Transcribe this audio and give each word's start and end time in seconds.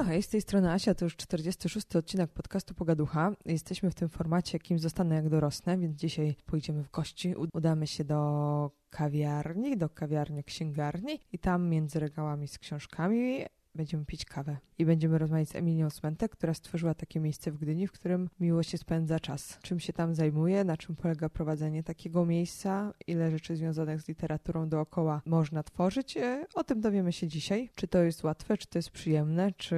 No 0.00 0.06
hej, 0.06 0.22
z 0.22 0.28
tej 0.28 0.40
strony 0.40 0.72
Asia, 0.72 0.94
to 0.94 1.04
już 1.04 1.16
46 1.16 1.96
odcinek 1.96 2.30
podcastu 2.30 2.74
Pogaducha. 2.74 3.32
Jesteśmy 3.44 3.90
w 3.90 3.94
tym 3.94 4.08
formacie, 4.08 4.58
kim 4.58 4.78
zostanę 4.78 5.14
jak 5.14 5.28
dorosnę, 5.28 5.78
więc 5.78 5.96
dzisiaj 5.96 6.36
pójdziemy 6.46 6.84
w 6.84 6.90
gości. 6.90 7.34
Udamy 7.54 7.86
się 7.86 8.04
do 8.04 8.70
kawiarni, 8.90 9.76
do 9.76 9.88
kawiarni 9.88 10.44
księgarni 10.44 11.20
i 11.32 11.38
tam 11.38 11.68
między 11.68 12.00
regałami 12.00 12.48
z 12.48 12.58
książkami 12.58 13.44
będziemy 13.74 14.04
pić 14.04 14.24
kawę 14.24 14.56
i 14.78 14.86
będziemy 14.86 15.18
rozmawiać 15.18 15.48
z 15.48 15.56
Emilią 15.56 15.90
Smentek, 15.90 16.32
która 16.32 16.54
stworzyła 16.54 16.94
takie 16.94 17.20
miejsce 17.20 17.52
w 17.52 17.56
Gdyni, 17.56 17.86
w 17.86 17.92
którym 17.92 18.28
miło 18.40 18.62
się 18.62 18.78
spędza 18.78 19.20
czas. 19.20 19.58
Czym 19.62 19.80
się 19.80 19.92
tam 19.92 20.14
zajmuje, 20.14 20.64
na 20.64 20.76
czym 20.76 20.96
polega 20.96 21.28
prowadzenie 21.28 21.82
takiego 21.82 22.26
miejsca, 22.26 22.94
ile 23.06 23.30
rzeczy 23.30 23.56
związanych 23.56 24.00
z 24.00 24.08
literaturą 24.08 24.68
dookoła 24.68 25.22
można 25.26 25.62
tworzyć. 25.62 26.16
E, 26.16 26.46
o 26.54 26.64
tym 26.64 26.80
dowiemy 26.80 27.12
się 27.12 27.28
dzisiaj. 27.28 27.70
Czy 27.74 27.88
to 27.88 27.98
jest 27.98 28.24
łatwe, 28.24 28.56
czy 28.56 28.66
to 28.66 28.78
jest 28.78 28.90
przyjemne, 28.90 29.52
czy 29.52 29.76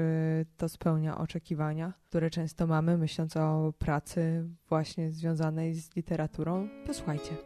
to 0.57 0.69
spełnia 0.69 1.19
oczekiwania, 1.19 1.93
które 2.09 2.31
często 2.31 2.67
mamy, 2.67 2.99
myśląc 2.99 3.37
o 3.37 3.73
pracy 3.79 4.49
właśnie 4.69 5.11
związanej 5.11 5.75
z 5.75 5.97
literaturą. 5.97 6.69
Posłuchajcie. 6.87 7.37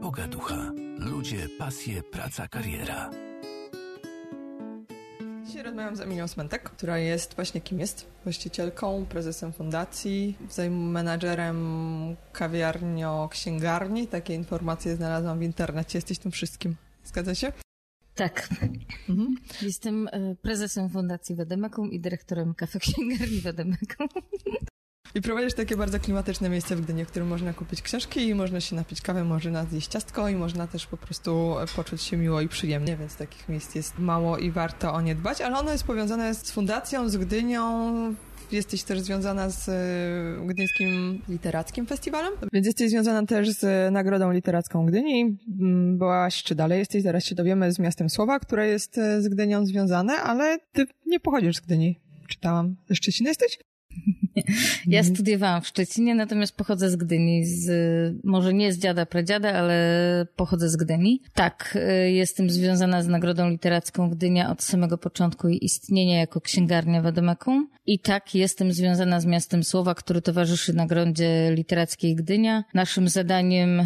Pogaducha. 0.00 0.72
Ludzie, 0.98 1.48
pasje, 1.58 2.02
praca, 2.02 2.48
kariera. 2.48 3.29
Dzisiaj 5.60 5.70
rozmawiam 5.70 5.96
z 5.96 6.00
Emilią 6.00 6.28
Smentek, 6.28 6.62
która 6.62 6.98
jest 6.98 7.34
właśnie 7.34 7.60
kim 7.60 7.80
jest? 7.80 8.06
Właścicielką, 8.24 9.06
prezesem 9.06 9.52
fundacji, 9.52 10.36
menadżerem 10.70 11.56
kawiarnio-księgarni. 12.32 14.06
Takie 14.06 14.34
informacje 14.34 14.96
znalazłam 14.96 15.38
w 15.38 15.42
internecie. 15.42 15.98
Jesteś 15.98 16.18
tym 16.18 16.32
wszystkim. 16.32 16.76
Zgadza 17.04 17.34
się? 17.34 17.52
Tak. 18.14 18.48
Mhm. 19.08 19.34
Jestem 19.62 20.08
e, 20.08 20.34
prezesem 20.42 20.90
Fundacji 20.90 21.34
Wedemekum 21.34 21.92
i 21.92 22.00
dyrektorem 22.00 22.54
kafe 22.54 22.78
księgarni 22.78 23.40
Wedemekum. 23.40 24.08
I 25.14 25.20
prowadzisz 25.20 25.54
takie 25.54 25.76
bardzo 25.76 26.00
klimatyczne 26.00 26.48
miejsce 26.48 26.76
w 26.76 26.80
Gdyni, 26.80 27.04
w 27.04 27.08
którym 27.08 27.28
można 27.28 27.52
kupić 27.52 27.82
książki 27.82 28.28
i 28.28 28.34
można 28.34 28.60
się 28.60 28.76
napić 28.76 29.00
kawę, 29.00 29.24
można 29.24 29.64
zjeść 29.64 29.88
ciastko 29.88 30.28
i 30.28 30.34
można 30.34 30.66
też 30.66 30.86
po 30.86 30.96
prostu 30.96 31.54
poczuć 31.76 32.02
się 32.02 32.16
miło 32.16 32.40
i 32.40 32.48
przyjemnie, 32.48 32.96
więc 32.96 33.16
takich 33.16 33.48
miejsc 33.48 33.74
jest 33.74 33.98
mało 33.98 34.38
i 34.38 34.50
warto 34.50 34.92
o 34.92 35.00
nie 35.00 35.14
dbać, 35.14 35.40
ale 35.40 35.58
ono 35.58 35.72
jest 35.72 35.84
powiązane 35.84 36.34
z 36.34 36.50
fundacją, 36.50 37.08
z 37.08 37.16
Gdynią, 37.16 38.14
jesteś 38.52 38.82
też 38.82 39.00
związana 39.00 39.50
z 39.50 39.68
e, 39.68 40.46
Gdyńskim 40.46 41.22
Literackim 41.28 41.86
Festiwalem, 41.86 42.32
więc 42.52 42.66
jesteś 42.66 42.90
związana 42.90 43.26
też 43.26 43.50
z 43.50 43.92
Nagrodą 43.92 44.32
Literacką 44.32 44.86
Gdyni. 44.86 45.38
Mm, 45.60 45.98
byłaś, 45.98 46.42
czy 46.42 46.54
dalej 46.54 46.78
jesteś, 46.78 47.02
zaraz 47.02 47.24
się 47.24 47.34
dowiemy, 47.34 47.72
z 47.72 47.78
Miastem 47.78 48.10
Słowa, 48.10 48.38
które 48.38 48.68
jest 48.68 48.98
e, 48.98 49.22
z 49.22 49.28
Gdynią 49.28 49.66
związane, 49.66 50.12
ale 50.12 50.58
ty 50.72 50.86
nie 51.06 51.20
pochodzisz 51.20 51.56
z 51.56 51.60
Gdyni. 51.60 51.98
Czytałam. 52.28 52.76
Ze 52.88 52.94
Szczecina 52.94 53.30
jesteś? 53.30 53.58
Ja 54.86 54.98
mhm. 54.98 55.14
studiowałam 55.14 55.62
w 55.62 55.66
Szczecinie, 55.66 56.14
natomiast 56.14 56.56
pochodzę 56.56 56.90
z 56.90 56.96
Gdyni. 56.96 57.44
Z, 57.44 57.70
może 58.24 58.54
nie 58.54 58.72
z 58.72 58.78
dziada, 58.78 59.06
pradziada, 59.06 59.52
ale 59.52 60.26
pochodzę 60.36 60.68
z 60.68 60.76
Gdyni. 60.76 61.22
Tak, 61.34 61.78
y, 62.04 62.10
jestem 62.10 62.50
związana 62.50 63.02
z 63.02 63.08
Nagrodą 63.08 63.50
Literacką 63.50 64.10
Gdynia 64.10 64.50
od 64.50 64.62
samego 64.62 64.98
początku 64.98 65.48
jej 65.48 65.64
istnienia 65.64 66.18
jako 66.18 66.40
księgarnia 66.40 67.02
Wademekum. 67.02 67.68
I 67.86 67.98
tak, 67.98 68.34
jestem 68.34 68.72
związana 68.72 69.20
z 69.20 69.26
Miastem 69.26 69.64
Słowa, 69.64 69.94
który 69.94 70.22
towarzyszy 70.22 70.72
Nagrodzie 70.72 71.50
Literackiej 71.54 72.14
Gdynia. 72.14 72.64
Naszym 72.74 73.08
zadaniem 73.08 73.82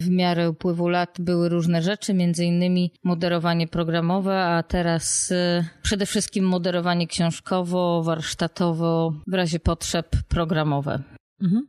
w 0.00 0.10
miarę 0.10 0.50
upływu 0.50 0.88
lat 0.88 1.16
były 1.20 1.48
różne 1.48 1.82
rzeczy, 1.82 2.14
między 2.14 2.44
innymi 2.44 2.92
moderowanie 3.04 3.68
programowe, 3.68 4.44
a 4.44 4.62
teraz 4.62 5.30
y, 5.30 5.64
przede 5.82 6.06
wszystkim 6.06 6.44
moderowanie 6.44 7.06
książkowo, 7.06 8.02
warsztatowo, 8.02 9.12
w 9.26 9.34
razie 9.34 9.60
potrzeb 9.60 10.16
programowe. 10.28 11.02
Mhm. 11.42 11.62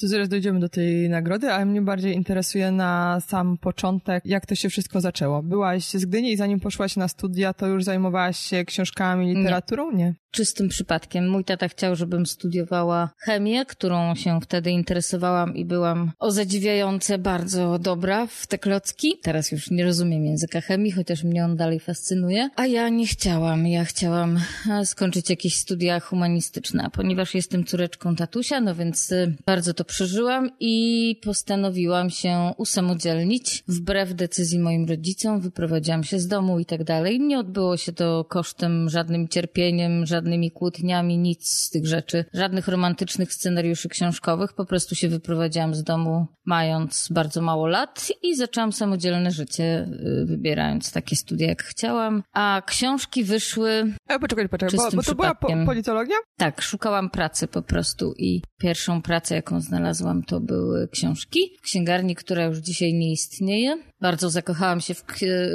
To 0.00 0.08
zaraz 0.08 0.28
dojdziemy 0.28 0.60
do 0.60 0.68
tej 0.68 1.08
nagrody, 1.08 1.52
ale 1.52 1.64
mnie 1.64 1.82
bardziej 1.82 2.14
interesuje 2.14 2.70
na 2.70 3.20
sam 3.20 3.58
początek, 3.58 4.22
jak 4.26 4.46
to 4.46 4.54
się 4.54 4.68
wszystko 4.68 5.00
zaczęło. 5.00 5.42
Byłaś 5.42 5.84
z 5.84 6.04
Gdyni 6.04 6.32
i 6.32 6.36
zanim 6.36 6.60
poszłaś 6.60 6.96
na 6.96 7.08
studia, 7.08 7.54
to 7.54 7.66
już 7.66 7.84
zajmowałaś 7.84 8.38
się 8.38 8.64
książkami, 8.64 9.34
literaturą? 9.34 9.90
Nie. 9.92 10.04
Nie 10.04 10.14
czystym 10.32 10.68
przypadkiem. 10.68 11.28
Mój 11.28 11.44
tata 11.44 11.68
chciał, 11.68 11.96
żebym 11.96 12.26
studiowała 12.26 13.10
chemię, 13.18 13.66
którą 13.66 14.14
się 14.14 14.40
wtedy 14.40 14.70
interesowałam 14.70 15.56
i 15.56 15.64
byłam 15.64 16.12
o 16.18 16.30
zadziwiające 16.30 17.18
bardzo 17.18 17.78
dobra 17.78 18.26
w 18.26 18.46
te 18.46 18.58
klocki. 18.58 19.18
Teraz 19.22 19.52
już 19.52 19.70
nie 19.70 19.84
rozumiem 19.84 20.24
języka 20.24 20.60
chemii, 20.60 20.92
chociaż 20.92 21.24
mnie 21.24 21.44
on 21.44 21.56
dalej 21.56 21.80
fascynuje. 21.80 22.50
A 22.56 22.66
ja 22.66 22.88
nie 22.88 23.06
chciałam. 23.06 23.66
Ja 23.66 23.84
chciałam 23.84 24.40
e, 24.70 24.86
skończyć 24.86 25.30
jakieś 25.30 25.56
studia 25.56 26.00
humanistyczne, 26.00 26.88
ponieważ 26.92 27.34
jestem 27.34 27.64
córeczką 27.64 28.16
tatusia, 28.16 28.60
no 28.60 28.74
więc 28.74 29.12
e, 29.12 29.32
bardzo 29.46 29.74
to 29.74 29.84
przeżyłam 29.84 30.50
i 30.60 31.20
postanowiłam 31.24 32.10
się 32.10 32.52
usamodzielnić. 32.56 33.64
Wbrew 33.68 34.14
decyzji 34.14 34.58
moim 34.58 34.88
rodzicom 34.88 35.40
wyprowadziłam 35.40 36.04
się 36.04 36.18
z 36.18 36.28
domu 36.28 36.58
i 36.58 36.64
tak 36.64 36.84
dalej. 36.84 37.20
Nie 37.20 37.38
odbyło 37.38 37.76
się 37.76 37.92
to 37.92 38.24
kosztem 38.24 38.90
żadnym 38.90 39.28
cierpieniem, 39.28 40.06
żadnym 40.06 40.21
żadnymi 40.22 40.50
kłótniami, 40.50 41.18
nic 41.18 41.48
z 41.48 41.70
tych 41.70 41.86
rzeczy, 41.86 42.24
żadnych 42.32 42.68
romantycznych 42.68 43.32
scenariuszy 43.32 43.88
książkowych. 43.88 44.52
Po 44.52 44.66
prostu 44.66 44.94
się 44.94 45.08
wyprowadziłam 45.08 45.74
z 45.74 45.82
domu 45.82 46.26
mając 46.44 47.08
bardzo 47.10 47.42
mało 47.42 47.66
lat 47.66 48.12
i 48.22 48.36
zaczęłam 48.36 48.72
samodzielne 48.72 49.30
życie, 49.30 49.88
y, 50.22 50.26
wybierając 50.26 50.92
takie 50.92 51.16
studia, 51.16 51.48
jak 51.48 51.62
chciałam. 51.62 52.22
A 52.32 52.62
książki 52.66 53.24
wyszły. 53.24 53.94
E, 54.08 54.18
poczekaj, 54.18 54.48
poczekaj, 54.48 54.78
bo, 54.78 54.96
bo 54.96 55.02
to 55.02 55.14
była 55.14 55.34
po, 55.34 55.48
politologia? 55.66 56.16
Tak, 56.36 56.62
szukałam 56.62 57.10
pracy 57.10 57.48
po 57.48 57.62
prostu 57.62 58.14
i 58.18 58.42
pierwszą 58.58 59.02
pracę, 59.02 59.34
jaką 59.34 59.60
znalazłam, 59.60 60.22
to 60.22 60.40
były 60.40 60.88
książki 60.88 61.56
w 61.58 61.62
księgarni, 61.62 62.14
która 62.14 62.44
już 62.44 62.58
dzisiaj 62.58 62.94
nie 62.94 63.12
istnieje. 63.12 63.82
Bardzo 64.00 64.30
zakochałam 64.30 64.80
się 64.80 64.94
w 64.94 65.04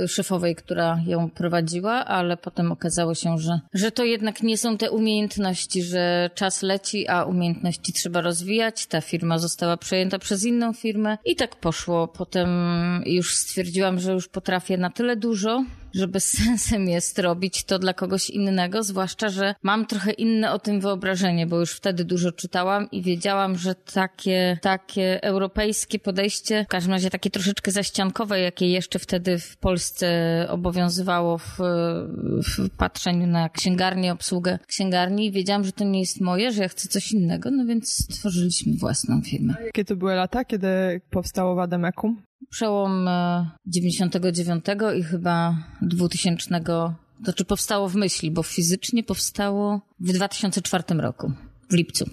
szefowej, 0.08 0.56
która 0.56 1.00
ją 1.06 1.30
prowadziła, 1.30 2.06
ale 2.06 2.38
potem 2.38 2.72
okazało 2.72 3.16
się, 3.16 3.38
że, 3.38 3.60
że 3.74 3.92
to 3.92 4.04
jednak 4.04 4.44
nie 4.44 4.57
są 4.58 4.78
te 4.78 4.92
umiejętności, 4.92 5.84
że 5.84 6.30
czas 6.36 6.62
leci, 6.62 7.08
a 7.08 7.24
umiejętności 7.24 7.94
trzeba 7.94 8.22
rozwijać. 8.22 8.86
Ta 8.86 9.02
firma 9.02 9.40
została 9.40 9.78
przejęta 9.78 10.20
przez 10.20 10.46
inną 10.46 10.74
firmę 10.74 11.18
i 11.26 11.36
tak 11.36 11.56
poszło. 11.56 12.08
Potem 12.08 12.50
już 13.06 13.36
stwierdziłam, 13.36 14.00
że 14.00 14.12
już 14.12 14.28
potrafię 14.28 14.78
na 14.78 14.90
tyle 14.90 15.16
dużo, 15.16 15.64
że 15.98 16.08
bez 16.08 16.32
sensem 16.44 16.88
jest 16.88 17.20
robić 17.20 17.64
to 17.64 17.80
dla 17.80 17.94
kogoś 17.94 18.30
innego, 18.30 18.84
zwłaszcza, 18.84 19.30
że 19.30 19.56
mam 19.64 19.86
trochę 19.86 20.12
inne 20.12 20.52
o 20.52 20.60
tym 20.60 20.82
wyobrażenie, 20.82 21.48
bo 21.48 21.60
już 21.60 21.72
wtedy 21.72 22.06
dużo 22.06 22.32
czytałam 22.32 22.92
i 22.92 23.02
wiedziałam, 23.02 23.58
że 23.58 23.76
takie, 23.76 24.60
takie 24.62 25.24
europejskie 25.24 26.00
podejście, 26.00 26.64
w 26.64 26.68
każdym 26.68 26.94
razie 26.94 27.10
takie 27.10 27.30
troszeczkę 27.30 27.72
zaściankowe, 27.72 28.40
jakie 28.40 28.70
jeszcze 28.70 29.00
wtedy 29.00 29.40
w 29.40 29.58
Polsce 29.58 30.08
obowiązywało 30.50 31.38
w, 31.38 31.58
w 32.48 32.70
patrzeniu 32.78 33.28
na 33.28 33.50
księgarnię, 33.50 34.14
obsługę 34.14 34.60
księgarni, 34.68 35.32
wiedziałam, 35.32 35.64
że 35.64 35.72
to 35.72 35.84
nie 35.84 36.00
jest 36.00 36.22
moje, 36.22 36.52
że 36.52 36.62
ja 36.62 36.70
chcę 36.70 36.88
coś 36.88 37.12
innego, 37.12 37.52
no 37.52 37.66
więc 37.66 38.14
stworzyliśmy 38.14 38.74
własną 38.78 39.22
firmę. 39.22 39.54
Jakie 39.66 39.86
to 39.86 39.96
były 39.96 40.16
lata, 40.16 40.46
kiedy 40.46 40.68
powstało 41.10 41.56
Wademekum? 41.56 42.22
Przełom 42.50 43.10
99 43.66 44.66
e, 44.70 44.98
i 44.98 45.04
chyba 45.04 45.58
2000, 45.82 46.62
to 47.26 47.34
czy 47.36 47.46
powstało 47.46 47.90
w 47.90 47.96
myśli, 47.96 48.32
bo 48.32 48.44
fizycznie 48.44 49.04
powstało 49.04 49.82
w 50.00 50.14
2004 50.14 50.84
roku, 50.94 51.32
w 51.70 51.74
lipcu. 51.74 52.06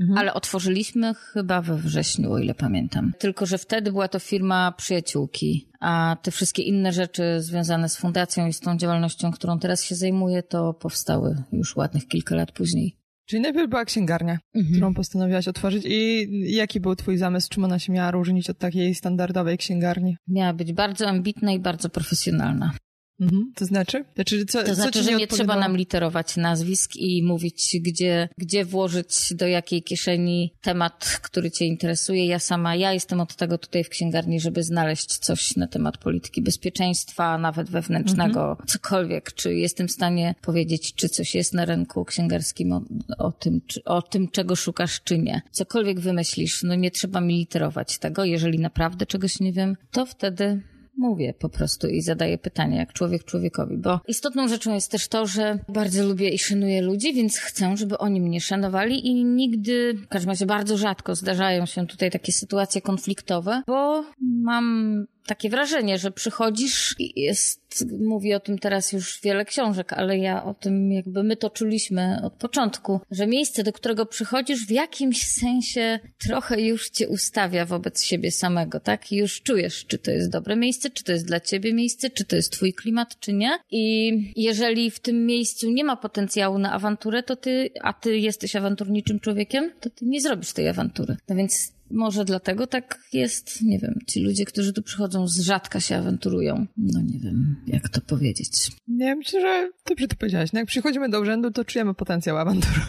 Mhm. 0.00 0.18
Ale 0.18 0.34
otworzyliśmy 0.34 1.14
chyba 1.14 1.62
we 1.62 1.76
wrześniu, 1.76 2.32
o 2.32 2.38
ile 2.38 2.54
pamiętam. 2.54 3.12
Tylko, 3.18 3.46
że 3.46 3.58
wtedy 3.58 3.92
była 3.92 4.08
to 4.08 4.18
firma 4.18 4.72
przyjaciółki, 4.72 5.68
a 5.80 6.16
te 6.22 6.30
wszystkie 6.30 6.62
inne 6.62 6.92
rzeczy 6.92 7.22
związane 7.38 7.88
z 7.88 7.96
fundacją 7.96 8.46
i 8.46 8.52
z 8.52 8.60
tą 8.60 8.76
działalnością, 8.76 9.32
którą 9.32 9.58
teraz 9.58 9.84
się 9.84 9.94
zajmuję, 9.94 10.42
to 10.42 10.74
powstały 10.74 11.42
już 11.52 11.76
ładnych 11.76 12.08
kilka 12.08 12.36
lat 12.36 12.52
później. 12.52 12.96
Czyli 13.28 13.42
najpierw 13.42 13.70
była 13.70 13.84
księgarnia, 13.84 14.38
mhm. 14.54 14.74
którą 14.74 14.94
postanowiłaś 14.94 15.48
otworzyć 15.48 15.84
i 15.86 16.28
jaki 16.54 16.80
był 16.80 16.96
twój 16.96 17.16
zamysł, 17.16 17.48
czym 17.50 17.64
ona 17.64 17.78
się 17.78 17.92
miała 17.92 18.10
różnić 18.10 18.50
od 18.50 18.58
takiej 18.58 18.94
standardowej 18.94 19.58
księgarni? 19.58 20.16
Miała 20.28 20.52
być 20.52 20.72
bardzo 20.72 21.08
ambitna 21.08 21.52
i 21.52 21.60
bardzo 21.60 21.88
profesjonalna. 21.88 22.72
Mhm. 23.20 23.52
To 23.54 23.64
znaczy? 23.64 24.04
Znaczy, 24.14 24.46
co, 24.46 24.62
to 24.62 24.74
znaczy, 24.74 25.02
że 25.02 25.14
nie 25.14 25.26
trzeba 25.26 25.56
nam 25.56 25.76
literować 25.76 26.36
nazwisk 26.36 26.96
i 26.96 27.22
mówić, 27.22 27.76
gdzie, 27.80 28.28
gdzie 28.38 28.64
włożyć 28.64 29.34
do 29.34 29.46
jakiej 29.46 29.82
kieszeni 29.82 30.52
temat, 30.62 31.20
który 31.22 31.50
cię 31.50 31.64
interesuje. 31.64 32.26
Ja 32.26 32.38
sama, 32.38 32.76
ja 32.76 32.92
jestem 32.92 33.20
od 33.20 33.36
tego 33.36 33.58
tutaj 33.58 33.84
w 33.84 33.88
księgarni, 33.88 34.40
żeby 34.40 34.62
znaleźć 34.62 35.18
coś 35.18 35.56
na 35.56 35.66
temat 35.66 35.98
polityki 35.98 36.42
bezpieczeństwa, 36.42 37.38
nawet 37.38 37.70
wewnętrznego, 37.70 38.50
mhm. 38.50 38.66
cokolwiek. 38.66 39.32
Czy 39.32 39.54
jestem 39.54 39.88
w 39.88 39.92
stanie 39.92 40.34
powiedzieć, 40.42 40.94
czy 40.94 41.08
coś 41.08 41.34
jest 41.34 41.54
na 41.54 41.64
rynku 41.64 42.04
księgarskim 42.04 42.72
o, 42.72 42.82
o 43.18 43.32
tym, 43.32 43.60
czy, 43.66 43.84
o 43.84 44.02
tym, 44.02 44.28
czego 44.28 44.56
szukasz, 44.56 45.00
czy 45.04 45.18
nie. 45.18 45.42
Cokolwiek 45.50 46.00
wymyślisz, 46.00 46.62
no 46.62 46.74
nie 46.74 46.90
trzeba 46.90 47.20
mi 47.20 47.34
literować 47.38 47.98
tego. 47.98 48.24
Jeżeli 48.24 48.58
naprawdę 48.58 49.06
czegoś 49.06 49.40
nie 49.40 49.52
wiem, 49.52 49.76
to 49.90 50.06
wtedy 50.06 50.62
mówię 50.98 51.34
po 51.38 51.48
prostu 51.48 51.88
i 51.88 52.02
zadaję 52.02 52.38
pytania, 52.38 52.76
jak 52.76 52.92
człowiek 52.92 53.24
człowiekowi, 53.24 53.76
bo 53.76 54.00
istotną 54.08 54.48
rzeczą 54.48 54.74
jest 54.74 54.90
też 54.90 55.08
to, 55.08 55.26
że 55.26 55.58
bardzo 55.68 56.04
lubię 56.04 56.28
i 56.28 56.38
szanuję 56.38 56.82
ludzi, 56.82 57.14
więc 57.14 57.38
chcę, 57.38 57.76
żeby 57.76 57.98
oni 57.98 58.20
mnie 58.20 58.40
szanowali 58.40 59.06
i 59.06 59.24
nigdy, 59.24 59.94
w 59.94 60.08
każdym 60.08 60.30
razie 60.30 60.46
bardzo 60.46 60.76
rzadko 60.76 61.14
zdarzają 61.14 61.66
się 61.66 61.86
tutaj 61.86 62.10
takie 62.10 62.32
sytuacje 62.32 62.80
konfliktowe, 62.80 63.62
bo 63.66 64.04
mam 64.20 65.06
takie 65.28 65.50
wrażenie, 65.50 65.98
że 65.98 66.10
przychodzisz 66.10 66.94
i 66.98 67.20
jest, 67.20 67.84
mówi 68.00 68.34
o 68.34 68.40
tym 68.40 68.58
teraz 68.58 68.92
już 68.92 69.20
wiele 69.22 69.44
książek, 69.44 69.92
ale 69.92 70.18
ja 70.18 70.44
o 70.44 70.54
tym 70.54 70.92
jakby 70.92 71.22
my 71.22 71.36
to 71.36 71.50
czuliśmy 71.50 72.20
od 72.22 72.32
początku, 72.32 73.00
że 73.10 73.26
miejsce, 73.26 73.62
do 73.62 73.72
którego 73.72 74.06
przychodzisz 74.06 74.66
w 74.66 74.70
jakimś 74.70 75.22
sensie 75.22 76.00
trochę 76.18 76.60
już 76.60 76.90
cię 76.90 77.08
ustawia 77.08 77.64
wobec 77.64 78.02
siebie 78.02 78.30
samego, 78.30 78.80
tak? 78.80 79.12
I 79.12 79.16
już 79.16 79.42
czujesz, 79.42 79.86
czy 79.86 79.98
to 79.98 80.10
jest 80.10 80.30
dobre 80.30 80.56
miejsce, 80.56 80.90
czy 80.90 81.04
to 81.04 81.12
jest 81.12 81.26
dla 81.26 81.40
ciebie 81.40 81.74
miejsce, 81.74 82.10
czy 82.10 82.24
to 82.24 82.36
jest 82.36 82.52
twój 82.52 82.74
klimat, 82.74 83.20
czy 83.20 83.32
nie. 83.32 83.58
I 83.70 84.12
jeżeli 84.36 84.90
w 84.90 85.00
tym 85.00 85.26
miejscu 85.26 85.70
nie 85.70 85.84
ma 85.84 85.96
potencjału 85.96 86.58
na 86.58 86.72
awanturę, 86.72 87.22
to 87.22 87.36
ty, 87.36 87.70
a 87.82 87.92
ty 87.92 88.18
jesteś 88.18 88.56
awanturniczym 88.56 89.20
człowiekiem, 89.20 89.72
to 89.80 89.90
ty 89.90 90.04
nie 90.04 90.20
zrobisz 90.20 90.52
tej 90.52 90.68
awantury. 90.68 91.16
No 91.28 91.36
więc 91.36 91.77
może 91.90 92.24
dlatego 92.24 92.66
tak 92.66 92.98
jest, 93.12 93.62
nie 93.62 93.78
wiem, 93.78 93.98
ci 94.06 94.20
ludzie, 94.20 94.44
którzy 94.44 94.72
tu 94.72 94.82
przychodzą 94.82 95.28
z 95.28 95.40
rzadka 95.40 95.80
się 95.80 95.96
awanturują. 95.96 96.66
No 96.76 97.00
nie 97.00 97.18
wiem, 97.18 97.56
jak 97.66 97.88
to 97.88 98.00
powiedzieć. 98.00 98.50
Nie, 98.88 99.16
myślę, 99.16 99.40
że 99.40 99.70
dobrze 99.88 100.08
to 100.08 100.16
powiedziałaś. 100.16 100.52
No 100.52 100.58
jak 100.60 100.68
przychodzimy 100.68 101.08
do 101.08 101.20
urzędu, 101.20 101.50
to 101.50 101.64
czujemy 101.64 101.94
potencjał 101.94 102.38
awantury. 102.38 102.80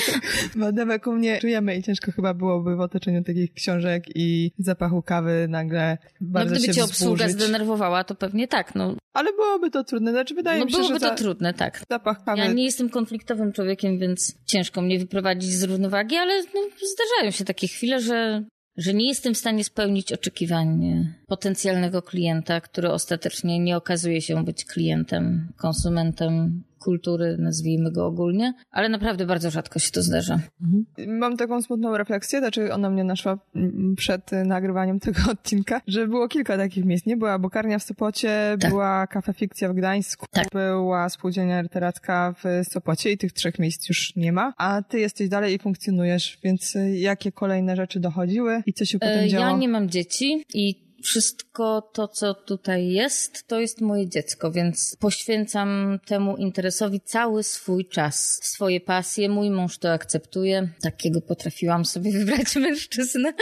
Wademek 0.56 1.06
u 1.06 1.12
mnie 1.12 1.38
czujemy 1.40 1.76
i 1.76 1.82
ciężko 1.82 2.12
chyba 2.12 2.34
byłoby 2.34 2.76
w 2.76 2.80
otoczeniu 2.80 3.24
takich 3.24 3.52
książek 3.52 4.04
i 4.14 4.52
zapachu 4.58 5.02
kawy 5.02 5.46
nagle 5.48 5.98
bardzo 6.20 6.54
no, 6.54 6.56
gdyby 6.56 6.72
się 6.72 6.80
cię 6.80 6.84
obsługa 6.84 7.28
zdenerwowała, 7.28 8.04
to 8.04 8.14
pewnie 8.14 8.48
tak, 8.48 8.74
no. 8.74 8.96
Ale 9.12 9.32
byłoby 9.32 9.70
to 9.70 9.84
trudne, 9.84 10.10
znaczy 10.10 10.34
wydaje 10.34 10.58
no, 10.58 10.64
mi 10.64 10.72
się, 10.72 10.78
byłoby 10.78 10.94
że 10.94 11.00
to 11.00 11.14
trudne, 11.14 11.54
tak. 11.54 11.82
Zapach 11.90 12.24
kawy... 12.24 12.38
Ja 12.38 12.52
nie 12.52 12.64
jestem 12.64 12.90
konfliktowym 12.90 13.52
człowiekiem, 13.52 13.98
więc 13.98 14.34
ciężko 14.46 14.82
mnie 14.82 14.98
wyprowadzić 14.98 15.50
z 15.50 15.62
równowagi, 15.62 16.16
ale 16.16 16.42
no, 16.42 16.60
zdarzają 16.94 17.30
się 17.30 17.44
takie 17.44 17.68
chwile, 17.68 18.00
że 18.00 18.25
że 18.76 18.94
nie 18.94 19.08
jestem 19.08 19.34
w 19.34 19.38
stanie 19.38 19.64
spełnić 19.64 20.12
oczekiwań 20.12 20.82
potencjalnego 21.26 22.02
klienta, 22.02 22.60
który 22.60 22.90
ostatecznie 22.90 23.58
nie 23.58 23.76
okazuje 23.76 24.22
się 24.22 24.44
być 24.44 24.64
klientem, 24.64 25.52
konsumentem 25.56 26.62
kultury, 26.86 27.36
nazwijmy 27.38 27.92
go 27.92 28.06
ogólnie, 28.06 28.54
ale 28.70 28.88
naprawdę 28.88 29.26
bardzo 29.26 29.50
rzadko 29.50 29.78
się 29.78 29.90
to 29.90 30.02
zdarza. 30.02 30.38
Mhm. 30.62 31.18
Mam 31.18 31.36
taką 31.36 31.62
smutną 31.62 31.96
refleksję, 31.96 32.38
znaczy 32.38 32.72
ona 32.72 32.90
mnie 32.90 33.04
naszła 33.04 33.38
mm, 33.54 33.94
przed 33.96 34.30
nagrywaniem 34.44 35.00
tego 35.06 35.20
odcinka, 35.30 35.80
że 35.86 36.08
było 36.08 36.28
kilka 36.28 36.56
takich 36.56 36.84
miejsc. 36.84 37.06
Nie 37.06 37.16
była 37.16 37.38
Bokarnia 37.38 37.78
w 37.78 37.82
Sopocie, 37.82 38.56
tak. 38.60 38.70
była 38.70 39.06
Kafe 39.06 39.32
Fikcja 39.32 39.68
w 39.68 39.74
Gdańsku, 39.74 40.26
tak. 40.30 40.48
była 40.52 41.08
Spółdzielnia 41.08 41.60
Literacka 41.60 42.34
w 42.44 42.68
Sopocie 42.68 43.12
i 43.12 43.18
tych 43.18 43.32
trzech 43.32 43.58
miejsc 43.58 43.88
już 43.88 44.16
nie 44.16 44.32
ma, 44.32 44.52
a 44.56 44.82
ty 44.82 45.00
jesteś 45.00 45.28
dalej 45.28 45.54
i 45.54 45.58
funkcjonujesz, 45.58 46.38
więc 46.44 46.76
y, 46.76 46.98
jakie 46.98 47.32
kolejne 47.32 47.76
rzeczy 47.76 48.00
dochodziły 48.00 48.62
i 48.66 48.72
co 48.72 48.84
się 48.84 48.98
potem 48.98 49.18
e, 49.18 49.28
działo? 49.28 49.46
Ja 49.46 49.56
nie 49.56 49.68
mam 49.68 49.90
dzieci 49.90 50.44
i 50.54 50.85
wszystko 51.06 51.90
to, 51.92 52.08
co 52.08 52.34
tutaj 52.34 52.88
jest, 52.88 53.46
to 53.46 53.60
jest 53.60 53.80
moje 53.80 54.08
dziecko, 54.08 54.52
więc 54.52 54.96
poświęcam 55.00 55.98
temu 56.06 56.36
interesowi 56.36 57.00
cały 57.00 57.42
swój 57.42 57.84
czas, 57.84 58.38
swoje 58.42 58.80
pasje. 58.80 59.28
Mój 59.28 59.50
mąż 59.50 59.78
to 59.78 59.92
akceptuje. 59.92 60.68
Takiego 60.82 61.20
potrafiłam 61.20 61.84
sobie 61.84 62.12
wybrać 62.18 62.56
mężczyznę, 62.56 63.32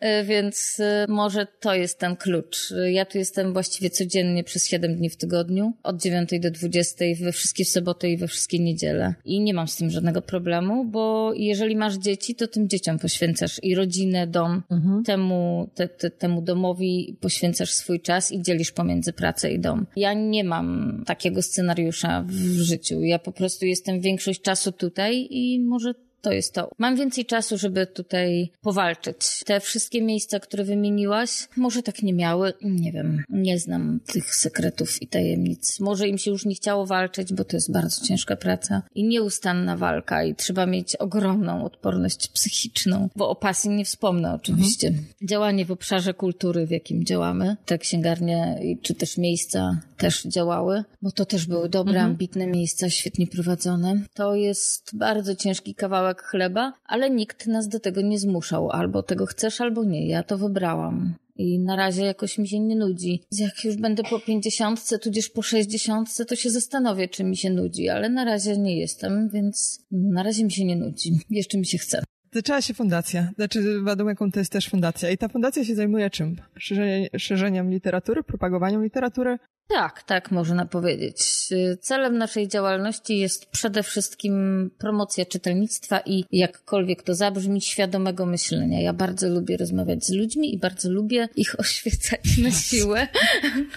e, 0.00 0.24
więc 0.24 0.80
e, 0.80 1.06
może 1.08 1.46
to 1.60 1.74
jest 1.74 1.98
ten 1.98 2.16
klucz. 2.16 2.74
Ja 2.90 3.04
tu 3.04 3.18
jestem 3.18 3.52
właściwie 3.52 3.90
codziennie 3.90 4.44
przez 4.44 4.68
7 4.68 4.96
dni 4.96 5.10
w 5.10 5.16
tygodniu, 5.16 5.72
od 5.82 6.02
9 6.02 6.30
do 6.40 6.50
20, 6.50 7.04
we 7.20 7.32
wszystkie 7.32 7.64
soboty 7.64 8.08
i 8.08 8.16
we 8.16 8.28
wszystkie 8.28 8.58
niedziele. 8.58 9.14
I 9.24 9.40
nie 9.40 9.54
mam 9.54 9.68
z 9.68 9.76
tym 9.76 9.90
żadnego 9.90 10.22
problemu, 10.22 10.84
bo 10.84 11.32
jeżeli 11.34 11.76
masz 11.76 11.94
dzieci, 11.94 12.34
to 12.34 12.46
tym 12.48 12.68
dzieciom 12.68 12.98
poświęcasz 12.98 13.60
i 13.62 13.74
rodzinę, 13.74 14.26
dom, 14.26 14.62
mhm. 14.70 15.04
temu, 15.04 15.68
te, 15.74 15.88
te, 15.88 16.10
temu 16.10 16.42
domowi 16.42 17.11
poświęcasz 17.20 17.70
swój 17.70 18.00
czas 18.00 18.32
i 18.32 18.42
dzielisz 18.42 18.72
pomiędzy 18.72 19.12
pracę 19.12 19.52
i 19.52 19.60
dom. 19.60 19.86
Ja 19.96 20.14
nie 20.14 20.44
mam 20.44 21.02
takiego 21.06 21.42
scenariusza 21.42 22.24
w 22.28 22.60
życiu. 22.60 23.02
Ja 23.02 23.18
po 23.18 23.32
prostu 23.32 23.66
jestem 23.66 24.00
większość 24.00 24.40
czasu 24.40 24.72
tutaj 24.72 25.26
i 25.30 25.60
może 25.60 25.94
to 26.22 26.32
jest 26.32 26.54
to. 26.54 26.70
Mam 26.78 26.96
więcej 26.96 27.26
czasu, 27.26 27.58
żeby 27.58 27.86
tutaj 27.86 28.50
powalczyć. 28.60 29.16
Te 29.46 29.60
wszystkie 29.60 30.02
miejsca, 30.02 30.40
które 30.40 30.64
wymieniłaś, 30.64 31.48
może 31.56 31.82
tak 31.82 32.02
nie 32.02 32.12
miały. 32.12 32.52
Nie 32.62 32.92
wiem. 32.92 33.24
Nie 33.28 33.58
znam 33.58 34.00
tych 34.06 34.34
sekretów 34.34 35.02
i 35.02 35.06
tajemnic. 35.06 35.80
Może 35.80 36.08
im 36.08 36.18
się 36.18 36.30
już 36.30 36.44
nie 36.44 36.54
chciało 36.54 36.86
walczyć, 36.86 37.32
bo 37.32 37.44
to 37.44 37.56
jest 37.56 37.72
bardzo 37.72 38.06
ciężka 38.06 38.36
praca 38.36 38.82
i 38.94 39.04
nieustanna 39.04 39.76
walka 39.76 40.24
i 40.24 40.34
trzeba 40.34 40.66
mieć 40.66 40.96
ogromną 40.96 41.64
odporność 41.64 42.28
psychiczną, 42.28 43.08
bo 43.16 43.28
o 43.28 43.36
pasji 43.36 43.70
nie 43.70 43.84
wspomnę 43.84 44.34
oczywiście. 44.34 44.88
Mhm. 44.88 45.06
Działanie 45.22 45.64
w 45.64 45.70
obszarze 45.70 46.14
kultury, 46.14 46.66
w 46.66 46.70
jakim 46.70 47.04
działamy, 47.04 47.56
te 47.66 47.78
księgarnie 47.78 48.60
czy 48.82 48.94
też 48.94 49.18
miejsca 49.18 49.80
też 50.02 50.22
działały, 50.22 50.84
bo 51.02 51.10
to 51.10 51.24
też 51.26 51.46
były 51.46 51.68
dobre, 51.68 51.94
mhm. 51.94 52.10
ambitne 52.10 52.46
miejsca, 52.46 52.90
świetnie 52.90 53.26
prowadzone. 53.26 54.00
To 54.14 54.34
jest 54.34 54.96
bardzo 54.96 55.34
ciężki 55.34 55.74
kawałek 55.74 56.11
kawałek 56.14 56.22
chleba, 56.22 56.72
ale 56.84 57.10
nikt 57.10 57.46
nas 57.46 57.68
do 57.68 57.80
tego 57.80 58.00
nie 58.00 58.18
zmuszał. 58.18 58.70
Albo 58.70 59.02
tego 59.02 59.26
chcesz, 59.26 59.60
albo 59.60 59.84
nie. 59.84 60.06
Ja 60.06 60.22
to 60.22 60.38
wybrałam. 60.38 61.14
I 61.36 61.58
na 61.58 61.76
razie 61.76 62.04
jakoś 62.04 62.38
mi 62.38 62.48
się 62.48 62.60
nie 62.60 62.76
nudzi. 62.76 63.22
Jak 63.32 63.64
już 63.64 63.76
będę 63.76 64.02
po 64.02 64.20
pięćdziesiątce, 64.20 64.98
tudzież 64.98 65.28
po 65.28 65.42
sześćdziesiątce, 65.42 66.24
to 66.24 66.36
się 66.36 66.50
zastanowię, 66.50 67.08
czy 67.08 67.24
mi 67.24 67.36
się 67.36 67.50
nudzi, 67.50 67.88
ale 67.88 68.08
na 68.08 68.24
razie 68.24 68.58
nie 68.58 68.76
jestem, 68.78 69.28
więc 69.28 69.80
na 69.90 70.22
razie 70.22 70.44
mi 70.44 70.52
się 70.52 70.64
nie 70.64 70.76
nudzi. 70.76 71.18
Jeszcze 71.30 71.58
mi 71.58 71.66
się 71.66 71.78
chce. 71.78 72.02
Zaczęła 72.34 72.62
się 72.62 72.74
fundacja. 72.74 73.30
Znaczy, 73.34 73.82
Wadomeką 73.82 74.32
to 74.32 74.38
jest 74.38 74.52
też 74.52 74.68
fundacja. 74.68 75.10
I 75.10 75.18
ta 75.18 75.28
fundacja 75.28 75.64
się 75.64 75.74
zajmuje 75.74 76.10
czym? 76.10 76.36
Szerzeniem, 76.58 77.08
szerzeniem 77.18 77.70
literatury, 77.70 78.22
propagowaniem 78.22 78.84
literatury, 78.84 79.38
tak, 79.68 80.02
tak 80.02 80.30
można 80.30 80.66
powiedzieć. 80.66 81.48
Celem 81.80 82.18
naszej 82.18 82.48
działalności 82.48 83.18
jest 83.18 83.46
przede 83.46 83.82
wszystkim 83.82 84.70
promocja 84.78 85.26
czytelnictwa 85.26 86.00
i 86.06 86.24
jakkolwiek 86.32 87.02
to 87.02 87.14
zabrzmi, 87.14 87.60
świadomego 87.60 88.26
myślenia. 88.26 88.80
Ja 88.80 88.92
bardzo 88.92 89.28
lubię 89.28 89.56
rozmawiać 89.56 90.04
z 90.04 90.12
ludźmi 90.12 90.54
i 90.54 90.58
bardzo 90.58 90.90
lubię 90.90 91.28
ich 91.36 91.54
oświecać 91.60 92.38
na 92.38 92.50
siłę. 92.50 93.08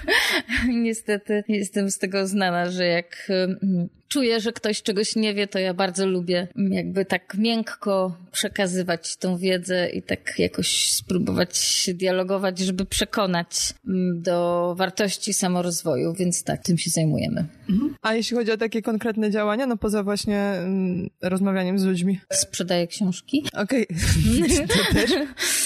Niestety 0.86 1.44
jestem 1.48 1.92
z 1.92 1.98
tego 1.98 2.28
znana, 2.28 2.72
że 2.72 2.86
jak 2.86 3.28
mm, 3.30 3.90
czuję, 4.08 4.40
że 4.40 4.54
ktoś 4.54 4.82
czegoś 4.82 5.16
nie 5.16 5.34
wie, 5.34 5.48
to 5.48 5.60
ja 5.60 5.74
bardzo 5.74 6.08
lubię 6.08 6.48
jakby 6.56 7.06
tak 7.06 7.36
miękko 7.38 8.18
przekazywać 8.32 9.18
tą 9.18 9.38
wiedzę 9.38 9.90
i 9.90 10.02
tak 10.02 10.40
jakoś 10.40 10.92
spróbować 10.92 11.90
dialogować, 11.94 12.60
żeby 12.60 12.86
przekonać 12.86 13.74
mm, 13.88 14.22
do 14.22 14.76
wartości 14.78 15.34
samorozwoju, 15.34 15.75
więc 16.14 16.44
tak, 16.44 16.64
tym 16.64 16.78
się 16.78 16.90
zajmujemy. 16.90 17.46
Mhm. 17.70 17.96
A 18.02 18.14
jeśli 18.14 18.38
chodzi 18.38 18.52
o 18.52 18.58
takie 18.58 18.82
konkretne 18.82 19.32
działania, 19.32 19.68
no 19.68 19.78
poza 19.78 20.04
właśnie 20.04 20.40
mm, 20.40 21.10
rozmawianiem 21.22 21.80
z 21.80 21.84
ludźmi? 21.84 22.20
Sprzedaję 22.34 22.88
książki. 22.88 23.46
Okej, 23.54 23.88
okay. 23.88 24.68
to 24.68 24.94
też. 24.94 25.12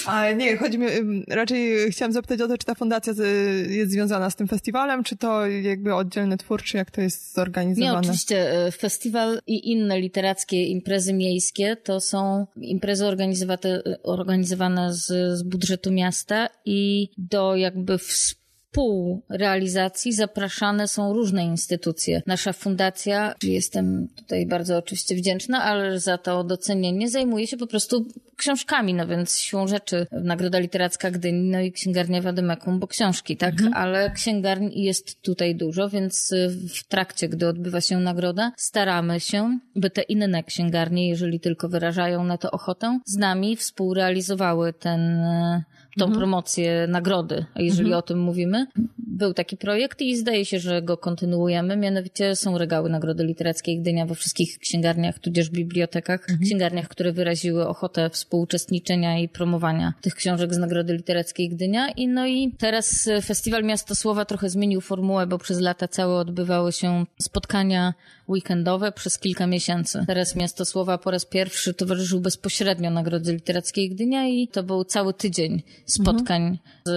Ale 0.06 0.36
nie, 0.36 0.56
chodzi 0.56 0.78
mi, 0.78 0.86
raczej 1.28 1.92
chciałam 1.92 2.12
zapytać 2.12 2.40
o 2.40 2.48
to, 2.48 2.58
czy 2.58 2.64
ta 2.64 2.74
fundacja 2.74 3.12
jest 3.68 3.92
związana 3.92 4.30
z 4.30 4.36
tym 4.36 4.48
festiwalem, 4.48 5.04
czy 5.04 5.16
to 5.16 5.46
jakby 5.46 5.94
oddzielny 5.94 6.36
twór, 6.36 6.62
czy 6.62 6.76
jak 6.76 6.90
to 6.90 7.00
jest 7.00 7.34
zorganizowane? 7.34 7.92
Nie, 7.92 7.98
oczywiście 7.98 8.50
E, 8.50 8.72
festiwal 8.72 9.40
i 9.46 9.70
inne 9.70 10.00
literackie 10.00 10.64
imprezy 10.64 11.12
miejskie 11.12 11.76
to 11.76 12.00
są 12.00 12.46
imprezy 12.56 13.06
organizowane 14.02 14.94
z, 14.94 15.06
z 15.38 15.42
budżetu 15.42 15.92
miasta 15.92 16.48
i 16.64 17.08
do 17.18 17.56
jakby 17.56 17.98
współpracy 17.98 18.39
współrealizacji 18.70 20.12
zapraszane 20.12 20.88
są 20.88 21.12
różne 21.12 21.44
instytucje. 21.44 22.22
Nasza 22.26 22.52
fundacja, 22.52 23.34
jestem 23.42 24.08
tutaj 24.16 24.46
bardzo 24.46 24.78
oczywiście 24.78 25.14
wdzięczna, 25.14 25.62
ale 25.62 26.00
za 26.00 26.18
to 26.18 26.44
docenienie 26.44 27.08
zajmuje 27.08 27.46
się 27.46 27.56
po 27.56 27.66
prostu 27.66 28.06
książkami, 28.36 28.94
no 28.94 29.06
więc 29.06 29.38
siłą 29.38 29.68
rzeczy 29.68 30.06
Nagroda 30.12 30.58
Literacka 30.58 31.10
Gdyni, 31.10 31.50
no 31.50 31.60
i 31.60 31.72
Księgarnia 31.72 32.22
Wadymekum, 32.22 32.78
bo 32.78 32.86
książki, 32.86 33.36
tak? 33.36 33.52
Mhm. 33.52 33.74
Ale 33.74 34.10
księgarni 34.10 34.82
jest 34.84 35.22
tutaj 35.22 35.56
dużo, 35.56 35.88
więc 35.88 36.34
w 36.74 36.88
trakcie, 36.88 37.28
gdy 37.28 37.48
odbywa 37.48 37.80
się 37.80 37.98
nagroda, 37.98 38.52
staramy 38.56 39.20
się, 39.20 39.58
by 39.76 39.90
te 39.90 40.02
inne 40.02 40.42
księgarnie, 40.42 41.08
jeżeli 41.08 41.40
tylko 41.40 41.68
wyrażają 41.68 42.24
na 42.24 42.38
to 42.38 42.50
ochotę, 42.50 43.00
z 43.06 43.16
nami 43.16 43.56
współrealizowały 43.56 44.72
ten 44.72 45.22
tą 45.98 46.04
Mhm. 46.04 46.18
promocję 46.20 46.86
nagrody, 46.88 47.44
jeżeli 47.56 47.88
Mhm. 47.88 47.98
o 47.98 48.02
tym 48.02 48.18
mówimy. 48.20 48.66
Był 48.98 49.34
taki 49.34 49.56
projekt 49.56 50.00
i 50.00 50.16
zdaje 50.16 50.44
się, 50.44 50.58
że 50.58 50.82
go 50.82 50.96
kontynuujemy. 50.96 51.76
Mianowicie 51.76 52.36
są 52.36 52.58
regały 52.58 52.90
Nagrody 52.90 53.24
Literackiej 53.24 53.80
Gdynia 53.80 54.06
we 54.06 54.14
wszystkich 54.14 54.58
księgarniach, 54.58 55.18
tudzież 55.18 55.50
bibliotekach. 55.50 56.20
Mhm. 56.20 56.40
Księgarniach, 56.40 56.88
które 56.88 57.12
wyraziły 57.12 57.68
ochotę 57.68 58.10
współuczestniczenia 58.10 59.18
i 59.18 59.28
promowania 59.28 59.94
tych 60.00 60.14
książek 60.14 60.54
z 60.54 60.58
Nagrody 60.58 60.96
Literackiej 60.96 61.48
Gdynia. 61.48 61.88
I 61.88 62.08
no 62.08 62.26
i 62.26 62.52
teraz 62.58 63.08
Festiwal 63.24 63.64
Miasto 63.64 63.94
Słowa 63.94 64.24
trochę 64.24 64.50
zmienił 64.50 64.80
formułę, 64.80 65.26
bo 65.26 65.38
przez 65.38 65.60
lata 65.60 65.88
całe 65.88 66.14
odbywały 66.14 66.72
się 66.72 67.04
spotkania 67.22 67.94
weekendowe 68.30 68.92
przez 68.92 69.18
kilka 69.18 69.46
miesięcy. 69.46 70.04
Teraz 70.06 70.36
Miasto 70.36 70.64
Słowa 70.64 70.98
po 70.98 71.10
raz 71.10 71.24
pierwszy 71.24 71.74
towarzyszył 71.74 72.20
bezpośrednio 72.20 72.90
Nagrodzie 72.90 73.32
Literackiej 73.32 73.90
Gdynia 73.90 74.28
i 74.28 74.48
to 74.48 74.62
był 74.62 74.84
cały 74.84 75.14
tydzień 75.14 75.62
spotkań 75.86 76.58
z 76.86 76.90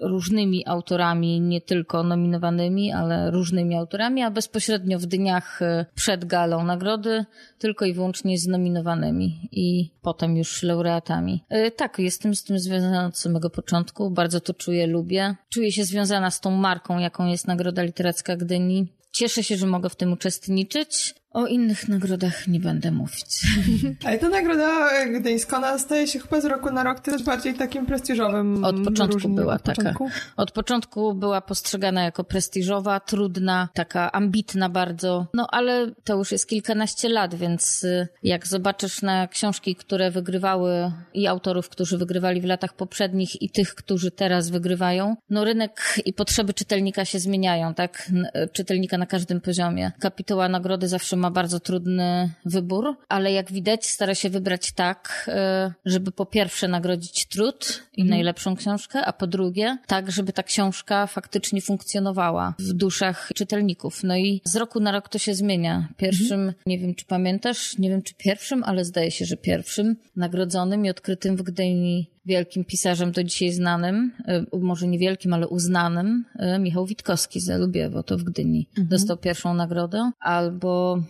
różnymi 0.00 0.66
autorami, 0.66 1.40
nie 1.40 1.60
tylko 1.60 2.02
nominowanymi, 2.02 2.92
ale 2.92 3.30
różnymi 3.30 3.76
autorami, 3.76 4.22
a 4.22 4.30
bezpośrednio 4.30 4.98
w 4.98 5.06
dniach 5.06 5.62
e, 5.62 5.86
przed 5.94 6.24
galą 6.24 6.64
nagrody 6.64 7.24
tylko 7.58 7.84
i 7.84 7.92
wyłącznie 7.92 8.38
z 8.38 8.46
nominowanymi 8.46 9.48
i 9.52 9.90
potem 10.02 10.36
już 10.36 10.62
laureatami. 10.62 11.44
E, 11.48 11.70
Tak, 11.70 11.98
jestem 11.98 12.34
z 12.34 12.44
tym 12.44 12.58
związana 12.58 13.06
od 13.06 13.18
samego 13.18 13.50
początku, 13.50 14.10
bardzo 14.10 14.40
to 14.40 14.54
czuję, 14.54 14.86
lubię. 14.86 15.34
Czuję 15.48 15.72
się 15.72 15.84
związana 15.84 16.30
z 16.30 16.40
tą 16.40 16.50
marką, 16.50 16.98
jaką 16.98 17.26
jest 17.26 17.46
Nagroda 17.46 17.82
Literacka 17.82 18.36
Gdyni. 18.36 18.86
Cieszę 19.16 19.42
się, 19.42 19.56
że 19.56 19.66
mogę 19.66 19.90
w 19.90 19.96
tym 19.96 20.12
uczestniczyć. 20.12 21.14
O 21.36 21.46
innych 21.46 21.88
nagrodach 21.88 22.48
nie 22.48 22.60
będę 22.60 22.90
mówić. 22.90 23.26
Ale 24.06 24.18
ta 24.18 24.28
nagroda 24.28 24.88
gdyńska, 25.20 25.56
ona 25.56 25.78
staje 25.78 26.06
się 26.06 26.18
chyba 26.18 26.40
z 26.40 26.44
roku 26.44 26.70
na 26.70 26.82
rok 26.82 27.00
też 27.00 27.22
bardziej 27.22 27.54
takim 27.54 27.86
prestiżowym 27.86 28.64
Od 28.64 28.84
początku 28.84 29.28
była 29.28 29.54
Od 29.54 29.62
taka. 29.62 29.76
początku? 29.76 30.10
Od 30.36 30.50
początku 30.50 31.14
była 31.14 31.40
postrzegana 31.40 32.02
jako 32.02 32.24
prestiżowa, 32.24 33.00
trudna, 33.00 33.68
taka 33.74 34.12
ambitna 34.12 34.68
bardzo. 34.68 35.26
No 35.34 35.46
ale 35.50 35.90
to 36.04 36.16
już 36.16 36.32
jest 36.32 36.48
kilkanaście 36.48 37.08
lat, 37.08 37.34
więc 37.34 37.84
y, 37.84 38.08
jak 38.22 38.46
zobaczysz 38.46 39.02
na 39.02 39.28
książki, 39.28 39.74
które 39.76 40.10
wygrywały 40.10 40.92
i 41.14 41.26
autorów, 41.26 41.68
którzy 41.68 41.98
wygrywali 41.98 42.40
w 42.40 42.44
latach 42.44 42.74
poprzednich 42.76 43.42
i 43.42 43.50
tych, 43.50 43.74
którzy 43.74 44.10
teraz 44.10 44.50
wygrywają, 44.50 45.16
no 45.30 45.44
rynek 45.44 46.00
i 46.04 46.12
potrzeby 46.12 46.54
czytelnika 46.54 47.04
się 47.04 47.18
zmieniają, 47.18 47.74
tak? 47.74 48.10
N- 48.12 48.48
Czytelnika 48.52 48.98
na 48.98 49.06
każdym 49.06 49.40
poziomie. 49.40 49.92
Kapituła 50.00 50.48
nagrody 50.48 50.88
zawsze 50.88 51.16
ma 51.16 51.25
bardzo 51.30 51.60
trudny 51.60 52.30
wybór, 52.44 52.96
ale 53.08 53.32
jak 53.32 53.52
widać 53.52 53.86
stara 53.86 54.14
się 54.14 54.30
wybrać 54.30 54.72
tak, 54.72 55.30
y, 55.68 55.72
żeby 55.84 56.12
po 56.12 56.26
pierwsze 56.26 56.68
nagrodzić 56.68 57.26
trud 57.26 57.82
i 57.96 58.04
najlepszą 58.04 58.56
książkę, 58.56 59.04
a 59.04 59.12
po 59.12 59.26
drugie 59.26 59.78
tak, 59.86 60.10
żeby 60.10 60.32
ta 60.32 60.42
książka 60.42 61.06
faktycznie 61.06 61.60
funkcjonowała 61.60 62.54
w 62.58 62.72
duszach 62.72 63.30
czytelników. 63.34 64.04
No 64.04 64.16
i 64.16 64.40
z 64.44 64.56
roku 64.56 64.80
na 64.80 64.92
rok 64.92 65.08
to 65.08 65.18
się 65.18 65.34
zmienia. 65.34 65.88
Pierwszym, 65.96 66.52
nie 66.66 66.78
wiem 66.78 66.94
czy 66.94 67.04
pamiętasz, 67.04 67.78
nie 67.78 67.90
wiem 67.90 68.02
czy 68.02 68.14
pierwszym, 68.14 68.64
ale 68.64 68.84
zdaje 68.84 69.10
się, 69.10 69.24
że 69.24 69.36
pierwszym 69.36 69.96
nagrodzonym 70.16 70.86
i 70.86 70.90
odkrytym 70.90 71.36
w 71.36 71.42
Gdyni 71.42 72.15
wielkim 72.26 72.64
pisarzem 72.64 73.12
do 73.12 73.24
dzisiaj 73.24 73.52
znanym, 73.52 74.12
y, 74.54 74.58
może 74.58 74.88
nie 74.88 74.98
wielkim, 74.98 75.32
ale 75.32 75.48
uznanym, 75.48 76.24
y, 76.56 76.58
Michał 76.58 76.86
Witkowski 76.86 77.40
z 77.40 77.60
Lubiewo, 77.60 78.02
to 78.02 78.18
w 78.18 78.22
Gdyni. 78.22 78.68
Dostał 78.76 79.16
pierwszą 79.16 79.54
nagrodę. 79.54 80.10
Albo 80.20 81.02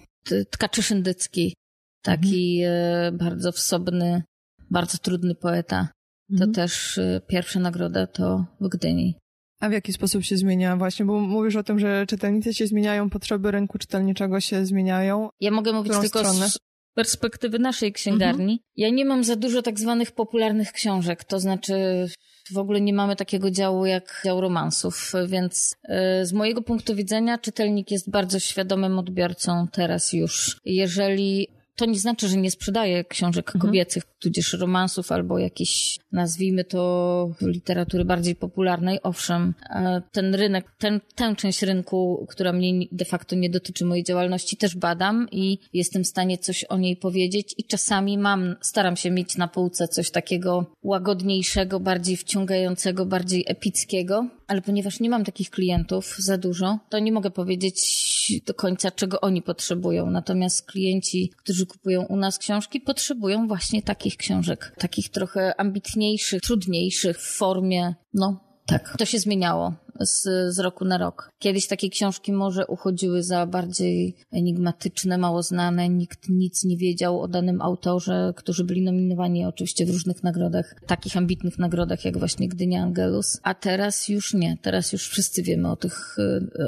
Tkaczy 0.50 0.82
Szyndycki, 0.82 1.54
taki 2.02 2.64
y, 2.64 3.12
bardzo 3.12 3.52
wsobny, 3.52 4.22
bardzo 4.70 4.98
trudny 4.98 5.34
poeta. 5.34 5.88
To 6.28 6.34
Mhm. 6.34 6.52
też 6.52 7.00
pierwsza 7.28 7.60
nagroda 7.60 8.06
to 8.06 8.44
w 8.60 8.68
Gdyni. 8.68 9.14
A 9.60 9.68
w 9.68 9.72
jaki 9.72 9.92
sposób 9.92 10.22
się 10.22 10.36
zmienia 10.36 10.76
właśnie? 10.76 11.06
Bo 11.06 11.20
mówisz 11.20 11.56
o 11.56 11.62
tym, 11.62 11.78
że 11.78 12.06
czytelnicy 12.08 12.54
się 12.54 12.66
zmieniają, 12.66 13.10
potrzeby 13.10 13.50
rynku 13.50 13.78
czytelniczego 13.78 14.40
się 14.40 14.66
zmieniają. 14.66 15.28
Ja 15.40 15.50
mogę 15.50 15.72
mówić 15.72 15.92
tylko 15.92 16.08
stronę? 16.18 16.48
z 16.50 16.58
perspektywy 16.96 17.58
naszej 17.58 17.92
księgarni. 17.92 18.62
Ja 18.76 18.90
nie 18.90 19.04
mam 19.04 19.24
za 19.24 19.36
dużo 19.36 19.62
tak 19.62 19.80
zwanych 19.80 20.12
popularnych 20.12 20.72
książek, 20.72 21.24
to 21.24 21.40
znaczy 21.40 22.06
w 22.52 22.58
ogóle 22.58 22.80
nie 22.80 22.92
mamy 22.92 23.16
takiego 23.16 23.50
działu 23.50 23.86
jak 23.86 24.20
dział 24.24 24.40
romansów, 24.40 25.12
więc 25.26 25.76
y, 26.22 26.26
z 26.26 26.32
mojego 26.32 26.62
punktu 26.62 26.94
widzenia 26.94 27.38
czytelnik 27.38 27.90
jest 27.90 28.10
bardzo 28.10 28.38
świadomym 28.38 28.98
odbiorcą 28.98 29.66
teraz 29.72 30.12
już. 30.12 30.60
Jeżeli 30.64 31.48
to 31.76 31.86
nie 31.86 31.98
znaczy, 31.98 32.28
że 32.28 32.36
nie 32.36 32.50
sprzedaje 32.50 33.04
książek 33.04 33.52
kobiecych, 33.58 34.02
tudzież 34.18 34.52
romansów 34.52 35.12
albo 35.12 35.38
jakiejś, 35.38 35.98
nazwijmy 36.12 36.64
to, 36.64 37.30
literatury 37.40 38.04
bardziej 38.04 38.36
popularnej. 38.36 38.98
Owszem, 39.02 39.54
e, 39.70 40.02
ten 40.12 40.34
rynek, 40.34 40.72
ten, 40.78 41.00
tę 41.14 41.36
część 41.36 41.62
rynku, 41.62 42.26
która 42.28 42.52
mnie 42.52 42.86
de 42.92 43.04
facto 43.04 43.36
nie 43.36 43.50
dotyczy 43.50 43.84
mojej 43.84 44.04
działalności, 44.04 44.56
też 44.56 44.76
badam 44.76 45.28
i 45.32 45.58
jestem 45.72 46.04
w 46.04 46.06
stanie 46.06 46.38
coś 46.38 46.64
o 46.64 46.78
niej 46.78 46.96
powiedzieć. 46.96 47.54
I 47.58 47.64
czasami 47.64 48.18
mam, 48.18 48.56
staram 48.60 48.96
się 48.96 49.10
mieć 49.10 49.36
na 49.36 49.48
półce 49.48 49.88
coś 49.88 50.10
takiego 50.10 50.66
łagodniejszego, 50.82 51.80
bardziej 51.80 52.16
wciągającego, 52.16 53.06
bardziej 53.06 53.44
epickiego, 53.46 54.26
ale 54.46 54.62
ponieważ 54.62 55.00
nie 55.00 55.10
mam 55.10 55.24
takich 55.24 55.50
klientów 55.50 56.16
za 56.18 56.38
dużo, 56.38 56.78
to 56.88 56.98
nie 56.98 57.12
mogę 57.12 57.30
powiedzieć 57.30 58.42
do 58.46 58.54
końca, 58.54 58.90
czego 58.90 59.20
oni 59.20 59.42
potrzebują. 59.42 60.10
Natomiast 60.10 60.66
klienci, 60.66 61.32
którzy 61.36 61.66
kupują 61.66 62.02
u 62.02 62.16
nas 62.16 62.38
książki, 62.38 62.80
potrzebują 62.80 63.48
właśnie 63.48 63.82
takich 63.82 64.16
książek. 64.16 64.74
Takich 64.78 65.08
trochę 65.08 65.60
ambitniejszych, 65.60 66.40
trudniejszych 66.42 67.18
w 67.18 67.36
formie, 67.36 67.94
no 68.14 68.40
tak. 68.66 68.94
To 68.98 69.04
się 69.04 69.18
zmieniało 69.18 69.74
z, 70.00 70.22
z 70.54 70.58
roku 70.58 70.84
na 70.84 70.98
rok. 70.98 71.30
Kiedyś 71.38 71.66
takie 71.66 71.90
książki 71.90 72.32
może 72.32 72.66
uchodziły 72.66 73.22
za 73.22 73.46
bardziej 73.46 74.16
enigmatyczne, 74.32 75.18
mało 75.18 75.42
znane. 75.42 75.88
Nikt 75.88 76.28
nic 76.28 76.64
nie 76.64 76.76
wiedział 76.76 77.20
o 77.20 77.28
danym 77.28 77.62
autorze, 77.62 78.32
którzy 78.36 78.64
byli 78.64 78.82
nominowani 78.82 79.46
oczywiście 79.46 79.86
w 79.86 79.90
różnych 79.90 80.22
nagrodach, 80.22 80.74
takich 80.86 81.16
ambitnych 81.16 81.58
nagrodach 81.58 82.04
jak 82.04 82.18
właśnie 82.18 82.48
Gdynia 82.48 82.82
Angelus. 82.82 83.40
A 83.42 83.54
teraz 83.54 84.08
już 84.08 84.34
nie. 84.34 84.56
Teraz 84.62 84.92
już 84.92 85.08
wszyscy 85.08 85.42
wiemy 85.42 85.70
o 85.70 85.76
tych, 85.76 86.16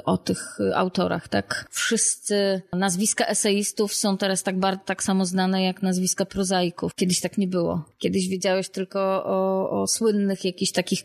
o 0.04 0.18
tych 0.18 0.58
autorach, 0.74 1.28
tak? 1.28 1.66
Wszyscy 1.70 2.62
nazwiska 2.72 3.26
eseistów 3.26 3.94
są 3.94 4.16
teraz 4.16 4.42
tak, 4.42 4.58
bar- 4.58 4.84
tak 4.84 5.02
samo 5.02 5.26
znane 5.26 5.62
jak 5.62 5.82
nazwiska 5.82 6.24
prozaików. 6.24 6.94
Kiedyś 6.94 7.20
tak 7.20 7.38
nie 7.38 7.48
było. 7.48 7.84
Kiedyś 7.98 8.28
wiedziałeś 8.28 8.68
tylko 8.68 9.00
o, 9.24 9.70
o 9.70 9.86
słynnych 9.86 10.44
jakichś 10.44 10.72
takich 10.72 11.04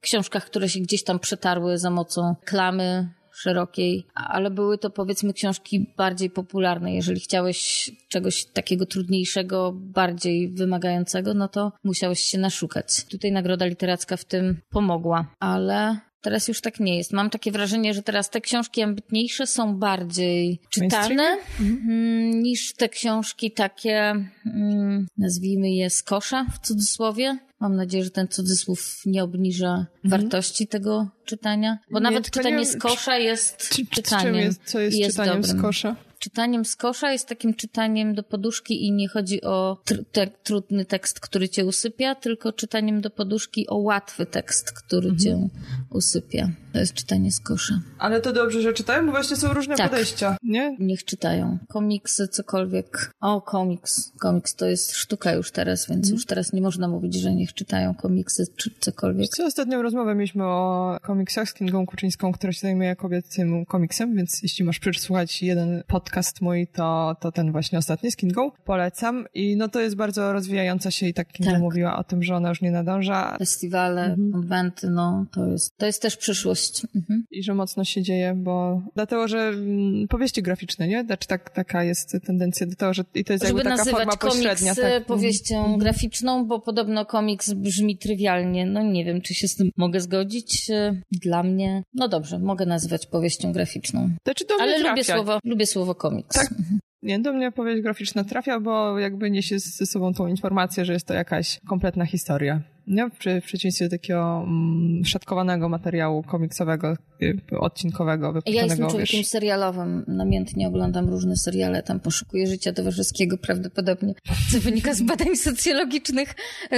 książkach, 0.00 0.46
które 0.46 0.68
się 0.68 0.80
gdzieś 0.80 0.93
tam 1.02 1.18
przetarły 1.18 1.78
za 1.78 1.90
mocą 1.90 2.34
klamy 2.44 3.08
szerokiej, 3.32 4.06
ale 4.14 4.50
były 4.50 4.78
to 4.78 4.90
powiedzmy 4.90 5.32
książki 5.32 5.94
bardziej 5.96 6.30
popularne. 6.30 6.94
Jeżeli 6.94 7.20
chciałeś 7.20 7.90
czegoś 8.08 8.44
takiego 8.44 8.86
trudniejszego, 8.86 9.72
bardziej 9.74 10.48
wymagającego, 10.48 11.34
no 11.34 11.48
to 11.48 11.72
musiałeś 11.84 12.20
się 12.20 12.38
naszukać. 12.38 13.04
Tutaj 13.04 13.32
Nagroda 13.32 13.66
Literacka 13.66 14.16
w 14.16 14.24
tym 14.24 14.60
pomogła, 14.70 15.26
ale 15.40 15.98
Teraz 16.24 16.48
już 16.48 16.60
tak 16.60 16.80
nie 16.80 16.98
jest. 16.98 17.12
Mam 17.12 17.30
takie 17.30 17.52
wrażenie, 17.52 17.94
że 17.94 18.02
teraz 18.02 18.30
te 18.30 18.40
książki 18.40 18.82
ambitniejsze 18.82 19.46
są 19.46 19.76
bardziej 19.76 20.60
czytane 20.70 21.36
mm, 21.60 22.42
niż 22.42 22.74
te 22.74 22.88
książki 22.88 23.50
takie, 23.52 24.14
mm, 24.46 25.06
nazwijmy 25.18 25.70
je 25.70 25.90
z 25.90 26.02
kosza 26.02 26.46
w 26.54 26.66
cudzysłowie. 26.66 27.38
Mam 27.60 27.76
nadzieję, 27.76 28.04
że 28.04 28.10
ten 28.10 28.28
cudzysłów 28.28 29.02
nie 29.06 29.24
obniża 29.24 29.86
wartości 30.04 30.66
tego 30.66 31.08
czytania, 31.24 31.78
bo 31.90 31.98
Nie, 31.98 32.02
nawet 32.02 32.30
czytanie 32.30 32.56
nie- 32.56 32.66
z 32.66 32.76
kosza 32.76 33.18
jest 33.18 33.68
Czy, 33.68 33.68
czy, 33.68 33.86
czytaniem. 33.86 34.34
jest, 34.34 34.60
co 34.64 34.80
jest, 34.80 34.96
jest 34.96 35.10
czytaniem 35.10 35.42
dobrym. 35.42 35.58
z 35.58 35.62
kosza? 35.62 35.96
Czytaniem 36.24 36.64
z 36.64 36.76
kosza 36.76 37.12
jest 37.12 37.28
takim 37.28 37.54
czytaniem 37.54 38.14
do 38.14 38.22
poduszki 38.22 38.86
i 38.86 38.92
nie 38.92 39.08
chodzi 39.08 39.42
o 39.42 39.78
tr- 39.86 40.04
te, 40.12 40.26
trudny 40.26 40.84
tekst, 40.84 41.20
który 41.20 41.48
cię 41.48 41.64
usypia, 41.64 42.14
tylko 42.14 42.52
czytaniem 42.52 43.00
do 43.00 43.10
poduszki 43.10 43.68
o 43.68 43.76
łatwy 43.76 44.26
tekst, 44.26 44.72
który 44.72 45.08
Mhm. 45.08 45.18
cię 45.18 45.48
usypia. 45.90 46.50
To 46.74 46.78
jest 46.80 46.94
czytanie 46.94 47.32
z 47.32 47.40
kosza. 47.40 47.80
Ale 47.98 48.20
to 48.20 48.32
dobrze, 48.32 48.62
że 48.62 48.72
czytają, 48.72 49.06
bo 49.06 49.12
właśnie 49.12 49.36
są 49.36 49.52
różne 49.54 49.76
Tak. 49.76 49.90
podejścia, 49.90 50.36
nie? 50.42 50.76
Niech 50.78 51.04
czytają. 51.04 51.58
Komiksy, 51.68 52.28
cokolwiek. 52.28 53.10
O, 53.20 53.40
komiks. 53.42 54.12
Komiks 54.20 54.54
to 54.54 54.66
jest 54.66 54.92
sztuka 54.96 55.32
już 55.32 55.50
teraz, 55.52 55.88
więc 55.88 55.98
Mhm. 56.06 56.14
już 56.14 56.26
teraz 56.26 56.52
nie 56.52 56.60
można 56.60 56.88
mówić, 56.88 57.14
że 57.14 57.34
niech 57.34 57.54
czytają 57.54 57.94
komiksy 57.94 58.44
czy 58.56 58.70
cokolwiek. 58.80 59.28
Co 59.28 59.46
ostatnią 59.46 59.82
rozmowę 59.82 60.14
mieliśmy 60.14 60.44
o 60.44 60.96
komiksach 61.02 61.48
z 61.48 61.54
Kingą 61.54 61.86
Kuczyńską, 61.86 62.32
która 62.32 62.52
się 62.52 62.60
zajmuje 62.60 62.96
kobiecym 62.96 63.66
komiksem, 63.66 64.16
więc 64.16 64.42
jeśli 64.42 64.64
masz 64.64 64.78
przesłuchać 64.78 65.42
jeden 65.42 65.82
podcast 65.86 66.40
mój, 66.40 66.66
to, 66.66 67.16
to 67.20 67.32
ten 67.32 67.52
właśnie 67.52 67.78
ostatni 67.78 68.10
z 68.10 68.16
Kingą. 68.16 68.50
Polecam. 68.64 69.24
I 69.34 69.56
no 69.56 69.68
to 69.68 69.80
jest 69.80 69.96
bardzo 69.96 70.32
rozwijająca 70.32 70.90
się 70.90 71.06
i 71.06 71.14
tak 71.14 71.28
Kinga 71.32 71.52
Tak. 71.52 71.60
mówiła 71.60 71.98
o 71.98 72.04
tym, 72.04 72.22
że 72.22 72.34
ona 72.36 72.48
już 72.48 72.60
nie 72.62 72.70
nadąża. 72.70 73.36
Festiwale, 73.38 74.04
Mhm. 74.04 74.32
konwenty, 74.32 74.90
no 74.90 75.26
to 75.32 75.46
jest, 75.46 75.76
to 75.76 75.86
jest 75.86 76.02
też 76.02 76.16
przyszłość 76.16 76.63
przyszłość. 76.72 76.94
Mhm. 76.96 77.24
I 77.30 77.42
że 77.42 77.54
mocno 77.54 77.84
się 77.84 78.02
dzieje, 78.02 78.34
bo 78.36 78.82
dlatego, 78.94 79.28
że 79.28 79.38
mm, 79.48 80.08
powieści 80.08 80.42
graficzne, 80.42 80.88
nie? 80.88 81.04
Znaczy 81.04 81.28
tak, 81.28 81.50
taka 81.50 81.84
jest 81.84 82.16
tendencja 82.26 82.66
do 82.66 82.74
tego, 82.76 82.94
że 82.94 83.04
i 83.14 83.24
to 83.24 83.32
jest 83.32 83.46
Żeby 83.46 83.58
jakby 83.58 83.76
taka 83.76 83.90
forma 83.90 84.16
pośrednia. 84.16 84.72
e, 84.72 84.74
Tak. 84.74 85.06
powieścią 85.06 85.58
Mhm. 85.58 85.78
graficzną, 85.78 86.46
bo 86.46 86.60
podobno 86.60 87.06
komiks 87.06 87.52
brzmi 87.52 87.98
trywialnie. 87.98 88.66
No 88.66 88.82
nie 88.82 89.04
wiem, 89.04 89.20
czy 89.20 89.34
się 89.34 89.48
z 89.48 89.54
tym 89.56 89.70
mogę 89.76 90.00
zgodzić. 90.00 90.70
E, 90.70 91.00
Dla 91.12 91.42
mnie, 91.42 91.82
no 91.94 92.08
dobrze, 92.08 92.38
mogę 92.38 92.66
nazywać 92.66 93.06
powieścią 93.06 93.52
graficzną. 93.52 94.10
Znaczy 94.24 94.44
do 94.48 94.54
mnie 94.54 94.62
Ale 94.62 94.72
trafia. 94.74 94.90
lubię 94.90 95.04
słowo, 95.04 95.38
lubię 95.44 95.66
słowo 95.66 95.94
komiks. 95.94 96.36
Tak. 96.36 96.54
Nie, 97.02 97.18
do 97.18 97.32
mnie 97.32 97.52
powieść 97.52 97.82
graficzna 97.82 98.24
trafia, 98.24 98.60
bo 98.60 98.98
jakby 98.98 99.30
niesie 99.30 99.58
ze 99.58 99.86
sobą 99.86 100.14
tą 100.14 100.26
informację, 100.26 100.84
że 100.84 100.92
jest 100.92 101.06
to 101.06 101.14
jakaś 101.14 101.60
kompletna 101.68 102.06
historia. 102.06 102.62
Nie? 102.86 103.08
W, 103.10 103.18
przy- 103.18 103.40
w 103.40 103.44
przeciwieństwie 103.44 103.84
do 103.84 103.90
takiego 103.90 104.44
mm, 104.46 105.04
szatkowanego 105.04 105.68
materiału 105.68 106.22
komiksowego, 106.22 106.96
y, 107.22 107.40
odcinkowego, 107.60 108.26
Ja 108.26 108.32
wypuszczonego, 108.32 108.66
jestem 108.70 108.88
człowiekiem 108.90 109.18
wiesz. 109.20 109.26
serialowym. 109.28 110.04
Namiętnie 110.08 110.68
oglądam 110.68 111.08
różne 111.08 111.36
seriale, 111.36 111.82
tam 111.82 112.00
poszukuję 112.00 112.46
życia 112.46 112.72
towarzyskiego 112.72 113.38
prawdopodobnie, 113.38 114.14
co 114.52 114.60
wynika 114.60 114.94
z 114.94 115.02
badań 115.02 115.36
socjologicznych. 115.36 116.34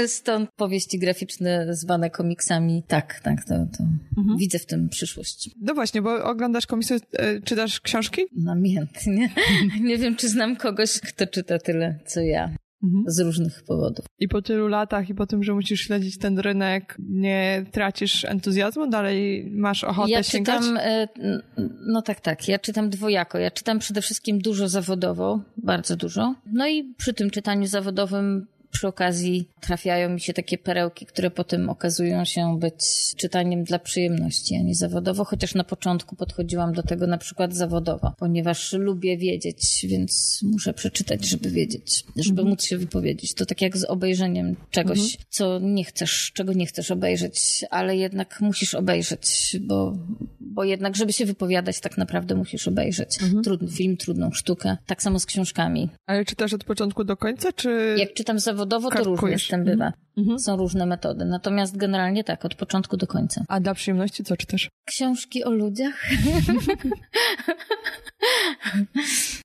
Stąd 0.06 0.50
powieści 0.56 0.98
graficzne 0.98 1.66
zwane 1.74 2.10
komiksami. 2.10 2.82
Tak, 2.88 3.20
tak, 3.20 3.44
to, 3.44 3.54
to 3.54 3.84
Mhm. 4.18 4.38
widzę 4.38 4.58
w 4.58 4.66
tym 4.66 4.88
przyszłość. 4.88 5.50
No 5.60 5.74
właśnie, 5.74 6.02
bo 6.02 6.24
oglądasz 6.24 6.66
komiksy, 6.66 6.96
e, 7.12 7.40
czytasz 7.40 7.80
książki? 7.80 8.22
Namiętnie. 8.36 9.28
Nie 9.80 9.98
wiem, 9.98 10.16
czy 10.16 10.28
znam 10.28 10.56
kogoś, 10.56 11.00
kto 11.00 11.26
czyta 11.26 11.58
tyle, 11.58 11.98
co 12.06 12.20
ja. 12.20 12.50
Mhm. 12.82 13.04
Z 13.06 13.20
różnych 13.20 13.62
powodów. 13.64 14.06
I 14.18 14.28
po 14.28 14.42
tylu 14.42 14.68
latach 14.68 15.08
i 15.08 15.14
po 15.14 15.26
tym, 15.26 15.42
że 15.42 15.54
musisz 15.54 15.80
śledzić 15.80 16.18
ten 16.18 16.38
rynek, 16.38 16.96
nie 16.98 17.64
tracisz 17.72 18.24
entuzjazmu? 18.24 18.90
Dalej 18.90 19.50
masz 19.50 19.84
ochotę 19.84 20.10
Ja 20.10 20.22
sięgać? 20.22 20.60
czytam, 20.60 20.76
e, 20.76 21.08
no 21.86 22.02
tak, 22.02 22.20
tak, 22.20 22.48
ja 22.48 22.58
czytam 22.58 22.90
dwojako. 22.90 23.38
Ja 23.38 23.50
czytam 23.50 23.78
przede 23.78 24.02
wszystkim 24.02 24.38
dużo 24.38 24.68
zawodowo, 24.68 25.40
bardzo 25.56 25.96
dużo. 25.96 26.34
No 26.52 26.68
i 26.68 26.94
przy 26.96 27.14
tym 27.14 27.30
czytaniu 27.30 27.66
zawodowym 27.66 28.46
przy 28.76 28.86
okazji 28.86 29.48
trafiają 29.60 30.08
mi 30.08 30.20
się 30.20 30.32
takie 30.32 30.58
perełki, 30.58 31.06
które 31.06 31.30
potem 31.30 31.70
okazują 31.70 32.24
się 32.24 32.58
być 32.58 32.74
czytaniem 33.16 33.64
dla 33.64 33.78
przyjemności, 33.78 34.56
a 34.56 34.62
nie 34.62 34.74
zawodowo, 34.74 35.24
chociaż 35.24 35.54
na 35.54 35.64
początku 35.64 36.16
podchodziłam 36.16 36.72
do 36.72 36.82
tego 36.82 37.06
na 37.06 37.18
przykład 37.18 37.54
zawodowo, 37.54 38.12
ponieważ 38.18 38.72
lubię 38.72 39.18
wiedzieć, 39.18 39.86
więc 39.88 40.40
muszę 40.42 40.74
przeczytać, 40.74 41.28
żeby 41.28 41.50
wiedzieć, 41.50 42.04
żeby 42.16 42.44
móc 42.44 42.64
się 42.64 42.78
wypowiedzieć. 42.78 43.34
To 43.34 43.46
tak 43.46 43.62
jak 43.62 43.76
z 43.76 43.84
obejrzeniem 43.84 44.56
czegoś, 44.70 45.16
co 45.28 45.58
nie 45.58 45.84
chcesz, 45.84 46.32
czego 46.34 46.52
nie 46.52 46.66
chcesz 46.66 46.90
obejrzeć, 46.90 47.64
ale 47.70 47.96
jednak 47.96 48.40
musisz 48.40 48.74
obejrzeć, 48.74 49.56
bo, 49.60 49.98
bo 50.40 50.64
jednak, 50.64 50.96
żeby 50.96 51.12
się 51.12 51.26
wypowiadać, 51.26 51.80
tak 51.80 51.98
naprawdę 51.98 52.34
musisz 52.34 52.68
obejrzeć. 52.68 53.18
Trudny 53.44 53.68
film, 53.68 53.96
trudną 53.96 54.32
sztukę. 54.32 54.76
Tak 54.86 55.02
samo 55.02 55.20
z 55.20 55.26
książkami. 55.26 55.88
Ale 56.06 56.24
czytasz 56.24 56.52
od 56.52 56.64
początku 56.64 57.04
do 57.04 57.16
końca, 57.16 57.52
czy... 57.52 57.96
Jak 57.98 58.14
czytam 58.14 58.38
zawodowo, 58.38 58.65
to 58.66 59.04
różnie 59.04 59.38
z 59.38 59.48
tym 59.48 59.64
bywa. 59.64 59.92
Mhm. 60.16 60.38
Są 60.38 60.56
różne 60.56 60.86
metody. 60.86 61.24
Natomiast 61.24 61.76
generalnie 61.76 62.24
tak, 62.24 62.44
od 62.44 62.54
początku 62.54 62.96
do 62.96 63.06
końca. 63.06 63.44
A 63.48 63.60
dla 63.60 63.74
przyjemności 63.74 64.24
co 64.24 64.36
czytasz? 64.36 64.70
Książki 64.84 65.44
o 65.44 65.50
ludziach, 65.50 66.06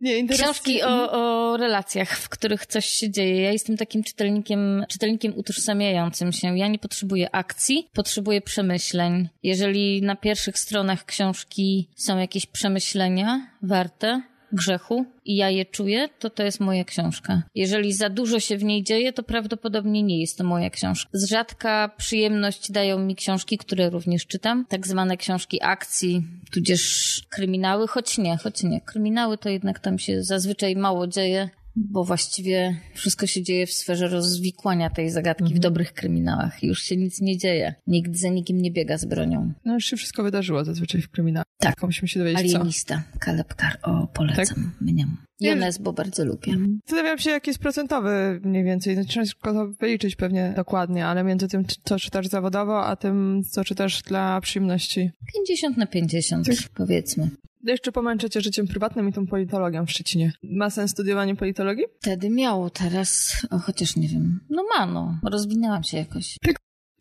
Nie, 0.02 0.28
książki 0.28 0.84
o, 0.84 1.12
o 1.12 1.58
relacjach, 1.58 2.18
w 2.18 2.30
których 2.30 2.66
coś 2.66 2.86
się 2.86 3.10
dzieje. 3.10 3.42
Ja 3.42 3.52
jestem 3.52 3.78
takim 3.78 4.04
czytelnikiem, 4.04 4.86
czytelnikiem 4.90 5.38
utożsamiającym 5.38 6.32
się. 6.32 6.58
Ja 6.58 6.68
nie 6.68 6.80
potrzebuję 6.80 7.36
akcji, 7.36 7.90
potrzebuję 7.94 8.42
przemyśleń. 8.42 9.30
Jeżeli 9.44 10.02
na 10.02 10.16
pierwszych 10.16 10.60
stronach 10.60 11.06
książki 11.06 11.90
są 11.96 12.18
jakieś 12.18 12.46
przemyślenia 12.46 13.48
warte, 13.62 14.22
grzechu 14.54 15.06
i 15.26 15.36
ja 15.36 15.50
je 15.50 15.66
czuję, 15.66 16.10
to 16.20 16.30
to 16.30 16.44
jest 16.44 16.60
moja 16.60 16.84
książka. 16.84 17.42
Jeżeli 17.56 17.94
za 17.94 18.10
dużo 18.10 18.40
się 18.40 18.58
w 18.58 18.64
niej 18.64 18.84
dzieje, 18.84 19.14
to 19.14 19.24
prawdopodobnie 19.24 20.04
nie 20.04 20.20
jest 20.20 20.38
to 20.38 20.44
moja 20.44 20.70
książka. 20.70 21.10
Z 21.14 21.30
rzadka 21.30 21.92
przyjemność 21.98 22.72
dają 22.72 23.00
mi 23.00 23.16
książki, 23.16 23.58
które 23.58 23.90
również 23.90 24.26
czytam, 24.26 24.66
tak 24.70 24.88
zwane 24.88 25.18
książki 25.18 25.60
akcji, 25.64 26.24
tudzież 26.52 27.22
kryminały, 27.30 27.88
choć 27.88 28.18
nie, 28.18 28.38
choć 28.38 28.64
nie. 28.64 28.82
Kryminały 28.82 29.38
to 29.38 29.50
jednak 29.50 29.80
tam 29.80 30.00
się 30.00 30.24
zazwyczaj 30.24 30.76
mało 30.76 31.08
dzieje, 31.08 31.50
bo 31.76 32.04
właściwie 32.04 32.76
wszystko 32.94 33.28
się 33.28 33.44
dzieje 33.44 33.68
w 33.68 33.74
sferze 33.74 34.08
rozwikłania 34.08 34.90
tej 34.90 35.10
zagadki 35.10 35.54
w 35.54 35.60
dobrych 35.60 35.94
kryminałach. 35.94 36.64
Już 36.64 36.84
się 36.84 36.98
nic 36.98 37.22
nie 37.22 37.38
dzieje. 37.38 37.76
Nikt 37.88 38.16
za 38.16 38.30
nikim 38.30 38.62
nie 38.62 38.72
biega 38.72 38.98
z 38.98 39.06
bronią. 39.06 39.54
No 39.66 39.74
już 39.74 39.86
się 39.86 39.98
wszystko 39.98 40.24
wydarzyło 40.24 40.66
zazwyczaj 40.66 41.02
w 41.02 41.10
kryminale. 41.10 41.46
Tak. 41.58 41.76
Tylko 41.76 41.88
musimy 41.88 42.08
się 42.08 42.20
dowiedzieć 42.20 42.52
co. 42.52 42.58
Alienista, 42.58 43.04
Caleb 43.26 43.54
Carr. 43.54 43.78
O, 43.82 44.08
polecam. 44.08 44.72
Mnie. 44.82 45.08
Jones, 45.42 45.78
bo 45.78 45.94
bardzo 45.94 46.26
lubię. 46.26 46.58
Zastanawiam 46.86 47.18
się, 47.18 47.30
jaki 47.30 47.50
jest 47.50 47.60
procentowy 47.60 48.42
mniej 48.44 48.64
więcej. 48.64 48.96
Znaczy, 48.96 49.10
ciężko 49.10 49.54
to 49.54 49.68
wyliczyć 49.80 50.16
pewnie 50.16 50.54
dokładnie, 50.56 51.06
ale 51.06 51.24
między 51.24 51.48
tym, 51.48 51.66
co 51.84 52.00
czytasz 52.00 52.28
zawodowo, 52.28 52.86
a 52.86 52.96
tym, 52.96 53.44
co 53.50 53.64
czytasz 53.64 54.02
dla 54.02 54.42
przyjemności. 54.42 55.10
50 55.34 55.78
na 55.78 55.88
50, 55.88 56.48
powiedzmy. 56.76 57.30
Jeszcze 57.64 57.92
pomęczę 57.92 58.30
cię 58.30 58.42
życiem 58.42 58.68
prywatnym 58.68 59.10
i 59.10 59.14
tą 59.14 59.28
politologią 59.28 59.86
w 59.86 59.92
Szczecinie. 59.92 60.34
Ma 60.44 60.70
sens 60.70 60.92
studiowanie 60.92 61.36
politologii? 61.36 61.86
Wtedy 62.00 62.30
miało, 62.30 62.70
teraz, 62.70 63.42
o, 63.50 63.60
chociaż 63.60 63.96
nie 63.96 64.08
wiem. 64.08 64.40
No 64.50 64.64
ma, 64.78 64.86
no. 64.86 65.20
Rozwinęłam 65.24 65.84
się 65.84 65.98
jakoś. 65.98 66.38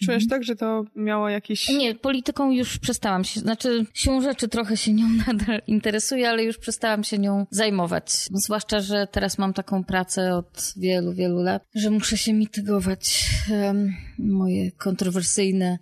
Czujesz 0.05 0.29
tak, 0.29 0.45
że 0.45 0.57
to 0.57 0.85
miało 0.97 1.29
jakiś... 1.29 1.69
Nie, 1.69 1.95
polityką 1.95 2.51
już 2.51 2.79
przestałam 2.79 3.25
się, 3.25 3.41
znaczy 3.41 3.87
siłą 3.95 4.21
rzeczy 4.21 4.49
trochę 4.49 4.77
się 4.77 4.93
nią 4.93 5.09
nadal 5.27 5.63
interesuję, 5.67 6.29
ale 6.29 6.45
już 6.45 6.59
przestałam 6.59 7.05
się 7.05 7.19
nią 7.19 7.47
zajmować. 7.51 8.11
Zwłaszcza, 8.35 8.81
że 8.81 9.07
teraz 9.11 9.39
mam 9.39 9.53
taką 9.53 9.85
pracę 9.85 10.35
od 10.35 10.73
wielu, 10.77 11.13
wielu 11.13 11.43
lat, 11.43 11.63
że 11.75 11.91
muszę 11.91 12.19
się 12.19 12.33
mitygować 12.33 13.25
em, 13.51 13.95
moje 14.19 14.73
kontrowersyjne 14.73 15.79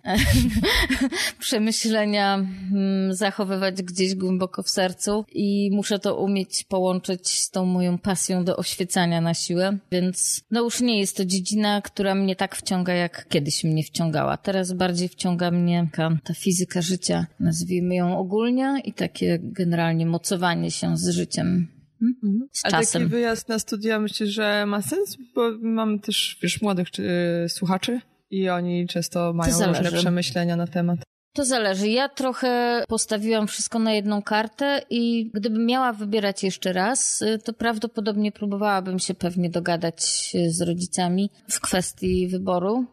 przemyślenia, 1.39 2.35
mm, 2.35 3.13
zachowywać 3.13 3.83
gdzieś 3.83 4.15
głęboko 4.15 4.63
w 4.63 4.69
sercu 4.69 5.25
i 5.31 5.69
muszę 5.71 5.99
to 5.99 6.17
umieć 6.17 6.63
połączyć 6.63 7.29
z 7.29 7.49
tą 7.49 7.65
moją 7.65 7.97
pasją 7.97 8.45
do 8.45 8.57
oświecania 8.57 9.21
na 9.21 9.33
siłę, 9.33 9.77
więc 9.91 10.41
no 10.51 10.63
już 10.63 10.81
nie 10.81 10.99
jest 10.99 11.17
to 11.17 11.25
dziedzina, 11.25 11.81
która 11.81 12.15
mnie 12.15 12.35
tak 12.35 12.55
wciąga, 12.55 12.93
jak 12.93 13.27
kiedyś 13.29 13.63
mnie 13.63 13.83
wciągała. 14.09 14.37
Teraz 14.37 14.73
bardziej 14.73 15.09
wciąga 15.09 15.51
mnie 15.51 15.89
ta 16.23 16.33
fizyka 16.33 16.81
życia, 16.81 17.27
nazwijmy 17.39 17.95
ją 17.95 18.17
ogólnie 18.17 18.81
i 18.85 18.93
takie 18.93 19.39
generalnie 19.41 20.05
mocowanie 20.05 20.71
się 20.71 20.97
z 20.97 21.09
życiem. 21.09 21.67
Hmm? 21.99 22.47
Z 22.51 22.65
A 22.65 22.69
taki 22.69 22.85
czasem. 22.85 23.07
wyjazd 23.07 23.49
na 23.49 23.59
studia 23.59 23.99
myślisz, 23.99 24.29
że 24.29 24.65
ma 24.65 24.81
sens? 24.81 25.17
Bo 25.35 25.51
mamy 25.61 25.99
też, 25.99 26.37
wiesz, 26.41 26.61
młodych 26.61 26.91
czy, 26.91 27.09
słuchaczy 27.49 28.01
i 28.29 28.49
oni 28.49 28.87
często 28.87 29.33
mają 29.33 29.67
różne 29.67 29.91
przemyślenia 29.91 30.55
na 30.55 30.67
temat. 30.67 30.99
To 31.33 31.45
zależy. 31.45 31.87
Ja 31.87 32.09
trochę 32.09 32.83
postawiłam 32.87 33.47
wszystko 33.47 33.79
na 33.79 33.93
jedną 33.93 34.21
kartę 34.21 34.81
i 34.89 35.31
gdybym 35.33 35.65
miała 35.65 35.93
wybierać 35.93 36.43
jeszcze 36.43 36.73
raz, 36.73 37.21
y, 37.21 37.39
to 37.43 37.53
prawdopodobnie 37.53 38.31
próbowałabym 38.31 38.99
się 38.99 39.13
pewnie 39.13 39.49
dogadać 39.49 40.31
y, 40.35 40.51
z 40.51 40.61
rodzicami 40.61 41.29
w 41.49 41.59
kwestii 41.59 42.27
wyboru 42.27 42.85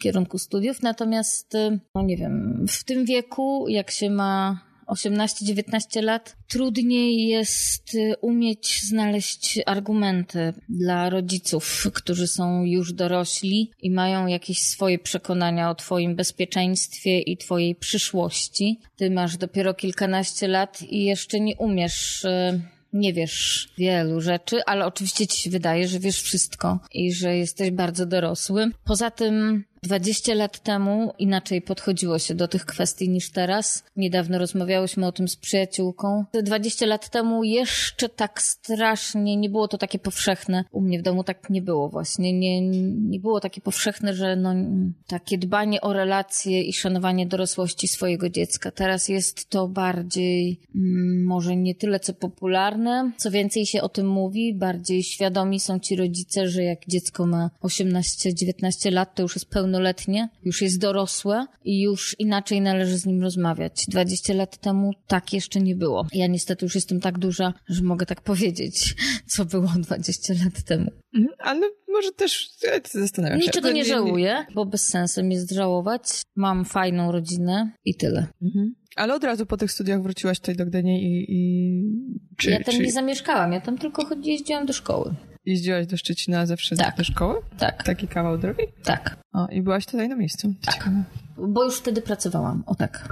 kierunku 0.00 0.38
studiów. 0.38 0.82
Natomiast, 0.82 1.54
y, 1.54 1.78
no 1.94 2.02
nie 2.02 2.16
wiem, 2.16 2.66
w 2.68 2.84
tym 2.84 3.04
wieku, 3.04 3.68
jak 3.68 3.90
się 3.90 4.10
ma 4.10 4.60
18-19 4.86 6.02
lat, 6.02 6.36
trudniej 6.48 7.28
jest 7.28 7.94
y, 7.94 8.14
umieć 8.20 8.80
znaleźć 8.82 9.60
argumenty 9.66 10.52
dla 10.68 11.10
rodziców, 11.10 11.86
którzy 11.94 12.26
są 12.26 12.64
już 12.64 12.92
dorośli 12.92 13.70
i 13.82 13.90
mają 13.90 14.26
jakieś 14.26 14.62
swoje 14.62 14.98
przekonania 14.98 15.70
o 15.70 15.74
Twoim 15.74 16.16
bezpieczeństwie 16.16 17.20
i 17.20 17.36
Twojej 17.36 17.74
przyszłości. 17.74 18.80
Ty 18.96 19.10
masz 19.10 19.36
dopiero 19.36 19.74
kilkanaście 19.74 20.48
lat 20.48 20.82
i 20.82 21.04
jeszcze 21.04 21.40
nie 21.40 21.56
umiesz. 21.56 22.26
Nie 22.92 23.12
wiesz 23.12 23.68
wielu 23.78 24.20
rzeczy, 24.20 24.60
ale 24.66 24.86
oczywiście 24.86 25.26
ci 25.26 25.42
się 25.42 25.50
wydaje, 25.50 25.88
że 25.88 25.98
wiesz 25.98 26.22
wszystko 26.22 26.78
i 26.92 27.12
że 27.12 27.36
jesteś 27.36 27.70
bardzo 27.70 28.06
dorosły. 28.06 28.70
Poza 28.84 29.10
tym 29.10 29.64
20 29.84 30.34
lat 30.34 30.58
temu 30.58 31.12
inaczej 31.18 31.62
podchodziło 31.62 32.18
się 32.18 32.34
do 32.34 32.48
tych 32.48 32.66
kwestii 32.66 33.08
niż 33.08 33.30
teraz. 33.30 33.84
Niedawno 33.96 34.38
rozmawiałyśmy 34.38 35.06
o 35.06 35.12
tym 35.12 35.28
z 35.28 35.36
przyjaciółką. 35.36 36.24
Te 36.32 36.42
20 36.42 36.86
lat 36.86 37.10
temu 37.10 37.44
jeszcze 37.44 38.08
tak 38.08 38.42
strasznie 38.42 39.36
nie 39.36 39.50
było 39.50 39.68
to 39.68 39.78
takie 39.78 39.98
powszechne. 39.98 40.64
U 40.72 40.80
mnie 40.80 40.98
w 40.98 41.02
domu 41.02 41.24
tak 41.24 41.50
nie 41.50 41.62
było 41.62 41.88
właśnie. 41.88 42.32
Nie, 42.32 42.60
nie 42.90 43.20
było 43.20 43.40
takie 43.40 43.60
powszechne, 43.60 44.14
że 44.14 44.36
no, 44.36 44.54
takie 45.06 45.38
dbanie 45.38 45.80
o 45.80 45.92
relacje 45.92 46.62
i 46.62 46.72
szanowanie 46.72 47.26
dorosłości 47.26 47.88
swojego 47.88 48.28
dziecka. 48.28 48.70
Teraz 48.70 49.08
jest 49.08 49.48
to 49.48 49.68
bardziej 49.68 50.60
mm, 50.74 51.24
może 51.24 51.56
nie 51.56 51.74
tyle 51.74 52.00
co 52.00 52.14
popularne. 52.14 53.12
Co 53.16 53.30
więcej 53.30 53.66
się 53.66 53.82
o 53.82 53.88
tym 53.88 54.08
mówi, 54.08 54.54
bardziej 54.54 55.02
świadomi 55.02 55.60
są 55.60 55.78
ci 55.78 55.96
rodzice, 55.96 56.48
że 56.48 56.62
jak 56.62 56.78
dziecko 56.88 57.26
ma 57.26 57.50
18-19 57.62 58.92
lat, 58.92 59.14
to 59.14 59.22
już 59.22 59.34
jest 59.34 59.50
pełny 59.50 59.71
pełnoletnie, 59.72 60.28
już 60.44 60.62
jest 60.62 60.80
dorosłe 60.80 61.46
i 61.64 61.82
już 61.82 62.16
inaczej 62.18 62.60
należy 62.60 62.98
z 62.98 63.06
nim 63.06 63.22
rozmawiać. 63.22 63.84
20 63.88 64.34
lat 64.34 64.56
temu 64.56 64.90
tak 65.06 65.32
jeszcze 65.32 65.60
nie 65.60 65.76
było. 65.76 66.06
Ja 66.12 66.26
niestety 66.26 66.64
już 66.64 66.74
jestem 66.74 67.00
tak 67.00 67.18
duża, 67.18 67.54
że 67.68 67.82
mogę 67.82 68.06
tak 68.06 68.20
powiedzieć, 68.20 68.94
co 69.26 69.44
było 69.44 69.68
20 69.76 70.34
lat 70.44 70.62
temu. 70.62 70.90
Mhm, 71.14 71.34
ale 71.38 71.70
może 71.88 72.12
też 72.12 72.50
ja 72.62 73.00
zastanawiam 73.00 73.40
się. 73.40 73.46
Niczego 73.46 73.70
nie 73.70 73.84
żałuję, 73.84 74.46
bo 74.54 74.66
bez 74.66 74.88
sensu 74.88 75.24
jest 75.24 75.50
żałować. 75.50 76.22
Mam 76.36 76.64
fajną 76.64 77.12
rodzinę 77.12 77.72
i 77.84 77.94
tyle. 77.94 78.26
Mhm. 78.42 78.74
Ale 78.96 79.14
od 79.14 79.24
razu 79.24 79.46
po 79.46 79.56
tych 79.56 79.72
studiach 79.72 80.02
wróciłaś 80.02 80.40
tutaj 80.40 80.56
do 80.56 80.66
Gdyni 80.66 81.04
i... 81.04 81.24
i... 81.28 81.82
Czy, 82.36 82.50
ja 82.50 82.64
tam 82.64 82.74
czy... 82.74 82.82
nie 82.82 82.92
zamieszkałam, 82.92 83.52
ja 83.52 83.60
tam 83.60 83.78
tylko 83.78 84.06
jeździłam 84.22 84.66
do 84.66 84.72
szkoły. 84.72 85.14
Jeździłaś 85.44 85.86
do 85.86 85.96
Szczecina 85.96 86.46
zawsze 86.46 86.76
tak. 86.76 86.96
do 86.96 87.04
szkoły? 87.04 87.40
Tak. 87.58 87.82
Taki 87.82 88.08
kawał 88.08 88.38
drogi? 88.38 88.62
Tak. 88.84 89.16
O, 89.32 89.46
i 89.46 89.62
byłaś 89.62 89.86
tutaj 89.86 90.08
na 90.08 90.16
miejscu. 90.16 90.54
Tak. 90.64 90.74
Ciekawe. 90.74 91.02
Bo 91.36 91.64
już 91.64 91.78
wtedy 91.78 92.02
pracowałam, 92.02 92.62
o 92.66 92.74
tak. 92.74 93.08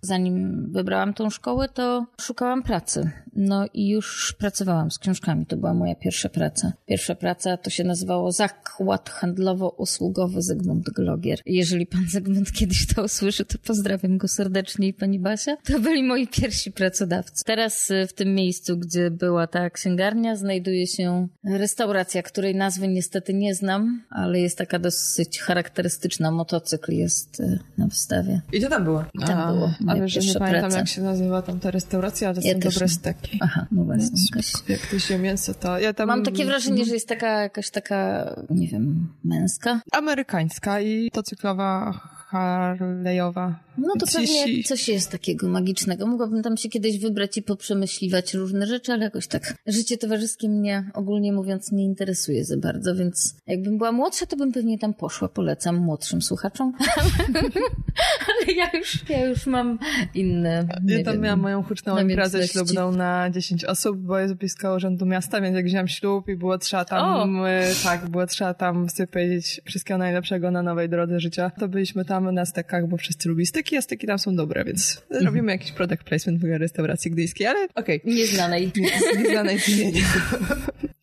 Zanim 0.00 0.66
wybrałam 0.72 1.14
tą 1.14 1.30
szkołę, 1.30 1.68
to 1.68 2.06
szukałam 2.20 2.62
pracy. 2.62 3.10
No 3.36 3.66
i 3.74 3.88
już 3.88 4.34
pracowałam 4.38 4.90
z 4.90 4.98
książkami. 4.98 5.46
To 5.46 5.56
była 5.56 5.74
moja 5.74 5.94
pierwsza 5.94 6.28
praca. 6.28 6.72
Pierwsza 6.86 7.14
praca 7.14 7.56
to 7.56 7.70
się 7.70 7.84
nazywało 7.84 8.32
Zakład 8.32 9.10
Handlowo-Usługowy 9.10 10.42
Zygmunt 10.42 10.90
Glogier. 10.90 11.40
Jeżeli 11.46 11.86
pan 11.86 12.04
Zygmunt 12.14 12.52
kiedyś 12.52 12.86
to 12.86 13.04
usłyszy, 13.04 13.44
to 13.44 13.58
pozdrawiam 13.58 14.18
go 14.18 14.28
serdecznie 14.28 14.88
i 14.88 14.94
pani 14.94 15.18
Basia. 15.18 15.56
To 15.56 15.80
byli 15.80 16.02
moi 16.02 16.28
pierwsi 16.28 16.72
pracodawcy. 16.72 17.44
Teraz 17.44 17.90
y, 17.90 18.06
w 18.06 18.12
tym 18.12 18.34
miejscu, 18.34 18.76
gdzie 18.78 19.10
była 19.10 19.46
ta 19.46 19.70
księgarnia, 19.70 20.36
znajduje 20.36 20.86
się 20.86 21.28
restauracja, 21.44 22.22
której 22.22 22.54
nazwy 22.54 22.88
niestety 22.88 23.34
nie 23.34 23.54
znam, 23.54 24.02
ale 24.10 24.40
jest 24.40 24.58
taka 24.58 24.78
dosyć 24.78 25.40
charakterystyczna. 25.40 26.30
Motocykl 26.30 26.92
jest 26.92 27.42
na 27.78 27.86
wystawie. 27.86 28.40
I 28.52 28.60
to 28.60 28.68
tam 28.68 28.84
było? 28.84 29.04
Tam 29.26 29.38
A, 29.38 29.52
było. 29.52 29.70
Ale 29.86 30.08
że 30.08 30.20
nie 30.20 30.34
pamiętam, 30.34 30.60
praca. 30.60 30.78
jak 30.78 30.88
się 30.88 31.02
nazywa 31.02 31.42
tam 31.42 31.60
ta 31.60 31.70
restauracja, 31.70 32.28
ale 32.28 32.42
ja 32.42 32.52
są 32.52 32.60
dobre 32.60 32.88
steki. 32.88 33.38
Aha, 33.42 33.66
no 33.72 33.84
właśnie. 33.84 34.42
Jak 34.68 34.80
ktoś 34.80 35.10
je 35.10 35.18
mięso, 35.18 35.54
to 35.54 35.78
ja 35.78 35.92
tam... 35.92 36.08
Mam 36.08 36.22
takie 36.22 36.44
wrażenie, 36.44 36.84
że 36.84 36.94
jest 36.94 37.08
taka 37.08 37.42
jakaś 37.42 37.70
taka, 37.70 38.30
nie 38.50 38.68
wiem, 38.68 39.08
męska. 39.24 39.80
Amerykańska 39.92 40.80
i 40.80 41.10
to 41.10 41.22
cyklowa 41.22 42.00
Harley'owa. 42.30 43.54
No 43.78 43.92
to 44.00 44.06
pewnie 44.14 44.62
coś 44.64 44.88
jest 44.88 45.12
takiego 45.12 45.48
magicznego. 45.48 46.06
Mogłabym 46.06 46.42
tam 46.42 46.56
się 46.56 46.68
kiedyś 46.68 46.98
wybrać 46.98 47.36
i 47.36 47.42
poprzemyśliwać 47.42 48.34
różne 48.34 48.66
rzeczy, 48.66 48.92
ale 48.92 49.04
jakoś 49.04 49.26
tak 49.26 49.54
życie 49.66 49.98
towarzyskie 49.98 50.48
mnie 50.48 50.90
ogólnie 50.94 51.32
mówiąc 51.32 51.72
nie 51.72 51.84
interesuje 51.84 52.44
za 52.44 52.56
bardzo, 52.56 52.94
więc 52.94 53.36
jakbym 53.46 53.78
była 53.78 53.92
młodsza, 53.92 54.26
to 54.26 54.36
bym 54.36 54.52
pewnie 54.52 54.78
tam 54.78 54.94
poszła. 54.94 55.28
Polecam 55.28 55.76
młodszym 55.76 56.22
słuchaczom. 56.22 56.72
ale 58.28 58.54
ja 58.56 58.70
już, 58.74 59.08
ja 59.08 59.26
już 59.26 59.46
mam 59.46 59.78
inne. 60.14 60.66
Ja 60.86 61.04
tam 61.04 61.14
wiem, 61.14 61.22
miałam 61.22 61.40
moją 61.40 61.62
huczną 61.62 61.98
imprezę 61.98 62.48
ślubną 62.48 62.92
na 62.92 63.30
10 63.30 63.64
osób, 63.64 63.96
bo 63.96 64.18
jest 64.18 64.34
blisko 64.34 64.74
urzędu 64.74 65.06
miasta, 65.06 65.40
więc 65.40 65.56
jak 65.56 65.66
wziąłem 65.66 65.88
ślub 65.88 66.28
i 66.28 66.36
było 66.36 66.58
trzeba 66.58 66.84
tam, 66.84 67.40
o! 67.40 67.44
tak, 67.84 68.08
było 68.08 68.26
trzeba 68.26 68.54
tam 68.54 68.88
sypać 68.88 69.60
wszystkiego 69.64 69.98
najlepszego 69.98 70.50
na 70.50 70.62
nowej 70.62 70.88
drodze 70.88 71.20
życia, 71.20 71.50
to 71.50 71.68
byliśmy 71.68 72.04
tam 72.04 72.15
na 72.20 72.46
stekach, 72.46 72.88
bo 72.88 72.96
wszyscy 72.96 73.28
lubi 73.28 73.46
steki, 73.46 73.76
a 73.76 73.82
steki 73.82 74.06
tam 74.06 74.18
są 74.18 74.36
dobre, 74.36 74.64
więc 74.64 75.02
mhm. 75.02 75.26
robimy 75.26 75.52
jakiś 75.52 75.72
product 75.72 76.02
placement 76.02 76.40
w 76.40 76.44
restauracji 76.44 77.10
gdyjskiej, 77.10 77.46
ale 77.46 77.68
okej. 77.74 78.00
Okay. 78.02 78.14
Nieznanej. 78.18 78.72
Nieznanej 79.18 79.58
imienia. 79.68 80.02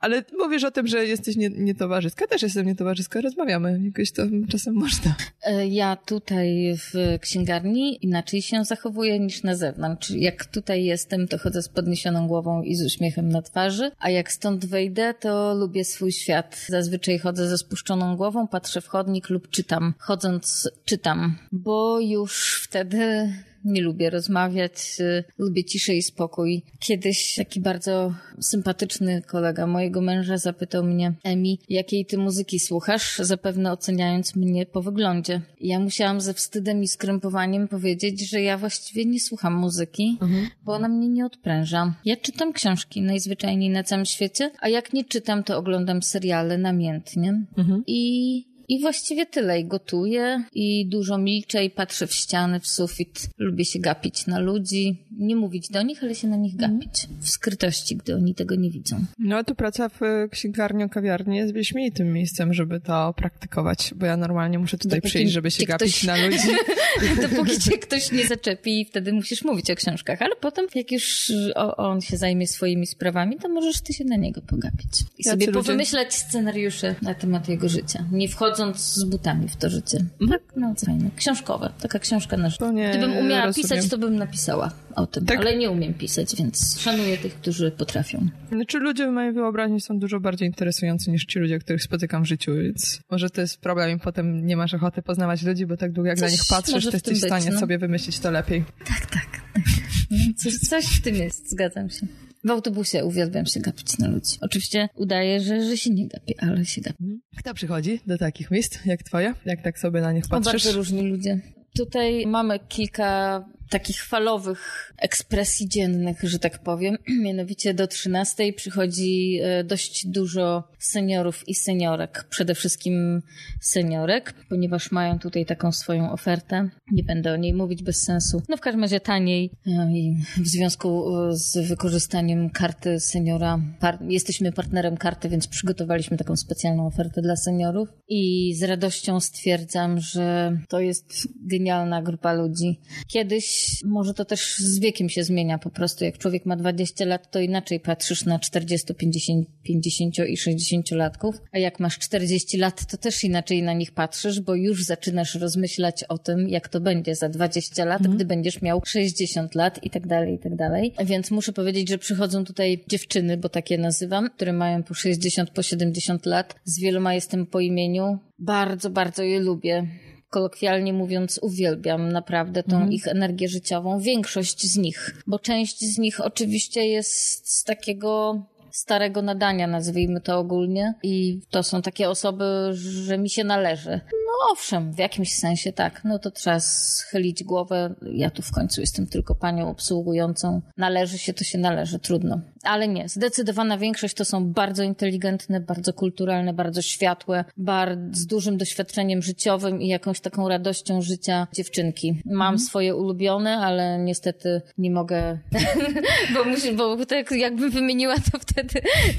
Ale 0.03 0.23
mówisz 0.39 0.63
o 0.63 0.71
tym, 0.71 0.87
że 0.87 1.05
jesteś 1.05 1.35
nie, 1.35 1.49
nietowarzyska. 1.49 2.27
Też 2.27 2.41
jestem 2.41 2.65
nietowarzyska, 2.65 3.21
rozmawiamy. 3.21 3.79
Jakoś 3.85 4.11
to 4.11 4.23
czasem 4.49 4.73
można. 4.73 5.15
E, 5.43 5.67
ja 5.67 5.95
tutaj 5.95 6.77
w 6.77 7.19
księgarni 7.21 8.05
inaczej 8.05 8.41
się 8.41 8.65
zachowuję 8.65 9.19
niż 9.19 9.43
na 9.43 9.55
zewnątrz. 9.55 10.09
Jak 10.09 10.45
tutaj 10.45 10.83
jestem, 10.83 11.27
to 11.27 11.37
chodzę 11.37 11.61
z 11.61 11.69
podniesioną 11.69 12.27
głową 12.27 12.61
i 12.61 12.75
z 12.75 12.85
uśmiechem 12.85 13.29
na 13.29 13.41
twarzy, 13.41 13.91
a 13.99 14.09
jak 14.09 14.31
stąd 14.31 14.65
wejdę, 14.65 15.13
to 15.19 15.53
lubię 15.53 15.85
swój 15.85 16.11
świat. 16.11 16.65
Zazwyczaj 16.67 17.19
chodzę 17.19 17.47
ze 17.47 17.57
spuszczoną 17.57 18.15
głową, 18.15 18.47
patrzę 18.47 18.81
w 18.81 18.87
chodnik 18.87 19.29
lub 19.29 19.49
czytam. 19.49 19.93
Chodząc, 19.97 20.69
czytam, 20.85 21.02
bo 21.51 21.99
już 21.99 22.61
wtedy 22.63 23.33
nie 23.65 23.81
lubię 23.81 24.09
rozmawiać, 24.09 24.95
y, 24.99 25.23
lubię 25.37 25.63
ciszę 25.63 25.95
i 25.95 26.01
spokój. 26.01 26.63
Kiedyś 26.79 27.35
taki 27.35 27.61
bardzo 27.61 28.13
sympatyczny 28.41 29.21
kolega 29.21 29.67
mojego 29.67 30.01
męża 30.01 30.37
zapytał 30.37 30.83
mnie, 30.83 31.13
Emi, 31.23 31.59
jakiej 31.69 32.05
ty 32.05 32.17
muzyki 32.17 32.59
słuchasz, 32.59 33.17
zapewne 33.19 33.71
oceniając 33.71 34.35
mnie 34.35 34.65
po 34.65 34.81
wyglądzie. 34.81 35.41
Ja 35.61 35.79
musiałam 35.79 36.21
ze 36.21 36.33
wstydem 36.33 36.83
i 36.83 36.87
skrępowaniem 36.87 37.67
powiedzieć, 37.67 38.29
że 38.29 38.41
ja 38.41 38.57
właściwie 38.57 39.05
nie 39.05 39.19
słucham 39.19 39.53
muzyki, 39.53 40.17
mhm. 40.21 40.47
bo 40.65 40.73
ona 40.73 40.87
mnie 40.87 41.07
nie 41.07 41.25
odpręża. 41.25 41.93
Ja 42.05 42.15
czytam 42.17 42.53
książki 42.53 43.01
najzwyczajniej 43.01 43.69
na 43.69 43.83
całym 43.83 44.05
świecie, 44.05 44.51
a 44.59 44.69
jak 44.69 44.93
nie 44.93 45.05
czytam, 45.05 45.43
to 45.43 45.57
oglądam 45.57 46.01
seriale 46.01 46.57
namiętnie. 46.57 47.43
Mhm. 47.57 47.83
I 47.87 48.52
i 48.67 48.81
właściwie 48.81 49.25
tyle. 49.25 49.59
I 49.59 49.65
gotuję, 49.65 50.43
i 50.53 50.85
dużo 50.85 51.17
milczę, 51.17 51.65
i 51.65 51.69
patrzę 51.69 52.07
w 52.07 52.13
ściany, 52.13 52.59
w 52.59 52.67
sufit. 52.67 53.29
Lubię 53.37 53.65
się 53.65 53.79
gapić 53.79 54.27
na 54.27 54.39
ludzi. 54.39 55.05
Nie 55.17 55.35
mówić 55.35 55.69
do 55.69 55.81
nich, 55.81 56.03
ale 56.03 56.15
się 56.15 56.27
na 56.27 56.35
nich 56.35 56.53
mhm. 56.53 56.79
gapić. 56.79 57.07
W 57.19 57.29
skrytości, 57.29 57.95
gdy 57.95 58.15
oni 58.15 58.35
tego 58.35 58.55
nie 58.55 58.69
widzą. 58.69 59.05
No 59.19 59.37
a 59.37 59.43
tu 59.43 59.55
praca 59.55 59.89
w 59.89 59.99
księgarni, 60.31 60.89
kawiarni 60.89 61.37
jest 61.37 61.53
wyśmienitym 61.53 62.13
miejscem, 62.13 62.53
żeby 62.53 62.79
to 62.79 63.13
praktykować, 63.17 63.93
bo 63.95 64.05
ja 64.05 64.17
normalnie 64.17 64.59
muszę 64.59 64.77
tutaj 64.77 64.99
Dopóki 64.99 65.09
przyjść, 65.09 65.33
żeby 65.33 65.51
się 65.51 65.65
gapić 65.65 65.97
ktoś... 65.97 66.03
na 66.03 66.25
ludzi. 66.25 66.47
Dopóki 67.29 67.59
cię 67.59 67.77
ktoś 67.77 68.11
nie 68.11 68.27
zaczepi, 68.27 68.85
wtedy 68.85 69.13
musisz 69.13 69.43
mówić 69.43 69.71
o 69.71 69.75
książkach, 69.75 70.21
ale 70.21 70.35
potem, 70.35 70.65
jak 70.75 70.91
już 70.91 71.31
on 71.77 72.01
się 72.01 72.17
zajmie 72.17 72.47
swoimi 72.47 72.87
sprawami, 72.87 73.37
to 73.37 73.49
możesz 73.49 73.81
ty 73.81 73.93
się 73.93 74.05
na 74.05 74.15
niego 74.15 74.41
pogapić. 74.41 74.91
I 75.17 75.23
sobie 75.23 75.45
ludzie... 75.45 75.59
powymyślać 75.59 76.13
scenariusze 76.13 76.95
na 77.01 77.13
temat 77.13 77.49
jego 77.49 77.69
życia. 77.69 78.05
Nie 78.11 78.27
wchodząc 78.27 78.52
wchodząc 78.53 78.93
z 78.93 79.03
butami 79.03 79.49
w 79.49 79.55
to 79.55 79.69
życie. 79.69 79.97
Mhm. 80.21 80.29
Tak, 80.29 80.41
no 80.55 80.73
fajne. 80.85 81.09
Książkowe. 81.15 81.69
Taka 81.81 81.99
książka 81.99 82.37
na 82.37 82.49
życie. 82.49 82.65
Gdybym 82.89 83.17
umiała 83.17 83.45
rozumiem. 83.45 83.69
pisać, 83.69 83.89
to 83.89 83.97
bym 83.97 84.15
napisała 84.15 84.71
o 84.95 85.07
tym. 85.07 85.25
Tak. 85.25 85.39
Ale 85.39 85.57
nie 85.57 85.71
umiem 85.71 85.93
pisać, 85.93 86.35
więc 86.35 86.79
szanuję 86.79 87.17
tych, 87.17 87.35
którzy 87.35 87.71
potrafią. 87.71 88.27
Znaczy 88.51 88.79
ludzie 88.79 89.07
w 89.07 89.11
mojej 89.11 89.33
wyobraźni 89.33 89.81
są 89.81 89.99
dużo 89.99 90.19
bardziej 90.19 90.47
interesujący 90.47 91.11
niż 91.11 91.25
ci 91.25 91.39
ludzie, 91.39 91.59
których 91.59 91.83
spotykam 91.83 92.23
w 92.23 92.27
życiu, 92.27 92.55
więc 92.55 92.99
może 93.11 93.29
to 93.29 93.41
jest 93.41 93.57
problem 93.57 93.97
i 93.97 93.99
potem 93.99 94.45
nie 94.45 94.57
masz 94.57 94.73
ochoty 94.73 95.01
poznawać 95.01 95.43
ludzi, 95.43 95.65
bo 95.65 95.77
tak 95.77 95.91
długo 95.91 96.09
jak 96.09 96.17
coś 96.17 96.27
na 96.27 96.31
nich 96.31 96.41
patrzysz, 96.49 96.85
to 96.85 96.91
jesteś 96.91 97.21
w 97.21 97.25
stanie 97.25 97.51
no. 97.51 97.59
sobie 97.59 97.77
wymyślić 97.77 98.19
to 98.19 98.31
lepiej. 98.31 98.63
Tak, 98.85 99.05
tak. 99.05 99.25
tak. 99.53 99.63
Coś, 100.37 100.53
coś 100.53 100.85
w 100.85 101.01
tym 101.01 101.15
jest, 101.15 101.49
zgadzam 101.49 101.89
się. 101.89 102.07
W 102.43 102.49
autobusie 102.49 103.05
uwielbiam 103.05 103.45
się 103.45 103.59
gapić 103.59 103.97
na 103.97 104.07
ludzi. 104.07 104.37
Oczywiście 104.41 104.89
udaje, 104.95 105.39
że, 105.39 105.65
że 105.65 105.77
się 105.77 105.89
nie 105.89 106.07
gapię, 106.07 106.33
ale 106.37 106.65
się 106.65 106.81
gapię. 106.81 107.05
Kto 107.37 107.53
przychodzi 107.53 107.99
do 108.07 108.17
takich 108.17 108.51
miejsc 108.51 108.85
jak 108.85 109.03
twoja? 109.03 109.35
Jak 109.45 109.61
tak 109.61 109.79
sobie 109.79 110.01
na 110.01 110.11
nich 110.11 110.27
patrzysz? 110.27 110.47
O, 110.47 110.51
bardzo 110.51 110.71
różni 110.71 111.01
ludzie. 111.01 111.41
Tutaj 111.77 112.25
mamy 112.27 112.59
kilka 112.59 113.43
takich 113.73 114.03
falowych 114.03 114.93
ekspresji 114.97 115.69
dziennych, 115.69 116.19
że 116.23 116.39
tak 116.39 116.59
powiem. 116.59 116.97
Mianowicie 117.25 117.73
do 117.73 117.87
13 117.87 118.53
przychodzi 118.53 119.39
e, 119.43 119.63
dość 119.63 120.07
dużo 120.07 120.63
seniorów 120.79 121.47
i 121.47 121.55
seniorek, 121.55 122.25
przede 122.29 122.55
wszystkim 122.55 123.21
seniorek, 123.61 124.33
ponieważ 124.49 124.91
mają 124.91 125.19
tutaj 125.19 125.45
taką 125.45 125.71
swoją 125.71 126.11
ofertę. 126.11 126.69
Nie 126.91 127.03
będę 127.03 127.33
o 127.33 127.35
niej 127.35 127.53
mówić 127.53 127.83
bez 127.83 128.03
sensu. 128.03 128.41
No 128.49 128.57
w 128.57 128.61
każdym 128.61 128.81
razie 128.81 128.99
taniej 128.99 129.51
e, 129.67 129.91
i 129.91 130.15
w 130.37 130.47
związku 130.47 131.17
e, 131.17 131.35
z 131.35 131.67
wykorzystaniem 131.67 132.49
karty 132.49 132.99
seniora, 132.99 133.59
par 133.79 133.97
jesteśmy 134.09 134.51
partnerem 134.51 134.97
karty, 134.97 135.29
więc 135.29 135.47
przygotowaliśmy 135.47 136.17
taką 136.17 136.35
specjalną 136.35 136.87
ofertę 136.87 137.21
dla 137.21 137.35
seniorów 137.35 137.89
i 138.07 138.53
z 138.55 138.63
radością 138.63 139.19
stwierdzam, 139.19 139.99
że 139.99 140.57
to 140.69 140.79
jest 140.79 141.27
genialna 141.41 142.01
grupa 142.01 142.33
ludzi. 142.33 142.79
Kiedyś 143.07 143.62
może 143.85 144.13
to 144.13 144.25
też 144.25 144.57
z 144.57 144.79
wiekiem 144.79 145.09
się 145.09 145.23
zmienia 145.23 145.57
po 145.57 145.69
prostu. 145.69 146.05
Jak 146.05 146.17
człowiek 146.17 146.45
ma 146.45 146.55
20 146.55 147.05
lat, 147.05 147.31
to 147.31 147.39
inaczej 147.39 147.79
patrzysz 147.79 148.25
na 148.25 148.39
40, 148.39 148.95
50, 148.95 149.47
50 149.63 150.19
i 150.19 150.37
60 150.37 150.91
latków, 150.91 151.35
a 151.51 151.57
jak 151.57 151.79
masz 151.79 151.99
40 151.99 152.57
lat, 152.57 152.85
to 152.91 152.97
też 152.97 153.23
inaczej 153.23 153.63
na 153.63 153.73
nich 153.73 153.91
patrzysz, 153.91 154.41
bo 154.41 154.55
już 154.55 154.83
zaczynasz 154.83 155.35
rozmyślać 155.35 156.03
o 156.03 156.17
tym, 156.17 156.49
jak 156.49 156.67
to 156.67 156.81
będzie 156.81 157.15
za 157.15 157.29
20 157.29 157.85
lat, 157.85 158.01
mhm. 158.01 158.15
gdy 158.15 158.25
będziesz 158.25 158.61
miał 158.61 158.81
60 158.85 159.55
lat 159.55 159.83
i 159.83 159.89
tak 159.89 160.07
dalej, 160.07 160.35
i 160.35 160.39
tak 160.39 160.55
dalej. 160.55 160.93
Więc 161.05 161.31
muszę 161.31 161.53
powiedzieć, 161.53 161.89
że 161.89 161.97
przychodzą 161.97 162.45
tutaj 162.45 162.83
dziewczyny, 162.87 163.37
bo 163.37 163.49
takie 163.49 163.77
nazywam, 163.77 164.29
które 164.29 164.53
mają 164.53 164.83
po 164.83 164.93
60, 164.93 165.49
po 165.49 165.63
70 165.63 166.25
lat. 166.25 166.55
Z 166.63 166.79
wieloma 166.79 167.13
jestem 167.13 167.45
po 167.45 167.59
imieniu. 167.59 168.19
Bardzo, 168.39 168.89
bardzo 168.89 169.23
je 169.23 169.39
lubię 169.39 169.87
kolokwialnie 170.33 170.93
mówiąc, 170.93 171.39
uwielbiam 171.41 172.11
naprawdę 172.11 172.63
tą 172.63 172.75
mhm. 172.75 172.91
ich 172.91 173.07
energię 173.07 173.49
życiową. 173.49 173.99
Większość 173.99 174.71
z 174.71 174.77
nich, 174.77 175.15
bo 175.27 175.39
część 175.39 175.79
z 175.79 175.97
nich 175.97 176.21
oczywiście 176.21 176.87
jest 176.87 177.49
z 177.59 177.63
takiego 177.63 178.41
starego 178.73 179.21
nadania, 179.21 179.67
nazwijmy 179.67 180.21
to 180.21 180.39
ogólnie. 180.39 180.93
I 181.03 181.41
to 181.49 181.63
są 181.63 181.81
takie 181.81 182.09
osoby, 182.09 182.69
że 182.73 183.17
mi 183.17 183.29
się 183.29 183.43
należy. 183.43 184.01
No 184.11 184.51
owszem, 184.51 184.93
w 184.93 184.97
jakimś 184.97 185.35
sensie 185.35 185.73
tak. 185.73 186.01
No 186.03 186.19
to 186.19 186.31
trzeba 186.31 186.59
schylić 186.59 187.43
głowę. 187.43 187.95
Ja 188.13 188.29
tu 188.29 188.41
w 188.41 188.51
końcu 188.51 188.81
jestem 188.81 189.07
tylko 189.07 189.35
panią 189.35 189.69
obsługującą. 189.69 190.61
Należy 190.77 191.17
się, 191.17 191.33
to 191.33 191.43
się 191.43 191.57
należy, 191.57 191.99
trudno. 191.99 192.41
Ale 192.63 192.87
nie, 192.87 193.09
zdecydowana 193.09 193.77
większość 193.77 194.15
to 194.15 194.25
są 194.25 194.45
bardzo 194.53 194.83
inteligentne, 194.83 195.59
bardzo 195.59 195.93
kulturalne, 195.93 196.53
bardzo 196.53 196.81
światłe, 196.81 197.45
bardzo 197.57 198.19
z 198.19 198.25
dużym 198.25 198.57
doświadczeniem 198.57 199.21
życiowym 199.21 199.81
i 199.81 199.87
jakąś 199.87 200.19
taką 200.19 200.49
radością 200.49 201.01
życia 201.01 201.47
dziewczynki. 201.53 202.21
Mam 202.25 202.53
mhm. 202.53 202.59
swoje 202.59 202.95
ulubione, 202.95 203.57
ale 203.57 203.99
niestety 203.99 204.61
nie 204.77 204.91
mogę, 204.91 205.39
bo, 206.33 206.43
muszę, 206.43 206.71
bo 206.73 207.05
tak 207.05 207.31
jakbym 207.31 207.71
wymieniła 207.71 208.15
to 208.31 208.39
wtedy 208.39 208.62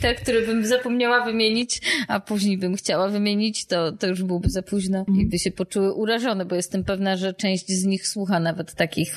te, 0.03 0.15
które 0.15 0.47
bym 0.47 0.67
zapomniała 0.67 1.25
wymienić, 1.25 1.81
a 2.09 2.21
później 2.21 2.59
bym 2.59 2.75
chciała 2.75 3.09
wymienić, 3.09 3.67
to, 3.67 3.93
to 3.93 4.07
już 4.07 4.23
byłoby 4.23 4.51
za 4.51 4.63
późno 4.63 4.99
i 5.09 5.11
mhm. 5.11 5.29
by 5.29 5.39
się 5.39 5.51
poczuły 5.51 5.93
urażone, 5.93 6.45
bo 6.45 6.55
jestem 6.55 6.85
pewna, 6.85 7.17
że 7.17 7.35
część 7.35 7.69
z 7.69 7.85
nich 7.85 8.09
słucha 8.09 8.41
nawet 8.41 8.75
takich 8.75 9.15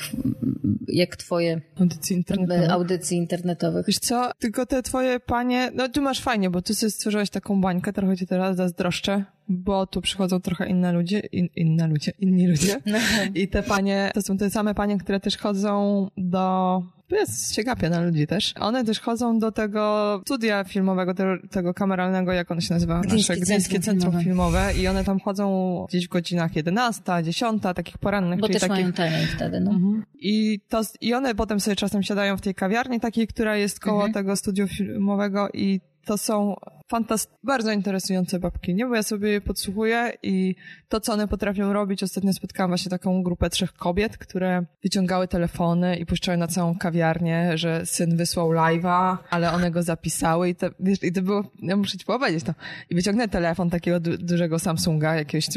jak 0.88 1.16
twoje 1.16 1.60
audycji 1.80 2.16
internetowych. 2.16 2.70
Audycji 2.70 3.16
internetowych. 3.16 3.86
Wiesz 3.86 3.98
co, 3.98 4.30
tylko 4.38 4.66
te 4.66 4.82
twoje 4.82 5.20
panie, 5.20 5.70
no 5.74 5.88
tu 5.88 6.02
masz 6.02 6.20
fajnie, 6.20 6.50
bo 6.50 6.62
ty 6.62 6.74
sobie 6.74 6.90
stworzyłaś 6.90 7.30
taką 7.30 7.60
bańkę, 7.60 7.92
trochę 7.92 8.16
cię 8.16 8.26
teraz 8.26 8.56
zazdroszczę, 8.56 9.24
bo 9.48 9.86
tu 9.86 10.00
przychodzą 10.00 10.40
trochę 10.40 10.68
inne 10.68 10.92
ludzie, 10.92 11.18
in, 11.18 11.48
inne 11.56 11.86
ludzie, 11.86 12.12
inni 12.18 12.46
ludzie. 12.46 12.76
No. 12.86 12.98
I 13.34 13.48
te 13.48 13.62
panie, 13.62 14.10
to 14.14 14.22
są 14.22 14.36
te 14.36 14.50
same 14.50 14.74
panie, 14.74 14.98
które 14.98 15.20
też 15.20 15.36
chodzą 15.36 16.08
do 16.16 16.82
to 17.08 17.16
jest 17.16 17.54
ciekawie 17.54 17.90
na 17.90 18.00
ludzi 18.00 18.26
też. 18.26 18.54
One 18.60 18.84
też 18.84 19.00
chodzą 19.00 19.38
do 19.38 19.52
tego 19.52 20.20
studia 20.24 20.64
filmowego, 20.64 21.14
tego, 21.14 21.48
tego 21.50 21.74
kameralnego, 21.74 22.32
jak 22.32 22.50
on 22.50 22.60
się 22.60 22.74
nazywa? 22.74 23.00
Gdyńskie 23.00 23.32
Nasze 23.32 23.42
Gdyńskie 23.42 23.80
Centrum, 23.80 24.12
Filmowe. 24.20 24.24
Filmowe. 24.24 24.82
I 24.82 24.88
one 24.88 25.04
tam 25.04 25.20
chodzą 25.20 25.86
gdzieś 25.88 26.06
w 26.06 26.08
godzinach 26.08 26.56
11, 26.56 27.02
10, 27.22 27.62
takich 27.62 27.98
porannych. 27.98 28.40
Bo 28.40 28.46
czyli 28.46 28.60
też 28.60 28.68
takich... 28.68 28.84
mają 28.84 28.92
taniej 28.92 29.26
wtedy, 29.26 29.60
no. 29.60 29.70
Mhm. 29.70 30.04
I, 30.20 30.60
to, 30.68 30.80
I 31.00 31.14
one 31.14 31.34
potem 31.34 31.60
sobie 31.60 31.76
czasem 31.76 32.02
siadają 32.02 32.36
w 32.36 32.40
tej 32.40 32.54
kawiarni 32.54 33.00
takiej, 33.00 33.26
która 33.26 33.56
jest 33.56 33.80
koło 33.80 33.96
mhm. 33.96 34.12
tego 34.12 34.36
studium 34.36 34.68
filmowego 34.68 35.48
i 35.54 35.80
to 36.04 36.18
są 36.18 36.56
fantast- 36.92 37.30
bardzo 37.44 37.72
interesujące 37.72 38.38
babki, 38.38 38.74
nie? 38.74 38.86
Bo 38.86 38.94
ja 38.94 39.02
sobie 39.02 39.28
je 39.28 39.40
podsłuchuję 39.40 40.12
i 40.22 40.54
to, 40.88 41.00
co 41.00 41.12
one 41.12 41.28
potrafią 41.28 41.72
robić, 41.72 42.02
ostatnio 42.02 42.32
spotkałam 42.32 42.70
właśnie 42.70 42.90
taką 42.90 43.22
grupę 43.22 43.50
trzech 43.50 43.72
kobiet, 43.72 44.18
które 44.18 44.64
wyciągały 44.82 45.28
telefony 45.28 45.96
i 45.96 46.06
puszczały 46.06 46.38
na 46.38 46.46
całą 46.46 46.78
kawiarnię, 46.78 47.58
że 47.58 47.86
syn 47.86 48.16
wysłał 48.16 48.50
live'a, 48.50 49.16
ale 49.30 49.52
one 49.52 49.70
go 49.70 49.82
zapisały 49.82 50.48
i 50.48 50.54
to, 50.54 50.66
wiesz, 50.80 51.02
i 51.02 51.12
to 51.12 51.22
było, 51.22 51.44
ja 51.62 51.76
muszę 51.76 51.98
ci 51.98 52.04
powiedzieć 52.04 52.44
to. 52.44 52.54
I 52.90 52.94
wyciągnę 52.94 53.28
telefon 53.28 53.70
takiego 53.70 54.00
du 54.00 54.18
dużego 54.18 54.58
Samsunga 54.58 55.14
jakiegoś 55.14 55.48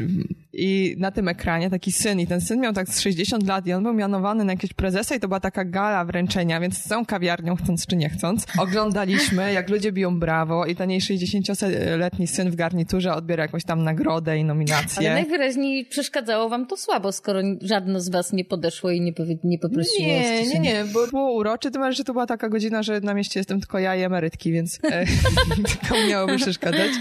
i 0.53 0.95
na 0.99 1.11
tym 1.11 1.27
ekranie 1.27 1.69
taki 1.69 1.91
syn 1.91 2.19
i 2.19 2.27
ten 2.27 2.41
syn 2.41 2.59
miał 2.59 2.73
tak 2.73 2.87
60 2.91 3.47
lat 3.47 3.67
i 3.67 3.73
on 3.73 3.83
był 3.83 3.93
mianowany 3.93 4.43
na 4.43 4.53
jakieś 4.53 4.73
prezesa 4.73 5.15
i 5.15 5.19
to 5.19 5.27
była 5.27 5.39
taka 5.39 5.65
gala 5.65 6.05
wręczenia, 6.05 6.59
więc 6.59 6.77
z 6.77 6.87
całą 6.87 7.05
kawiarnią, 7.05 7.55
chcąc 7.55 7.87
czy 7.87 7.95
nie 7.95 8.09
chcąc, 8.09 8.45
oglądaliśmy, 8.57 9.53
jak 9.53 9.69
ludzie 9.69 9.91
biją 9.91 10.19
brawo 10.19 10.65
i 10.65 10.75
taniej 10.75 11.01
60 11.01 11.20
dziesięcioletni 11.21 12.27
syn 12.27 12.51
w 12.51 12.55
garniturze 12.55 13.13
odbiera 13.13 13.43
jakąś 13.43 13.63
tam 13.63 13.83
nagrodę 13.83 14.37
i 14.37 14.43
nominację. 14.43 15.11
Ale 15.11 15.21
najwyraźniej 15.21 15.85
przeszkadzało 15.85 16.49
wam 16.49 16.67
to 16.67 16.77
słabo, 16.77 17.11
skoro 17.11 17.39
żadno 17.61 17.99
z 17.99 18.09
was 18.09 18.33
nie 18.33 18.45
podeszło 18.45 18.91
i 18.91 19.01
nie, 19.01 19.13
powie, 19.13 19.37
nie 19.43 19.59
poprosiło. 19.59 20.07
Nie, 20.07 20.47
nie, 20.47 20.59
nie, 20.59 20.85
bo 20.93 21.07
było 21.07 21.31
urocze, 21.33 21.71
tym 21.71 21.93
że 21.93 22.03
to 22.03 22.13
była 22.13 22.25
taka 22.25 22.49
godzina, 22.49 22.83
że 22.83 22.99
na 22.99 23.13
mieście 23.13 23.39
jestem 23.39 23.59
tylko 23.59 23.79
ja 23.79 23.95
i 23.95 24.01
emerytki, 24.01 24.51
więc 24.51 24.79
e, 24.83 25.05
tylko 25.69 25.95
miałoby 26.09 26.37
przeszkadzać. 26.37 26.91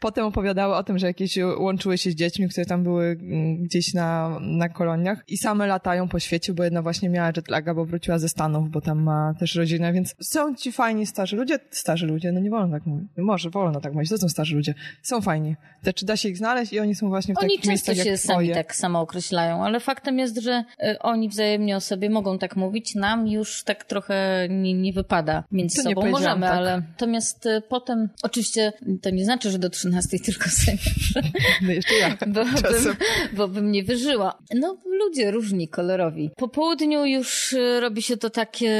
Potem 0.00 0.24
opowiadały 0.24 0.74
o 0.74 0.82
tym, 0.82 0.98
że 0.98 1.06
jakieś 1.06 1.38
łączyły 1.58 1.98
się 1.98 2.10
z 2.10 2.14
dziećmi, 2.14 2.48
które 2.48 2.66
tam 2.66 2.82
były 2.82 3.04
mm, 3.04 3.62
gdzieś 3.62 3.94
na, 3.94 4.38
na 4.40 4.68
koloniach 4.68 5.24
i 5.28 5.38
same 5.38 5.66
latają 5.66 6.08
po 6.08 6.20
świecie, 6.20 6.52
bo 6.52 6.64
jedna 6.64 6.82
właśnie 6.82 7.08
miała 7.08 7.32
jetlaga, 7.36 7.74
bo 7.74 7.84
wróciła 7.84 8.18
ze 8.18 8.28
Stanów, 8.28 8.70
bo 8.70 8.80
tam 8.80 9.02
ma 9.02 9.34
też 9.38 9.54
rodzinę, 9.54 9.92
więc 9.92 10.14
są 10.20 10.54
ci 10.54 10.72
fajni 10.72 11.06
starzy 11.06 11.36
ludzie, 11.36 11.58
starzy 11.70 12.06
ludzie, 12.06 12.32
no 12.32 12.40
nie 12.40 12.50
wolno 12.50 12.76
tak 12.76 12.86
mówić. 12.86 13.08
Może, 13.18 13.50
wolno 13.56 13.80
tak 13.80 13.94
mówić, 13.94 14.10
to 14.10 14.18
są 14.18 14.28
starzy 14.28 14.56
ludzie, 14.56 14.74
są 15.02 15.20
fajni. 15.20 15.56
Te, 15.82 15.92
czy 15.92 16.06
da 16.06 16.16
się 16.16 16.28
ich 16.28 16.36
znaleźć 16.36 16.72
i 16.72 16.80
oni 16.80 16.94
są 16.94 17.08
właśnie 17.08 17.34
w 17.34 17.38
oni 17.38 17.48
takich 17.48 17.66
miejscach 17.66 17.92
Oni 17.92 18.04
często 18.04 18.10
się 18.10 18.34
sami 18.34 18.50
tak 18.50 18.74
samo 18.74 19.00
określają, 19.00 19.64
ale 19.64 19.80
faktem 19.80 20.18
jest, 20.18 20.38
że 20.38 20.64
y, 20.82 20.98
oni 20.98 21.28
wzajemnie 21.28 21.76
o 21.76 21.80
sobie 21.80 22.10
mogą 22.10 22.38
tak 22.38 22.56
mówić, 22.56 22.94
nam 22.94 23.28
już 23.28 23.64
tak 23.64 23.84
trochę 23.84 24.46
nie, 24.50 24.74
nie 24.74 24.92
wypada 24.92 25.44
między 25.52 25.76
to 25.76 25.82
sobą. 25.82 26.10
Możemy, 26.10 26.46
tak. 26.46 26.56
ale 26.56 26.82
natomiast 26.88 27.46
y, 27.46 27.62
potem, 27.68 28.08
oczywiście 28.22 28.72
to 29.02 29.10
nie 29.10 29.24
znaczy, 29.24 29.50
że 29.50 29.58
do 29.58 29.70
13 29.70 30.18
tylko 30.18 30.48
sobie. 30.50 30.78
No 31.62 31.72
jeszcze 31.72 31.94
ja. 31.94 32.16
Bo 32.26 32.44
bym, 32.44 32.96
bo 33.36 33.48
bym 33.48 33.72
nie 33.72 33.84
wyżyła. 33.84 34.38
No 34.54 34.76
ludzie 34.84 35.30
różni, 35.30 35.68
kolorowi. 35.68 36.30
Po 36.36 36.48
południu 36.48 37.04
już 37.04 37.52
y, 37.52 37.80
robi 37.80 38.02
się 38.02 38.16
to 38.16 38.30
takie 38.30 38.76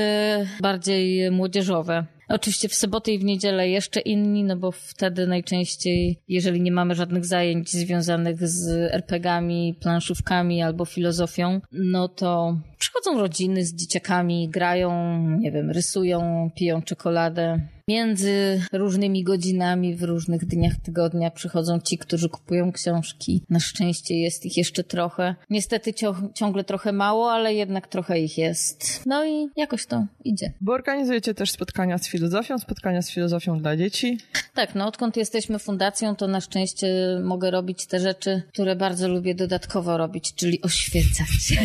bardziej 0.61 1.31
młodzieżowe. 1.31 2.07
Oczywiście 2.29 2.69
w 2.69 2.75
sobotę 2.75 3.13
i 3.13 3.19
w 3.19 3.25
niedzielę 3.25 3.69
jeszcze 3.69 4.01
inni, 4.01 4.45
no 4.45 4.57
bo 4.57 4.73
wtedy 4.73 5.27
najczęściej, 5.27 6.19
jeżeli 6.29 6.61
nie 6.61 6.73
mamy 6.73 6.95
żadnych 6.95 7.27
zajęć 7.27 7.71
związanych 7.71 8.49
z 8.49 8.69
RPGami, 8.93 9.75
planszówkami 9.81 10.63
albo 10.63 10.85
filozofią, 10.85 11.61
no 11.73 12.09
to 12.09 12.59
przychodzą 12.79 13.21
rodziny 13.21 13.65
z 13.65 13.75
dzieciakami, 13.75 14.49
grają, 14.49 15.21
nie 15.39 15.53
wiem, 15.53 15.71
rysują, 15.71 16.51
piją 16.57 16.83
czekoladę. 16.83 17.69
Między 17.89 18.63
różnymi 18.73 19.25
godzinami 19.25 19.97
w 19.97 20.03
różnych 20.03 20.47
dniach 20.47 20.73
tygodnia 20.85 21.31
przychodzą 21.31 21.81
ci, 21.81 21.99
którzy 21.99 22.29
kupują 22.29 22.73
książki. 22.73 23.43
Na 23.51 23.61
szczęście 23.61 24.15
jest 24.15 24.47
ich 24.47 24.57
jeszcze 24.57 24.85
trochę. 24.85 25.35
Niestety 25.51 25.95
ciągle 26.35 26.65
trochę 26.65 26.93
mało, 26.93 27.33
ale 27.33 27.55
jednak 27.55 27.89
trochę 27.89 28.21
ich 28.21 28.39
jest. 28.39 29.03
No 29.07 29.27
i 29.27 29.49
jakoś 29.57 29.87
to 29.87 30.07
idzie. 30.25 30.53
Bo 30.61 30.73
organizujecie 30.73 31.35
też 31.35 31.51
spotkania 31.51 31.99
z 31.99 32.09
filozofią, 32.09 32.59
spotkania 32.59 33.03
z 33.03 33.11
filozofią 33.11 33.59
dla 33.59 33.77
dzieci? 33.77 34.19
Tak, 34.55 34.75
no 34.75 34.87
odkąd 34.87 35.17
jesteśmy 35.17 35.59
fundacją, 35.59 36.17
to 36.17 36.29
na 36.29 36.41
szczęście 36.41 36.89
mogę 37.25 37.51
robić 37.51 37.87
te 37.87 38.01
rzeczy, 38.01 38.43
które 38.53 38.77
bardzo 38.77 39.09
lubię 39.09 39.35
dodatkowo 39.35 39.99
robić, 39.99 40.35
czyli 40.35 40.63
oświecać. 40.63 41.59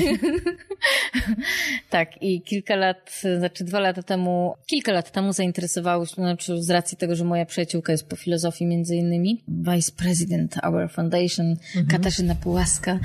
tak, 1.89 2.21
i 2.23 2.41
kilka 2.41 2.75
lat, 2.75 3.21
znaczy 3.37 3.63
dwa 3.63 3.79
lata 3.79 4.03
temu, 4.03 4.53
kilka 4.65 4.91
lat 4.91 5.11
temu 5.11 5.33
zainteresowało 5.33 6.05
znaczy 6.15 6.63
z 6.63 6.69
racji 6.69 6.97
tego, 6.97 7.15
że 7.15 7.23
moja 7.23 7.45
przyjaciółka 7.45 7.91
jest 7.91 8.07
po 8.07 8.15
filozofii 8.15 8.65
między 8.65 8.95
innymi, 8.95 9.43
Vice 9.47 9.91
President 9.91 10.55
Our 10.63 10.89
Foundation, 10.89 11.49
mhm. 11.49 11.87
Katarzyna 11.87 12.35
Pułaska, 12.35 12.99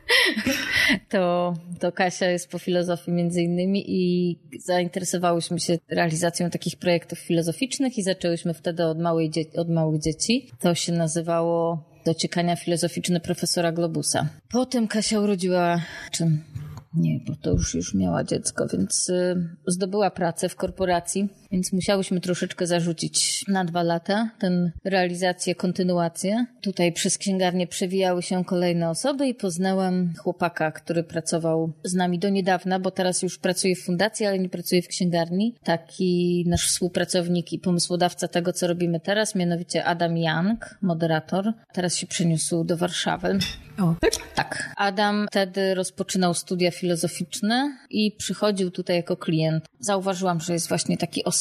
to, 1.12 1.54
to 1.80 1.92
Kasia 1.92 2.26
jest 2.26 2.48
po 2.48 2.58
filozofii 2.58 3.12
między 3.12 3.42
innymi 3.42 3.84
i 3.88 4.36
zainteresowałyśmy 4.64 5.60
się 5.60 5.78
realizacją 5.88 6.50
takich 6.50 6.76
projektów 6.76 7.18
filozoficznych 7.18 7.98
i 7.98 8.02
zaczęłyśmy 8.02 8.54
wtedy 8.54 8.84
od, 8.84 8.98
małej 8.98 9.30
od 9.56 9.68
małych 9.68 10.00
dzieci. 10.00 10.50
To 10.60 10.74
się 10.74 10.92
nazywało 10.92 11.84
dociekania 12.04 12.56
filozoficzne 12.56 13.20
profesora 13.20 13.72
Globusa. 13.72 14.28
Potem 14.50 14.88
Kasia 14.88 15.20
urodziła, 15.20 15.80
czym 16.12 16.42
nie, 16.94 17.20
bo 17.26 17.36
to 17.36 17.50
już, 17.50 17.74
już 17.74 17.94
miała 17.94 18.24
dziecko, 18.24 18.66
więc 18.72 19.08
y, 19.08 19.48
zdobyła 19.66 20.10
pracę 20.10 20.48
w 20.48 20.56
korporacji, 20.56 21.28
więc 21.52 21.72
musiałyśmy 21.72 22.20
troszeczkę 22.20 22.66
zarzucić 22.66 23.44
na 23.48 23.64
dwa 23.64 23.82
lata 23.82 24.30
tę 24.38 24.70
realizację, 24.84 25.54
kontynuację. 25.54 26.46
Tutaj 26.60 26.92
przez 26.92 27.18
księgarnię 27.18 27.66
przewijały 27.66 28.22
się 28.22 28.44
kolejne 28.44 28.90
osoby 28.90 29.28
i 29.28 29.34
poznałam 29.34 30.12
chłopaka, 30.18 30.72
który 30.72 31.04
pracował 31.04 31.72
z 31.84 31.94
nami 31.94 32.18
do 32.18 32.28
niedawna, 32.28 32.80
bo 32.80 32.90
teraz 32.90 33.22
już 33.22 33.38
pracuje 33.38 33.76
w 33.76 33.84
fundacji, 33.84 34.26
ale 34.26 34.38
nie 34.38 34.48
pracuje 34.48 34.82
w 34.82 34.88
księgarni. 34.88 35.54
Taki 35.64 36.44
nasz 36.48 36.68
współpracownik 36.68 37.52
i 37.52 37.58
pomysłodawca 37.58 38.28
tego, 38.28 38.52
co 38.52 38.66
robimy 38.66 39.00
teraz, 39.00 39.34
mianowicie 39.34 39.84
Adam 39.84 40.16
Young, 40.16 40.78
moderator. 40.82 41.52
Teraz 41.72 41.96
się 41.96 42.06
przeniósł 42.06 42.64
do 42.64 42.76
Warszawy. 42.76 43.38
O, 43.78 43.94
tak? 44.00 44.12
Tak. 44.34 44.72
Adam 44.76 45.26
wtedy 45.30 45.74
rozpoczynał 45.74 46.34
studia 46.34 46.70
filozoficzne 46.70 47.78
i 47.90 48.12
przychodził 48.12 48.70
tutaj 48.70 48.96
jako 48.96 49.16
klient. 49.16 49.64
Zauważyłam, 49.80 50.40
że 50.40 50.52
jest 50.52 50.68
właśnie 50.68 50.96
taki 50.96 51.24
osobny, 51.24 51.39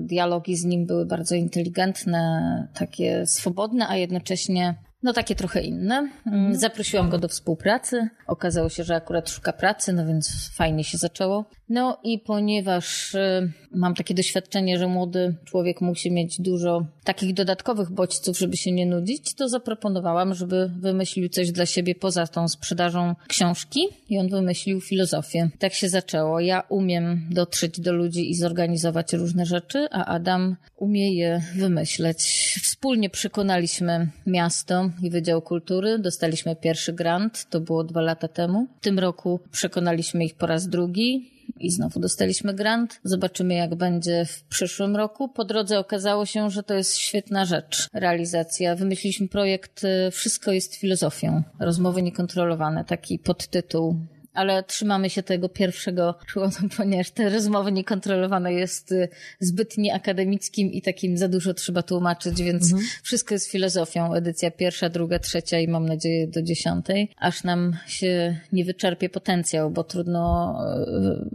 dialogi 0.00 0.56
z 0.56 0.64
nim 0.64 0.86
były 0.86 1.06
bardzo 1.06 1.34
inteligentne, 1.34 2.68
takie 2.74 3.26
swobodne, 3.26 3.88
a 3.88 3.96
jednocześnie 3.96 4.74
No 5.02 5.12
takie 5.12 5.34
trochę 5.34 5.60
inne. 5.60 6.08
Mm, 6.26 6.54
zaprosiłam 6.54 7.10
go 7.10 7.18
do 7.18 7.28
współpracy. 7.28 8.08
Okazało 8.26 8.68
się, 8.68 8.84
że 8.84 8.94
akurat 8.94 9.30
szuka 9.30 9.52
pracy, 9.52 9.92
no 9.92 10.06
więc 10.06 10.50
fajnie 10.54 10.84
się 10.84 10.98
zaczęło. 10.98 11.44
No 11.68 12.00
i 12.02 12.18
ponieważ 12.18 13.14
y, 13.14 13.52
mam 13.70 13.94
takie 13.94 14.14
doświadczenie, 14.14 14.78
że 14.78 14.86
młody 14.86 15.34
człowiek 15.44 15.80
musi 15.80 16.10
mieć 16.10 16.40
dużo 16.40 16.86
takich 17.04 17.34
dodatkowych 17.34 17.90
bodźców, 17.90 18.38
żeby 18.38 18.56
się 18.56 18.72
nie 18.72 18.86
nudzić, 18.86 19.34
to 19.34 19.48
zaproponowałam, 19.48 20.34
żeby 20.34 20.70
wymyślił 20.80 21.28
coś 21.28 21.52
dla 21.52 21.66
siebie 21.66 21.94
poza 21.94 22.26
tą 22.26 22.48
sprzedażą 22.48 23.14
książki 23.28 23.80
i 24.08 24.18
on 24.18 24.28
wymyślił 24.28 24.80
filozofię. 24.80 25.50
Tak 25.58 25.74
się 25.74 25.88
zaczęło. 25.88 26.40
Ja 26.40 26.62
umiem 26.68 27.26
dotrzeć 27.30 27.80
do 27.80 27.92
ludzi 27.92 28.30
i 28.30 28.34
zorganizować 28.34 29.12
różne 29.12 29.46
rzeczy, 29.46 29.86
a 29.90 30.04
Adam 30.04 30.56
umie 30.76 31.14
je 31.14 31.42
wymyśleć. 31.56 32.18
Wspólnie 32.62 33.10
przekonaliśmy 33.10 34.08
miasto 34.26 34.90
i 35.02 35.10
Wydział 35.10 35.42
Kultury. 35.42 35.98
Dostaliśmy 35.98 36.56
pierwszy 36.56 36.92
grant, 36.92 37.46
to 37.50 37.60
było 37.60 37.84
dwa 37.84 38.00
lata 38.00 38.28
temu. 38.28 38.66
W 38.80 38.84
tym 38.84 38.98
roku 38.98 39.40
przekonaliśmy 39.52 40.24
ich 40.24 40.34
po 40.34 40.46
raz 40.46 40.68
drugi 40.68 41.30
i 41.60 41.70
znowu 41.70 42.00
dostaliśmy 42.00 42.54
grant. 42.54 43.00
Zobaczymy, 43.04 43.54
jak 43.60 43.74
będzie 43.74 44.24
w 44.24 44.42
przyszłym 44.42 44.96
roku. 44.96 45.28
Po 45.28 45.44
drodze 45.44 45.78
okazało 45.78 46.26
się, 46.26 46.50
że 46.50 46.62
to 46.62 46.74
jest 46.74 46.96
świetna 46.96 47.44
rzecz, 47.44 47.88
realizacja. 47.94 48.76
Wymyśliliśmy 48.76 49.28
projekt 49.28 49.84
y, 49.84 50.10
Wszystko 50.10 50.52
jest 50.52 50.74
filozofią. 50.74 51.42
Rozmowy 51.60 52.02
niekontrolowane, 52.02 52.84
taki 52.84 53.18
podtytuł 53.18 53.96
ale 54.34 54.62
trzymamy 54.62 55.10
się 55.10 55.22
tego 55.22 55.48
pierwszego 55.48 56.14
członu, 56.26 56.52
ponieważ 56.76 57.10
te 57.10 57.30
rozmowy 57.30 57.72
niekontrolowane 57.72 58.52
jest 58.52 58.92
y, 58.92 59.08
zbyt 59.40 59.78
nieakademickim 59.78 60.72
i 60.72 60.82
takim 60.82 61.18
za 61.18 61.28
dużo 61.28 61.54
trzeba 61.54 61.82
tłumaczyć, 61.82 62.42
więc 62.42 62.64
mhm. 62.72 62.90
wszystko 63.02 63.34
jest 63.34 63.50
filozofią. 63.50 64.14
Edycja 64.14 64.50
pierwsza, 64.50 64.88
druga, 64.88 65.18
trzecia 65.18 65.58
i 65.58 65.68
mam 65.68 65.86
nadzieję 65.86 66.26
do 66.26 66.42
dziesiątej, 66.42 67.10
aż 67.16 67.44
nam 67.44 67.76
się 67.86 68.40
nie 68.52 68.64
wyczerpie 68.64 69.08
potencjał, 69.08 69.70
bo 69.70 69.84
trudno 69.84 70.54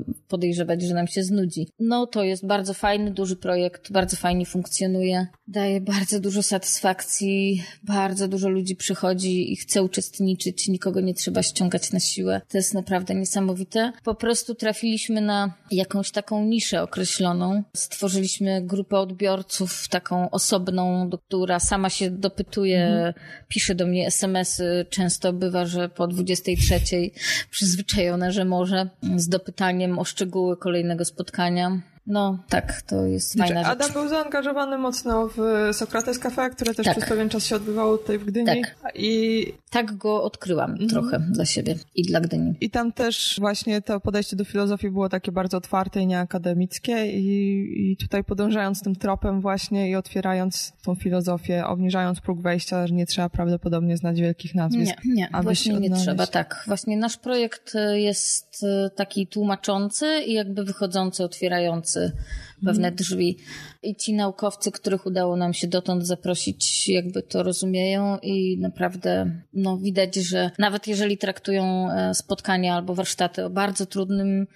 y, 0.01 0.25
podejrzewać, 0.27 0.81
że 0.81 0.93
nam 0.93 1.07
się 1.07 1.23
znudzi. 1.23 1.67
No 1.79 2.07
to 2.07 2.23
jest 2.23 2.45
bardzo 2.45 2.73
fajny, 2.73 3.11
duży 3.11 3.35
projekt, 3.35 3.91
bardzo 3.91 4.17
fajnie 4.17 4.45
funkcjonuje, 4.45 5.27
daje 5.47 5.81
bardzo 5.81 6.19
dużo 6.19 6.43
satysfakcji, 6.43 7.63
bardzo 7.83 8.27
dużo 8.27 8.49
ludzi 8.49 8.75
przychodzi 8.75 9.53
i 9.53 9.55
chce 9.55 9.83
uczestniczyć, 9.83 10.67
nikogo 10.67 11.01
nie 11.01 11.13
trzeba 11.13 11.43
ściągać 11.43 11.91
na 11.91 11.99
siłę. 11.99 12.41
To 12.49 12.57
jest 12.57 12.73
naprawdę 12.73 12.94
niesamowite. 13.15 13.91
Po 14.03 14.15
prostu 14.15 14.55
trafiliśmy 14.55 15.21
na 15.21 15.53
jakąś 15.71 16.11
taką 16.11 16.45
niszę 16.45 16.81
określoną. 16.81 17.63
Stworzyliśmy 17.75 18.61
grupę 18.61 18.99
odbiorców, 18.99 19.87
taką 19.89 20.29
osobną, 20.29 21.09
która 21.09 21.59
sama 21.59 21.89
się 21.89 22.11
dopytuje, 22.11 22.85
mhm. 22.85 23.13
pisze 23.47 23.75
do 23.75 23.87
mnie 23.87 24.07
SMS-y. 24.07 24.85
Często 24.89 25.33
bywa, 25.33 25.65
że 25.65 25.89
po 25.89 26.07
23 26.07 26.79
przyzwyczajona, 27.51 28.31
że 28.31 28.45
może, 28.45 28.89
z 29.15 29.29
dopytaniem 29.29 29.99
o 29.99 30.03
szczegóły 30.03 30.57
kolejnego 30.57 31.05
spotkania. 31.05 31.94
No 32.07 32.39
tak, 32.49 32.81
to 32.81 33.05
jest 33.05 33.31
znaczy, 33.31 33.53
fajna 33.53 33.69
Adam 33.69 33.87
rzecz. 33.87 33.97
był 33.97 34.07
zaangażowany 34.07 34.77
mocno 34.77 35.29
w 35.37 35.69
Sokrates 35.71 36.19
Cafe, 36.19 36.49
które 36.49 36.73
też 36.73 36.85
tak. 36.85 36.97
przez 36.97 37.09
pewien 37.09 37.29
czas 37.29 37.45
się 37.45 37.55
odbywało 37.55 37.97
tutaj 37.97 38.19
w 38.19 38.25
Gdyni. 38.25 38.45
Tak, 38.45 38.75
I... 38.95 39.53
tak 39.69 39.97
go 39.97 40.23
odkryłam 40.23 40.71
mhm. 40.71 40.89
trochę 40.89 41.19
dla 41.19 41.45
siebie 41.45 41.75
i 41.95 42.03
dla 42.03 42.19
Gdyni. 42.21 42.53
I 42.61 42.69
tam 42.69 42.91
też 42.91 43.37
właśnie 43.39 43.81
to 43.81 43.99
podejście 43.99 44.35
do 44.35 44.45
filozofii 44.45 44.89
było 44.89 45.09
takie 45.09 45.31
bardzo 45.31 45.57
otwarte 45.57 46.01
i 46.01 46.07
nieakademickie 46.07 47.11
i, 47.11 47.91
i 47.91 47.97
tutaj 47.97 48.23
podążając 48.23 48.81
tym 48.81 48.95
tropem 48.95 49.41
właśnie 49.41 49.89
i 49.89 49.95
otwierając 49.95 50.73
tą 50.83 50.95
filozofię, 50.95 51.65
obniżając 51.65 52.21
próg 52.21 52.41
wejścia, 52.41 52.87
że 52.87 52.93
nie 52.93 53.05
trzeba 53.05 53.29
prawdopodobnie 53.29 53.97
znać 53.97 54.21
wielkich 54.21 54.55
nazwisk. 54.55 55.05
Nie, 55.05 55.13
nie, 55.13 55.41
właśnie 55.43 55.73
nie 55.73 55.89
trzeba, 55.89 56.27
tak. 56.27 56.63
Właśnie 56.67 56.97
nasz 56.97 57.17
projekt 57.17 57.73
jest 57.93 58.63
e, 58.63 58.89
taki 58.89 59.27
tłumaczący 59.27 60.05
i 60.27 60.33
jakby 60.33 60.63
wychodzący, 60.63 61.23
otwierający 61.23 61.94
pewne 62.65 62.87
mhm. 62.87 62.95
drzwi. 62.95 63.37
I 63.83 63.95
ci 63.95 64.13
naukowcy, 64.13 64.71
których 64.71 65.05
udało 65.05 65.35
nam 65.35 65.53
się 65.53 65.67
dotąd 65.67 66.07
zaprosić, 66.07 66.89
jakby 66.89 67.21
to 67.21 67.43
rozumieją 67.43 68.17
i 68.17 68.57
naprawdę 68.57 69.41
no, 69.53 69.77
widać, 69.77 70.15
że 70.15 70.51
nawet 70.59 70.87
jeżeli 70.87 71.17
traktują 71.17 71.91
e, 71.91 72.13
spotkania 72.13 72.75
albo 72.75 72.95
warsztaty 72.95 73.45
o 73.45 73.49
bardzo 73.49 73.85
trudnym 73.85 74.47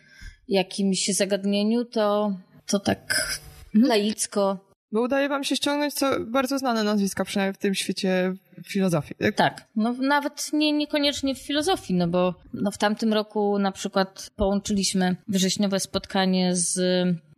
jakimś 0.47 1.07
zagadnieniu, 1.07 1.85
to, 1.85 2.37
to 2.65 2.79
tak 2.79 3.39
mhm. 3.75 3.89
laicko 3.89 4.69
bo 4.91 5.01
udaje 5.01 5.29
wam 5.29 5.43
się 5.43 5.55
ściągnąć 5.55 5.93
co 5.93 6.19
bardzo 6.19 6.59
znane 6.59 6.83
nazwiska, 6.83 7.25
przynajmniej 7.25 7.53
w 7.53 7.57
tym 7.57 7.75
świecie 7.75 8.33
filozofii. 8.65 9.15
Tak, 9.15 9.35
tak. 9.35 9.67
no 9.75 9.93
nawet 9.93 10.49
nie, 10.53 10.71
niekoniecznie 10.71 11.35
w 11.35 11.39
filozofii, 11.39 11.93
no 11.93 12.07
bo 12.07 12.35
no 12.53 12.71
w 12.71 12.77
tamtym 12.77 13.13
roku 13.13 13.59
na 13.59 13.71
przykład 13.71 14.29
połączyliśmy 14.35 15.15
wrześniowe 15.27 15.79
spotkanie 15.79 16.55
z 16.55 16.79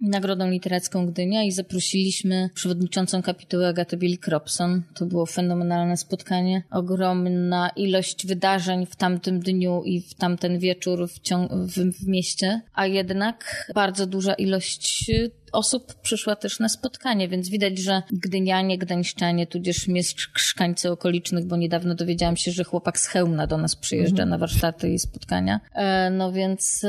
Nagrodą 0.02 0.50
Literacką 0.50 1.06
Gdynia 1.06 1.44
i 1.44 1.52
zaprosiliśmy 1.52 2.50
przewodniczącą 2.54 3.22
kapituły 3.22 3.68
Agatę 3.68 3.98
Bieli-Kropson. 3.98 4.82
To 4.94 5.06
było 5.06 5.26
fenomenalne 5.26 5.98
spotkanie. 5.98 6.64
Ogromna 6.72 7.70
ilość 7.76 8.28
wydarzeń 8.28 8.86
w 8.86 8.96
tamtym 8.96 9.40
dniu 9.40 9.84
i 9.86 10.02
w 10.02 10.14
tamten 10.14 10.60
wieczór 10.60 11.08
w, 11.08 11.20
w, 11.54 12.04
w 12.04 12.08
mieście, 12.08 12.62
a 12.74 12.86
jednak 12.86 13.72
bardzo 13.76 14.08
duża 14.08 14.34
ilość 14.34 15.12
osób 15.52 15.94
przyszła 16.02 16.36
też 16.36 16.60
na 16.60 16.70
spotkanie, 16.70 17.28
więc 17.28 17.50
widać, 17.50 17.80
że 17.80 18.02
gdynianie, 18.12 18.78
gdańszczanie, 18.78 19.48
tudzież 19.48 19.88
mieszkańcy 19.88 20.92
okolicznych, 21.12 21.46
bo 21.46 21.58
niedawno 21.58 21.96
dowiedziałam 21.96 22.38
się, 22.38 22.52
że 22.52 22.64
chłopak 22.64 23.00
z 23.00 23.08
Chełmna 23.08 23.48
do 23.48 23.58
nas 23.58 23.76
przyjeżdża 23.76 24.26
na 24.26 24.38
warsztaty 24.38 24.90
i 24.90 25.00
spotkania. 25.00 25.60
E, 25.74 26.10
no 26.10 26.32
więc 26.32 26.86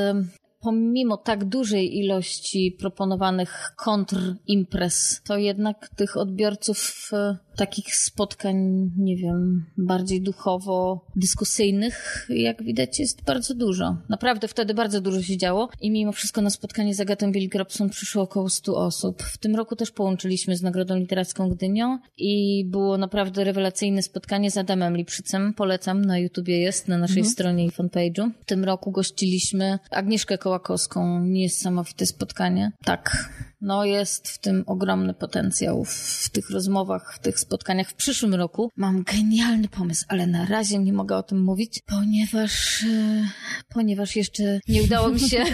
pomimo 0.60 1.16
tak 1.16 1.44
dużej 1.44 1.98
ilości 1.98 2.76
proponowanych 2.80 3.72
kontrimprez, 3.76 5.20
to 5.24 5.36
jednak 5.36 5.88
tych 5.96 6.16
odbiorców 6.16 7.10
e, 7.12 7.36
takich 7.56 7.96
spotkań, 7.96 8.56
nie 8.96 9.16
wiem, 9.16 9.66
bardziej 9.78 10.22
duchowo-dyskusyjnych, 10.22 12.26
jak 12.28 12.62
widać, 12.62 13.00
jest 13.00 13.24
bardzo 13.24 13.54
dużo. 13.54 13.96
Naprawdę 14.08 14.48
wtedy 14.48 14.74
bardzo 14.74 15.00
dużo 15.00 15.22
się 15.22 15.36
działo 15.36 15.68
i 15.80 15.90
mimo 15.90 16.12
wszystko 16.12 16.42
na 16.42 16.50
spotkanie 16.50 16.94
z 16.94 17.00
Agatą 17.00 17.32
Bieli-Grobson 17.32 17.88
przyszło 17.88 18.22
około 18.22 18.48
100 18.48 18.76
osób. 18.76 19.22
W 19.22 19.38
tym 19.38 19.56
roku 19.56 19.76
też 19.76 19.90
połączyliśmy 19.90 20.56
z 20.56 20.62
Nagrodą 20.62 20.96
Literacką 20.96 21.48
Gdynią 21.48 21.98
i 22.18 22.64
było 22.64 22.98
naprawdę 22.98 23.44
rewelacyjne 23.44 24.02
spotkanie 24.02 24.50
z 24.50 24.56
Adamem 24.56 24.96
Liprzycem. 24.96 25.54
Polecam, 25.54 26.04
na 26.04 26.18
YouTubie 26.18 26.58
jest, 26.58 26.88
na 26.88 26.98
naszej 26.98 27.18
mhm. 27.18 27.32
stronie 27.32 27.66
i 27.66 27.70
fanpage'u. 27.70 28.30
W 28.40 28.44
tym 28.44 28.64
roku 28.64 28.90
gościliśmy 28.90 29.78
Agnieszkę 29.90 30.38
Kołakowską. 30.38 31.24
Niesamowite 31.24 32.06
spotkanie. 32.06 32.72
Tak, 32.84 33.30
no 33.62 33.84
jest 33.84 34.28
w 34.28 34.38
tym 34.38 34.64
ogromny 34.66 35.14
potencjał 35.14 35.84
w 35.84 36.30
tych 36.32 36.50
rozmowach, 36.50 37.14
w 37.14 37.18
tych 37.18 37.40
spotkaniach. 37.40 37.88
W 37.88 37.94
przyszłym 37.94 38.34
roku 38.34 38.70
mam 38.76 39.02
genialny 39.02 39.68
pomysł, 39.68 40.04
ale 40.08 40.26
na 40.26 40.46
razie 40.46 40.78
nie 40.78 40.92
mogę 40.92 41.16
o 41.16 41.22
tym 41.22 41.42
mówić, 41.42 41.80
ponieważ, 41.86 42.82
e, 42.82 43.24
ponieważ 43.68 44.16
jeszcze 44.16 44.60
nie 44.68 44.82
udało 44.82 45.08
mi 45.08 45.20
się 45.20 45.44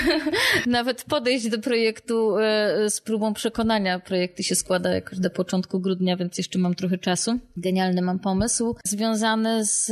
nawet 0.66 1.04
podejść 1.04 1.48
do 1.48 1.58
projektu 1.58 2.38
e, 2.38 2.90
z 2.90 3.00
próbą 3.00 3.34
przekonania. 3.34 3.98
Projekty 3.98 4.42
się 4.42 4.54
składa 4.54 4.94
jakoś 4.94 5.18
do 5.18 5.30
początku 5.30 5.80
grudnia, 5.80 6.16
więc 6.16 6.38
jeszcze 6.38 6.58
mam 6.58 6.74
trochę 6.74 6.98
czasu. 6.98 7.38
Genialny 7.56 8.02
mam 8.02 8.18
pomysł 8.18 8.76
związany 8.84 9.64
z, 9.66 9.90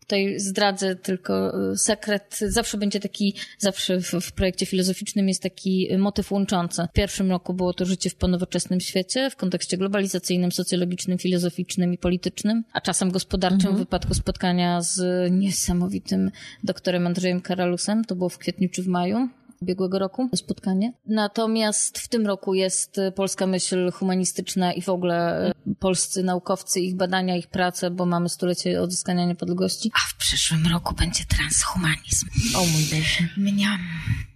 tutaj 0.00 0.40
zdradzę 0.40 0.96
tylko 0.96 1.62
e, 1.72 1.76
sekret, 1.76 2.38
zawsze 2.48 2.78
będzie 2.78 3.00
taki, 3.00 3.34
zawsze 3.58 4.00
w, 4.00 4.12
w 4.12 4.32
projekcie 4.32 4.66
filozoficznym 4.66 5.28
jest 5.28 5.42
taki 5.42 5.88
motyw 5.98 6.32
łączący. 6.32 6.87
W 6.90 6.92
pierwszym 6.92 7.30
roku 7.30 7.54
było 7.54 7.72
to 7.72 7.84
życie 7.84 8.10
w 8.10 8.14
ponowoczesnym 8.14 8.80
świecie, 8.80 9.30
w 9.30 9.36
kontekście 9.36 9.76
globalizacyjnym, 9.76 10.52
socjologicznym, 10.52 11.18
filozoficznym 11.18 11.92
i 11.92 11.98
politycznym, 11.98 12.64
a 12.72 12.80
czasem 12.80 13.10
gospodarczym 13.10 13.58
mhm. 13.58 13.76
w 13.76 13.78
wypadku 13.78 14.14
spotkania 14.14 14.82
z 14.82 15.00
niesamowitym 15.32 16.30
doktorem 16.64 17.06
Andrzejem 17.06 17.40
Karalusem, 17.40 18.04
to 18.04 18.16
było 18.16 18.28
w 18.28 18.38
kwietniu 18.38 18.68
czy 18.68 18.82
w 18.82 18.86
maju 18.86 19.28
ubiegłego 19.62 19.98
roku 19.98 20.28
spotkanie. 20.34 20.92
Natomiast 21.06 21.98
w 21.98 22.08
tym 22.08 22.26
roku 22.26 22.54
jest 22.54 23.00
polska 23.14 23.46
myśl 23.46 23.90
humanistyczna 23.90 24.72
i 24.72 24.82
w 24.82 24.88
ogóle 24.88 25.48
e, 25.48 25.54
polscy 25.78 26.22
naukowcy, 26.22 26.80
ich 26.80 26.96
badania, 26.96 27.36
ich 27.36 27.46
prace, 27.46 27.90
bo 27.90 28.06
mamy 28.06 28.28
stulecie 28.28 28.82
odzyskania 28.82 29.26
niepodległości. 29.26 29.90
A 29.94 29.98
w 30.14 30.16
przyszłym 30.16 30.66
roku 30.72 30.94
będzie 30.94 31.24
transhumanizm. 31.24 32.26
O 32.56 32.58
mój 32.58 32.82
Boże. 32.82 33.24
Mniam. 33.36 33.78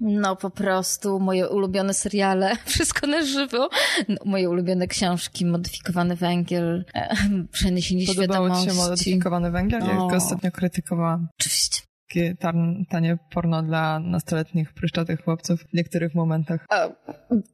No 0.01 0.37
po 0.37 0.51
prostu 0.51 1.21
moje 1.21 1.49
ulubione 1.49 1.95
seriale, 1.95 2.57
wszystko 2.67 3.07
na 3.07 3.25
żywo. 3.25 3.69
No, 4.09 4.17
moje 4.25 4.51
ulubione 4.51 4.87
książki, 4.87 5.47
Modyfikowany 5.47 6.17
Węgiel, 6.17 6.85
e, 6.95 7.17
Przeniesienie 7.53 8.07
Podobało 8.07 8.47
Świadomości. 8.47 8.67
Podobało 8.69 8.97
Ci 8.97 9.05
się 9.05 9.11
Modyfikowany 9.11 9.51
Węgiel? 9.51 9.81
Ja 9.81 9.97
go 9.97 10.17
ostatnio 10.17 10.51
krytykowałam. 10.51 11.29
Oczywiście. 11.41 11.92
Takie 12.13 12.37
tan, 12.37 12.85
tanie 12.89 13.19
porno 13.31 13.63
dla 13.63 14.01
nastoletnich, 14.01 14.73
pryszczatych 14.73 15.25
chłopców 15.25 15.61
w 15.63 15.73
niektórych 15.73 16.15
momentach. 16.15 16.67
A, 16.69 16.89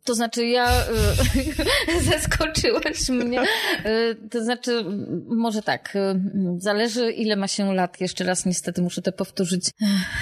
to 0.05 0.15
znaczy 0.15 0.47
ja... 0.47 0.71
Y, 0.71 2.05
zaskoczyłaś 2.11 3.09
mnie. 3.09 3.43
Y, 3.43 4.29
to 4.31 4.45
znaczy, 4.45 4.85
może 5.27 5.63
tak, 5.63 5.97
y, 5.97 6.21
zależy 6.59 7.13
ile 7.13 7.37
ma 7.37 7.49
się 7.49 7.75
lat. 7.75 8.01
Jeszcze 8.01 8.25
raz 8.25 8.47
niestety 8.47 8.83
muszę 8.83 9.03
to 9.03 9.13
powtórzyć. 9.13 9.71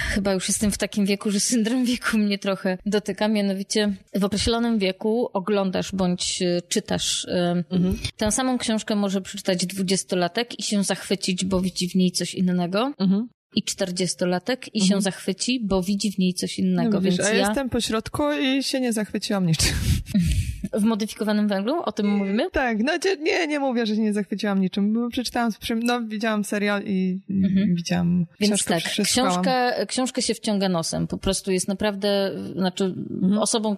Chyba 0.09 0.33
już 0.33 0.47
jestem 0.47 0.71
w 0.71 0.77
takim 0.77 1.05
wieku, 1.05 1.31
że 1.31 1.39
syndrom 1.39 1.85
wieku 1.85 2.17
mnie 2.17 2.39
trochę 2.39 2.77
dotyka. 2.85 3.27
Mianowicie 3.27 3.93
w 4.15 4.23
określonym 4.23 4.79
wieku 4.79 5.29
oglądasz 5.33 5.91
bądź 5.91 6.43
czytasz 6.67 7.27
mhm. 7.71 7.97
tę 8.17 8.31
samą 8.31 8.57
książkę 8.57 8.95
może 8.95 9.21
przeczytać 9.21 9.65
dwudziestolatek 9.65 10.59
i 10.59 10.63
się 10.63 10.83
zachwycić, 10.83 11.45
bo 11.45 11.61
widzi 11.61 11.89
w 11.89 11.95
niej 11.95 12.11
coś 12.11 12.35
innego. 12.35 12.93
Mhm 12.99 13.27
i 13.55 13.63
czterdziestolatek 13.63 14.75
i 14.75 14.81
mhm. 14.81 14.99
się 14.99 15.01
zachwyci, 15.01 15.59
bo 15.63 15.83
widzi 15.83 16.11
w 16.11 16.17
niej 16.17 16.33
coś 16.33 16.59
innego. 16.59 16.91
No, 16.91 17.01
wiesz, 17.01 17.17
więc 17.17 17.29
a 17.29 17.33
ja 17.33 17.47
jestem 17.47 17.69
po 17.69 17.81
środku 17.81 18.23
i 18.31 18.63
się 18.63 18.79
nie 18.79 18.93
zachwyciłam 18.93 19.45
niczym. 19.45 19.73
W 20.73 20.83
modyfikowanym 20.83 21.47
węglu? 21.47 21.81
O 21.81 21.91
tym 21.91 22.07
mówimy? 22.07 22.51
Tak, 22.51 22.77
no 22.83 22.93
nie, 23.21 23.47
nie 23.47 23.59
mówię, 23.59 23.85
że 23.85 23.95
się 23.95 24.01
nie 24.01 24.13
zachwyciłam 24.13 24.61
niczym, 24.61 24.93
bo 24.93 25.09
przeczytałam, 25.09 25.51
no 25.83 26.01
widziałam 26.01 26.43
serial 26.43 26.83
i 26.85 27.19
mhm. 27.29 27.75
widziałam 27.75 28.25
Więc 28.39 28.53
książkę, 28.53 28.81
tak, 28.81 29.05
książkę, 29.05 29.85
książkę 29.85 30.21
się 30.21 30.33
wciąga 30.33 30.69
nosem, 30.69 31.07
po 31.07 31.17
prostu 31.17 31.51
jest 31.51 31.67
naprawdę, 31.67 32.31
znaczy 32.55 32.83
mhm. 32.83 33.37
osobą, 33.37 33.75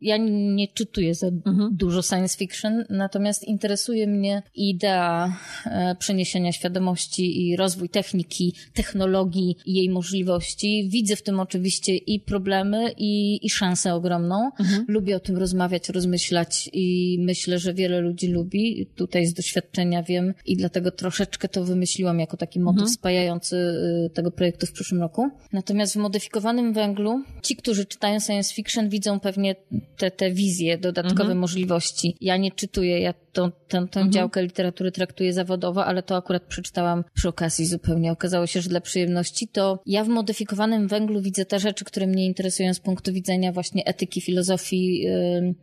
ja 0.00 0.16
nie 0.56 0.68
czytuję 0.68 1.14
za 1.14 1.26
mhm. 1.26 1.68
dużo 1.72 2.02
science 2.02 2.38
fiction, 2.38 2.84
natomiast 2.90 3.44
interesuje 3.44 4.06
mnie 4.06 4.42
idea 4.54 5.36
e, 5.66 5.96
przeniesienia 5.98 6.52
świadomości 6.52 7.48
i 7.48 7.56
rozwój 7.56 7.88
techniki, 7.88 8.54
technologii 8.74 9.56
i 9.66 9.74
jej 9.74 9.90
możliwości. 9.90 10.88
Widzę 10.88 11.16
w 11.16 11.22
tym 11.22 11.40
oczywiście 11.40 11.96
i 11.96 12.20
problemy, 12.20 12.92
i, 12.96 13.38
i 13.46 13.50
szansę 13.50 13.94
ogromną. 13.94 14.50
Mhm. 14.60 14.84
Lubię 14.88 15.16
o 15.16 15.20
tym 15.20 15.36
rozmawiać, 15.36 15.88
rozmyślać, 15.88 16.29
wymyślać 16.30 16.70
i 16.72 17.18
myślę, 17.20 17.58
że 17.58 17.74
wiele 17.74 18.00
ludzi 18.00 18.28
lubi. 18.28 18.86
Tutaj 18.94 19.26
z 19.26 19.34
doświadczenia 19.34 20.02
wiem 20.02 20.34
i 20.46 20.56
dlatego 20.56 20.90
troszeczkę 20.90 21.48
to 21.48 21.64
wymyśliłam 21.64 22.20
jako 22.20 22.36
taki 22.36 22.60
motyw 22.60 22.80
mhm. 22.80 22.94
spajający 22.94 23.56
y, 23.56 24.10
tego 24.14 24.30
projektu 24.30 24.66
w 24.66 24.72
przyszłym 24.72 25.00
roku. 25.00 25.30
Natomiast 25.52 25.92
w 25.92 25.96
modyfikowanym 25.96 26.72
węglu 26.72 27.24
ci, 27.42 27.56
którzy 27.56 27.86
czytają 27.86 28.20
science 28.20 28.54
fiction 28.54 28.88
widzą 28.88 29.20
pewnie 29.20 29.56
te, 29.96 30.10
te 30.10 30.30
wizje, 30.30 30.78
dodatkowe 30.78 31.20
mhm. 31.20 31.38
możliwości. 31.38 32.16
Ja 32.20 32.36
nie 32.36 32.52
czytuję, 32.52 33.00
ja 33.00 33.14
tą, 33.32 33.50
tę, 33.50 33.58
tę 33.68 33.78
mhm. 33.78 34.12
działkę 34.12 34.42
literatury 34.42 34.92
traktuję 34.92 35.32
zawodowo, 35.32 35.84
ale 35.84 36.02
to 36.02 36.16
akurat 36.16 36.42
przeczytałam 36.42 37.04
przy 37.14 37.28
okazji 37.28 37.66
zupełnie. 37.66 38.12
Okazało 38.12 38.46
się, 38.46 38.60
że 38.60 38.70
dla 38.70 38.80
przyjemności 38.80 39.48
to 39.48 39.82
ja 39.86 40.04
w 40.04 40.08
modyfikowanym 40.08 40.88
węglu 40.88 41.20
widzę 41.20 41.44
te 41.44 41.58
rzeczy, 41.58 41.84
które 41.84 42.06
mnie 42.06 42.26
interesują 42.26 42.74
z 42.74 42.80
punktu 42.80 43.12
widzenia 43.12 43.52
właśnie 43.52 43.84
etyki, 43.84 44.20
filozofii. 44.20 45.06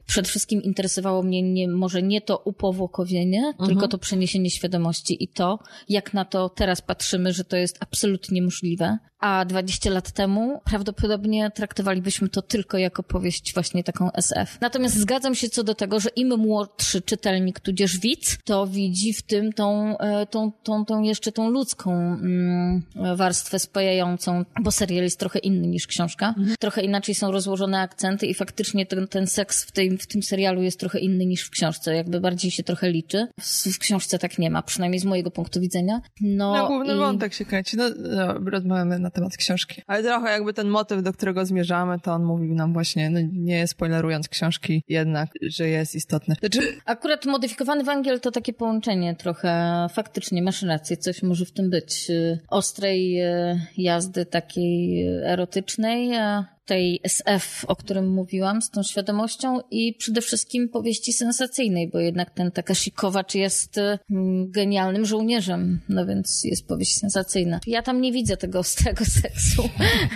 Przede 0.05 0.27
wszystkim 0.27 0.46
interesowało 0.51 1.23
mnie 1.23 1.41
nie, 1.41 1.67
może 1.67 2.03
nie 2.03 2.21
to 2.21 2.37
upowłokowienie, 2.37 3.47
mhm. 3.47 3.69
tylko 3.69 3.87
to 3.87 3.97
przeniesienie 3.97 4.49
świadomości 4.49 5.23
i 5.23 5.27
to, 5.27 5.59
jak 5.89 6.13
na 6.13 6.25
to 6.25 6.49
teraz 6.49 6.81
patrzymy, 6.81 7.33
że 7.33 7.43
to 7.43 7.57
jest 7.57 7.77
absolutnie 7.79 8.41
możliwe 8.41 8.97
a 9.19 9.45
20 9.45 9.89
lat 9.89 10.11
temu 10.11 10.61
prawdopodobnie 10.65 11.51
traktowalibyśmy 11.51 12.29
to 12.29 12.41
tylko 12.41 12.77
jako 12.77 13.03
powieść 13.03 13.53
właśnie 13.53 13.83
taką 13.83 14.11
SF. 14.11 14.57
Natomiast 14.61 14.95
zgadzam 14.95 15.35
się 15.35 15.49
co 15.49 15.63
do 15.63 15.75
tego, 15.75 15.99
że 15.99 16.09
im 16.09 16.37
młodszy 16.37 17.01
czytelnik, 17.01 17.59
tudzież 17.59 17.99
widz, 17.99 18.37
to 18.43 18.67
widzi 18.67 19.13
w 19.13 19.21
tym 19.21 19.53
tą, 19.53 19.97
e, 19.97 20.25
tą, 20.25 20.51
tą, 20.63 20.85
tą 20.85 21.01
jeszcze 21.01 21.31
tą 21.31 21.49
ludzką 21.49 21.93
mm, 21.93 22.83
warstwę 23.15 23.59
spajającą, 23.59 24.45
bo 24.61 24.71
serial 24.71 25.03
jest 25.03 25.19
trochę 25.19 25.39
inny 25.39 25.67
niż 25.67 25.87
książka. 25.87 26.27
Mhm. 26.27 26.55
Trochę 26.59 26.81
inaczej 26.81 27.15
są 27.15 27.31
rozłożone 27.31 27.79
akcenty 27.79 28.25
i 28.25 28.33
faktycznie 28.33 28.85
ten, 28.85 29.07
ten 29.07 29.27
seks 29.27 29.63
w 29.63 29.71
tym, 29.71 29.97
w 29.97 30.07
tym 30.07 30.23
serialu 30.23 30.61
jest 30.61 30.79
trochę 30.79 30.99
inny 30.99 31.25
niż 31.25 31.43
w 31.43 31.49
książce, 31.49 31.95
jakby 31.95 32.19
bardziej 32.19 32.51
się 32.51 32.63
trochę 32.63 32.91
liczy. 32.91 33.27
W, 33.39 33.43
w 33.73 33.79
książce 33.79 34.19
tak 34.19 34.37
nie 34.37 34.49
ma, 34.49 34.61
przynajmniej 34.61 34.99
z 34.99 35.05
mojego 35.05 35.31
punktu 35.31 35.61
widzenia. 35.61 36.01
No, 36.21 36.53
no 36.57 36.67
główny 36.67 36.95
i... 36.95 36.97
wątek 36.97 37.33
się 37.33 37.45
kręci. 37.45 37.77
No, 37.77 37.83
no 37.97 38.49
rozmawiamy 38.49 38.99
na 39.07 39.11
temat 39.11 39.37
książki. 39.37 39.81
Ale 39.87 40.03
trochę 40.03 40.31
jakby 40.31 40.53
ten 40.53 40.69
motyw, 40.69 41.03
do 41.03 41.13
którego 41.13 41.45
zmierzamy, 41.45 41.99
to 41.99 42.13
on 42.13 42.23
mówił 42.23 42.55
nam 42.55 42.73
właśnie, 42.73 43.09
no 43.09 43.19
nie 43.33 43.67
spoilerując 43.67 44.29
książki, 44.29 44.83
jednak, 44.87 45.29
że 45.41 45.69
jest 45.69 45.95
istotny. 45.95 46.35
Znaczy... 46.39 46.59
Akurat 46.85 47.25
modyfikowany 47.25 47.83
węgiel 47.83 48.19
to 48.19 48.31
takie 48.31 48.53
połączenie 48.53 49.15
trochę, 49.15 49.87
faktycznie 49.93 50.41
masz 50.41 50.61
rację, 50.61 50.97
coś 50.97 51.23
może 51.23 51.45
w 51.45 51.51
tym 51.51 51.69
być. 51.69 52.11
Ostrej 52.49 53.19
e, 53.19 53.59
jazdy 53.77 54.25
takiej 54.25 55.07
erotycznej, 55.07 56.15
a 56.15 56.56
tej 56.67 56.99
SF, 57.03 57.65
o 57.67 57.75
którym 57.75 58.09
mówiłam, 58.09 58.61
z 58.61 58.69
tą 58.69 58.83
świadomością 58.83 59.59
i 59.71 59.93
przede 59.93 60.21
wszystkim 60.21 60.69
powieści 60.69 61.13
sensacyjnej, 61.13 61.89
bo 61.89 61.99
jednak 61.99 62.29
ten 62.29 62.51
Takashi 62.51 62.91
Kowacz 62.91 63.35
jest 63.35 63.77
mm, 63.77 64.51
genialnym 64.51 65.05
żołnierzem, 65.05 65.79
no 65.89 66.05
więc 66.05 66.43
jest 66.43 66.67
powieść 66.67 66.97
sensacyjna. 66.97 67.59
Ja 67.67 67.81
tam 67.81 68.01
nie 68.01 68.11
widzę 68.11 68.37
tego 68.37 68.59
ostrego 68.59 69.05
seksu 69.21 69.69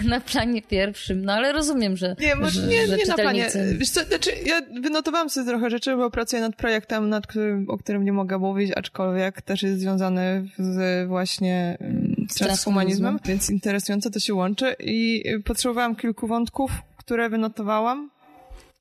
na 0.05 0.21
planie 0.21 0.61
pierwszym, 0.61 1.25
no 1.25 1.33
ale 1.33 1.51
rozumiem, 1.51 1.97
że 1.97 2.15
Nie, 2.19 2.35
może, 2.35 2.61
że, 2.61 2.67
nie, 2.67 2.87
że 2.87 2.97
nie 2.97 3.05
na 3.05 3.15
planie. 3.15 3.49
Wiesz 3.77 3.89
co, 3.89 4.03
znaczy 4.03 4.31
ja 4.45 4.61
wynotowałam 4.81 5.29
sobie 5.29 5.47
trochę 5.47 5.69
rzeczy, 5.69 5.95
bo 5.95 6.11
pracuję 6.11 6.41
nad 6.41 6.55
projektem, 6.55 7.09
nad 7.09 7.27
którym, 7.27 7.69
o 7.69 7.77
którym 7.77 8.05
nie 8.05 8.13
mogę 8.13 8.37
mówić, 8.37 8.71
aczkolwiek 8.75 9.41
też 9.41 9.63
jest 9.63 9.79
związany 9.79 10.49
z 10.59 11.07
właśnie 11.07 11.77
mm, 11.79 12.00
z 12.31 12.35
transhumanizmem, 12.35 13.19
więc 13.25 13.49
interesujące 13.49 14.11
to 14.11 14.19
się 14.19 14.33
łączy. 14.33 14.75
I 14.79 15.23
potrzebowałam 15.45 15.95
kilku 15.95 16.27
wątków 16.27 16.41
wątków, 16.41 16.71
które 16.97 17.29
wynotowałam, 17.29 18.09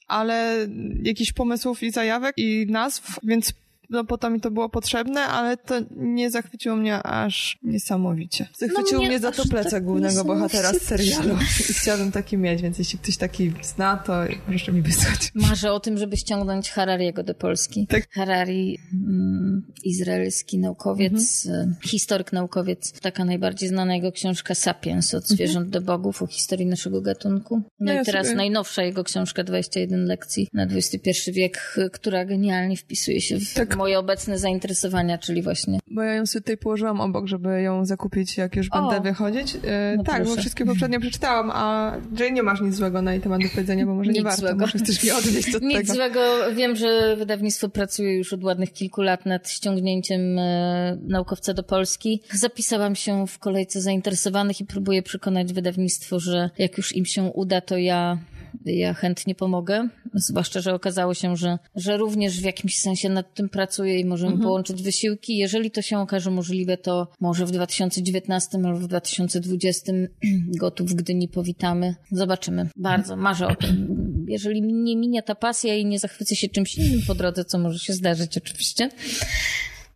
ale 0.09 0.66
jakichś 1.03 1.32
pomysłów 1.32 1.82
i 1.82 1.90
zajawek 1.90 2.34
i 2.36 2.66
nazw, 2.68 3.18
więc 3.22 3.53
no 3.91 4.05
po 4.05 4.18
to 4.18 4.30
mi 4.30 4.41
to 4.41 4.51
było 4.51 4.68
potrzebne, 4.68 5.20
ale 5.20 5.57
to 5.57 5.74
nie 5.97 6.30
zachwyciło 6.30 6.76
mnie 6.76 7.03
aż 7.03 7.59
niesamowicie. 7.62 8.49
Zachwycił 8.59 8.93
no 8.93 8.99
mnie, 8.99 9.09
mnie 9.09 9.18
za 9.18 9.32
to 9.32 9.45
plecak 9.45 9.70
tak 9.72 9.84
głównego 9.84 10.24
bohatera 10.24 10.72
z 10.72 10.82
serialu. 10.82 11.34
I 11.70 11.72
chciałabym 11.72 12.12
taki 12.12 12.38
mieć, 12.38 12.62
więc 12.62 12.78
jeśli 12.78 12.99
ktoś 12.99 13.16
taki 13.16 13.53
zna, 13.62 13.97
to 13.97 14.12
proszę 14.47 14.72
mi 14.72 14.82
wysłać. 14.82 15.30
Marzę 15.34 15.72
o 15.72 15.80
tym, 15.80 15.99
żeby 15.99 16.16
ściągnąć 16.16 16.70
Harariego 16.70 17.22
do 17.22 17.34
Polski. 17.34 17.86
Tak. 17.86 18.11
Harari, 18.11 18.78
mm, 18.93 19.72
izraelski 19.84 20.59
naukowiec, 20.59 21.47
mhm. 21.47 21.76
E, 21.84 21.88
historyk 21.88 22.32
naukowiec. 22.32 23.01
Taka 23.01 23.24
najbardziej 23.24 23.68
znana 23.68 23.95
jego 23.95 24.12
książka 24.12 24.55
Sapiens, 24.55 25.14
od 25.14 25.22
mhm. 25.22 25.36
zwierząt 25.36 25.66
mhm. 25.66 25.70
do 25.70 25.93
bogów, 25.93 26.22
o 26.22 26.26
historii 26.26 26.66
naszego 26.66 27.01
gatunku. 27.01 27.62
No 27.80 27.93
ja 27.93 28.03
i 28.03 28.05
teraz 28.05 28.26
sobie... 28.26 28.36
najnowsza 28.36 28.82
jego 28.82 29.05
książka 29.05 29.45
21 29.45 30.05
lekcji 30.05 30.49
na 30.53 30.62
XXI 30.62 31.32
wiek, 31.32 31.76
która 31.93 32.24
genialnie 32.24 32.76
wpisuje 32.76 33.20
się 33.20 33.38
w 33.38 33.55
tak 33.55 33.80
moje 33.81 33.99
obecne 33.99 34.39
zainteresowania, 34.39 35.18
czyli 35.18 35.43
właśnie. 35.43 35.78
Bo 35.91 36.03
ja 36.03 36.14
ją 36.14 36.26
sobie 36.26 36.41
tutaj 36.43 36.57
położyłam 36.57 37.01
obok, 37.01 37.26
żeby 37.26 37.62
ją 37.62 37.85
zakupić, 37.85 38.37
jak 38.37 38.57
już 38.57 38.68
o. 38.70 38.83
będę 38.83 39.11
wychodzić. 39.11 39.57
E, 39.64 39.95
no 39.97 40.03
tak, 40.03 40.16
proszę. 40.16 40.31
bo 40.31 40.41
wszystkie 40.41 40.66
poprzednie 40.66 41.01
przeczytałam, 41.01 41.51
a 41.55 41.93
Jane 42.18 42.31
nie 42.31 42.43
masz 42.43 42.61
nic 42.61 42.74
złego 42.74 43.03
na 43.03 43.12
jej 43.12 43.20
temat 43.20 43.43
do 43.43 43.49
powiedzenia, 43.49 43.87
bo 43.87 43.95
może 43.95 44.09
nic 44.09 44.16
nie 44.16 44.24
warto, 44.24 44.41
złego. 44.41 44.61
może 44.61 44.78
chcesz 44.78 45.05
mi 45.05 45.11
odwieźć 45.11 45.55
od 45.57 45.62
nic 45.62 45.72
tego. 45.72 45.83
Nic 45.83 45.95
złego. 45.95 46.20
Wiem, 46.55 46.76
że 46.76 47.16
wydawnictwo 47.16 47.68
pracuje 47.68 48.16
już 48.16 48.33
od 48.33 48.45
ładnych 48.45 48.72
kilku 48.72 49.03
lat 49.03 49.26
nad 49.26 49.51
ściągnięciem 49.51 50.39
e, 50.39 50.99
naukowca 51.03 51.55
do 51.55 51.62
Polski. 51.62 52.22
Zapisałam 52.33 52.95
się 52.95 53.26
w 53.26 53.39
kolejce 53.39 53.81
zainteresowanych 53.81 54.61
i 54.61 54.64
próbuję 54.64 55.03
przekonać 55.03 55.53
wydawnictwo, 55.53 56.20
że 56.20 56.51
jak 56.59 56.76
już 56.76 56.97
im 56.97 57.07
się 57.07 57.22
uda, 57.22 57.61
to 57.61 57.78
ja 57.78 58.18
ja 58.64 58.94
chętnie 58.94 59.34
pomogę, 59.34 59.88
zwłaszcza, 60.14 60.61
że 60.61 60.74
okazało 60.74 61.14
się, 61.14 61.36
że, 61.36 61.59
że 61.76 61.96
również 61.96 62.40
w 62.40 62.44
jakimś 62.44 62.78
sensie 62.78 63.09
nad 63.09 63.34
tym 63.34 63.48
pracuję 63.48 64.01
i 64.01 64.05
możemy 64.05 64.32
mhm. 64.32 64.48
połączyć 64.48 64.82
wysiłki. 64.82 65.36
Jeżeli 65.36 65.70
to 65.70 65.82
się 65.82 65.98
okaże 65.98 66.30
możliwe, 66.30 66.76
to 66.76 67.09
może 67.20 67.46
w 67.46 67.51
2019 67.51 68.59
albo 68.64 68.78
w 68.78 68.88
2020 68.88 69.92
gotów 70.62 70.90
w 70.90 70.94
Gdyni 70.94 71.28
powitamy. 71.28 71.94
Zobaczymy. 72.12 72.68
Bardzo 72.76 73.16
marzę 73.16 73.48
o 73.48 73.55
tym. 73.55 74.01
Jeżeli 74.28 74.62
nie 74.62 74.96
minie 74.96 75.22
ta 75.22 75.34
pasja 75.34 75.74
i 75.74 75.84
nie 75.84 75.98
zachwycę 75.98 76.36
się 76.36 76.48
czymś 76.48 76.78
innym 76.78 77.01
po 77.07 77.14
drodze, 77.14 77.44
co 77.44 77.59
może 77.59 77.78
się 77.78 77.92
zdarzyć 77.92 78.38
oczywiście, 78.38 78.90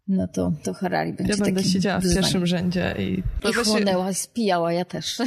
no 0.09 0.29
to, 0.29 0.53
to 0.63 0.75
Harari 0.75 1.13
będzie 1.13 1.33
Ja 1.33 1.45
będę 1.45 1.65
siedziała 1.65 2.01
w 2.01 2.15
pierwszym 2.15 2.47
rzędzie 2.47 2.95
i... 2.99 3.23
I 3.51 3.53
chłonęła, 3.53 4.09
się... 4.09 4.15
spijała, 4.15 4.73
ja 4.73 4.85
też. 4.85 5.19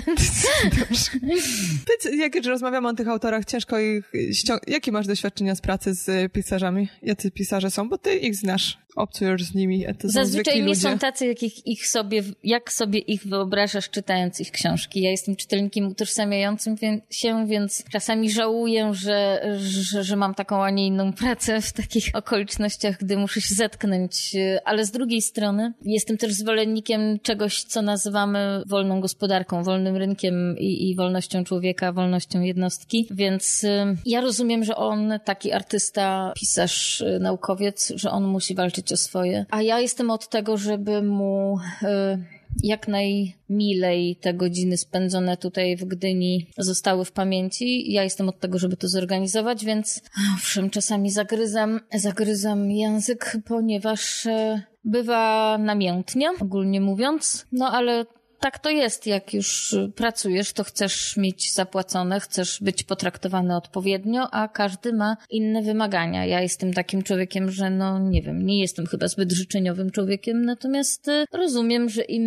Jak 2.18 2.46
rozmawiamy 2.46 2.88
o 2.88 2.94
tych 2.94 3.08
autorach, 3.08 3.46
ciężko 3.46 3.80
ich 3.80 4.12
ściągnąć. 4.34 4.68
Jakie 4.68 4.92
masz 4.92 5.08
doświadczenia 5.08 5.56
z 5.56 5.62
pracy 5.62 5.94
z 5.94 6.32
pisarzami? 6.32 6.90
Jacy 7.02 7.32
pisarze 7.32 7.72
są? 7.72 7.90
Bo 7.90 7.98
ty 7.98 8.16
ich 8.16 8.36
znasz 8.36 8.78
obcujesz 8.98 9.44
z 9.44 9.56
nimi. 9.56 9.86
To 10.00 10.10
Zazwyczaj 10.10 10.64
nie 10.64 10.76
są 10.76 10.98
tacy, 10.98 11.26
jak 11.26 11.44
ich, 11.44 11.68
ich 11.68 11.88
sobie, 11.88 12.24
jak 12.44 12.72
sobie 12.72 13.00
ich 13.00 13.28
wyobrażasz 13.28 13.90
czytając 13.90 14.40
ich 14.40 14.52
książki. 14.52 15.02
Ja 15.02 15.12
jestem 15.12 15.36
czytelnikiem 15.36 15.88
utożsamiającym 15.88 16.76
się, 17.10 17.48
więc 17.48 17.84
czasami 17.92 18.32
żałuję, 18.32 18.94
że, 18.94 19.42
że, 19.58 20.04
że 20.04 20.16
mam 20.16 20.36
taką, 20.36 20.64
a 20.64 20.70
nie 20.70 20.88
inną 20.88 21.14
pracę 21.14 21.62
w 21.62 21.74
takich 21.74 22.10
okolicznościach, 22.14 22.98
gdy 22.98 23.18
muszę 23.18 23.42
się 23.42 23.56
zetknąć. 23.56 24.36
Ale 24.68 24.86
z 24.86 24.92
drugiej 24.92 25.22
strony 25.22 25.74
jestem 25.82 26.18
też 26.18 26.34
zwolennikiem 26.34 27.20
czegoś, 27.20 27.64
co 27.64 27.82
nazywamy 27.82 28.64
wolną 28.68 29.02
gospodarką, 29.02 29.64
wolnym 29.64 29.96
rynkiem 29.96 30.56
i, 30.60 30.90
i 30.90 30.96
wolnością 30.96 31.44
człowieka, 31.44 31.92
wolnością 31.92 32.42
jednostki, 32.42 33.08
więc 33.12 33.64
y, 33.64 33.98
ja 34.06 34.22
rozumiem, 34.22 34.64
że 34.64 34.76
on, 34.76 35.14
taki 35.26 35.52
artysta, 35.52 36.34
pisarz, 36.36 37.02
y, 37.02 37.20
naukowiec, 37.20 37.94
że 37.96 38.12
on 38.12 38.24
musi 38.24 38.56
walczyć 38.56 38.94
o 38.94 38.98
swoje. 38.98 39.46
A 39.50 39.62
ja 39.62 39.80
jestem 39.80 40.12
od 40.12 40.30
tego, 40.30 40.58
żeby 40.58 41.02
mu 41.02 41.58
y, 41.84 42.37
jak 42.64 42.88
najmilej 42.88 44.16
te 44.16 44.34
godziny 44.34 44.78
spędzone 44.78 45.38
tutaj 45.38 45.78
w 45.78 45.86
Gdyni 45.86 46.48
zostały 46.58 47.06
w 47.06 47.12
pamięci. 47.12 47.92
Ja 47.92 48.04
jestem 48.04 48.30
od 48.30 48.40
tego, 48.40 48.60
żeby 48.60 48.78
to 48.78 48.88
zorganizować, 48.88 49.66
więc 49.66 50.02
owszem, 50.36 50.70
czasami 50.70 51.12
zagryzam, 51.12 51.80
zagryzam 51.94 52.72
język, 52.72 53.38
ponieważ 53.46 54.26
e, 54.26 54.62
bywa 54.84 55.58
namiętnie, 55.58 56.32
ogólnie 56.42 56.82
mówiąc, 56.82 57.46
no 57.52 57.72
ale 57.72 58.06
tak 58.40 58.60
to 58.60 58.70
jest, 58.70 59.08
jak 59.08 59.34
już 59.34 59.76
pracujesz, 59.96 60.54
to 60.54 60.64
chcesz 60.64 61.18
mieć 61.18 61.54
zapłacone, 61.54 62.20
chcesz 62.20 62.60
być 62.62 62.84
potraktowany 62.84 63.56
odpowiednio, 63.56 64.28
a 64.32 64.48
każdy 64.48 64.94
ma 64.94 65.18
inne 65.30 65.62
wymagania. 65.62 66.26
Ja 66.26 66.42
jestem 66.42 66.74
takim 66.74 67.04
człowiekiem, 67.04 67.52
że 67.52 67.70
no 67.70 68.00
nie 68.00 68.22
wiem, 68.22 68.46
nie 68.46 68.62
jestem 68.62 68.86
chyba 68.86 69.08
zbyt 69.08 69.32
życzeniowym 69.32 69.92
człowiekiem, 69.92 70.46
natomiast 70.46 71.08
y, 71.08 71.26
rozumiem, 71.34 71.90
że 71.90 72.02
im 72.02 72.24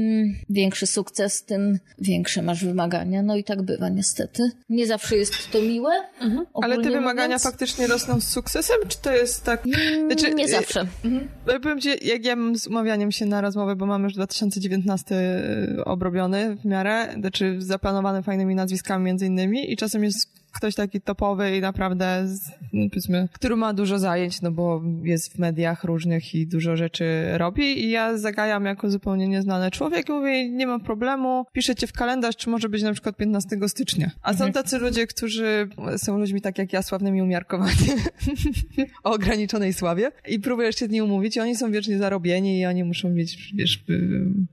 większy 0.51 0.87
sukces, 0.87 1.45
tym 1.45 1.79
większe 1.99 2.43
masz 2.43 2.65
wymagania. 2.65 3.23
No 3.23 3.37
i 3.37 3.45
tak 3.45 3.63
bywa 3.63 3.89
niestety. 3.89 4.51
Nie 4.69 4.87
zawsze 4.87 5.17
jest 5.17 5.51
to 5.53 5.63
miłe. 5.63 5.93
Mhm. 6.21 6.47
Ale 6.63 6.77
te 6.77 6.91
wymagania 6.91 7.27
mówiąc. 7.27 7.43
faktycznie 7.43 7.87
rosną 7.87 8.21
z 8.21 8.29
sukcesem, 8.29 8.77
czy 8.89 8.99
to 9.03 9.13
jest 9.13 9.45
tak... 9.45 9.67
Mm, 9.67 10.07
znaczy, 10.07 10.35
nie 10.35 10.49
zawsze. 10.49 10.87
Mhm. 11.05 11.29
Powiem 11.63 11.81
ci, 11.81 11.89
jak 12.03 12.25
ja 12.25 12.37
mam 12.37 12.57
z 12.57 12.67
umawianiem 12.67 13.13
się 13.13 13.27
na 13.27 13.41
rozmowę, 13.41 13.77
bo 13.77 13.87
mamy 13.87 14.05
już 14.05 14.15
2019 14.15 15.15
obrobiony 16.01 16.57
w 16.57 16.65
miarę, 16.65 17.09
znaczy 17.19 17.57
zaplanowany 17.59 18.23
fajnymi 18.23 18.55
nazwiskami 18.55 19.05
między 19.05 19.27
innymi 19.27 19.73
i 19.73 19.77
czasem 19.77 20.05
jest 20.05 20.40
ktoś 20.53 20.75
taki 20.75 21.01
topowy 21.01 21.57
i 21.57 21.61
naprawdę, 21.61 22.27
no, 22.73 22.89
powiedzmy, 22.91 23.29
który 23.33 23.57
ma 23.57 23.75
dużo 23.75 23.99
zajęć, 23.99 24.43
no 24.43 24.51
bo 24.51 24.83
jest 25.03 25.33
w 25.33 25.39
mediach 25.39 25.85
różnych 25.85 26.35
i 26.35 26.47
dużo 26.47 26.77
rzeczy 26.77 27.05
robi 27.39 27.85
i 27.85 27.91
ja 27.91 28.19
zagajam 28.19 28.65
jako 28.65 28.91
zupełnie 28.91 29.29
nieznany 29.29 29.71
człowiek 29.71 30.09
i 30.09 30.13
mówię, 30.13 30.51
nie 30.51 30.67
ma 30.67 30.79
problemu, 30.79 31.45
piszę 31.53 31.75
cię 31.75 31.87
w 31.87 31.93
kalendarz, 31.93 32.37
czy 32.37 32.51
może 32.51 32.69
być 32.69 32.83
na 32.83 32.93
przykład 32.93 33.17
15 33.17 33.57
stycznia. 33.69 34.11
A 34.23 34.33
są 34.33 34.45
mhm. 34.45 34.53
tacy 34.53 34.79
ludzie, 34.79 35.07
którzy 35.07 35.69
są 35.97 36.19
ludźmi 36.19 36.41
tak 36.41 36.59
jak 36.59 36.73
ja, 36.73 36.83
sławnymi 36.83 37.23
umiarkowani, 37.23 37.77
o 39.05 39.11
ograniczonej 39.13 39.73
sławie 39.73 40.13
i 40.29 40.41
próbujesz 40.41 40.77
się 40.77 40.87
z 40.87 40.91
nimi 40.91 41.03
umówić 41.03 41.37
i 41.37 41.41
oni 41.41 41.57
są 41.57 41.73
wiecznie 41.73 41.99
zarobieni 41.99 42.61
i 42.61 42.67
oni 42.67 42.85
muszą 42.85 43.11
mieć, 43.11 43.53
wiesz, 43.55 43.85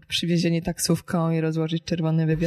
przywiezieni 0.08 0.62
taksówką 0.62 1.32
i 1.32 1.42
rozłożyć 1.42 1.84
czerwony 1.84 2.38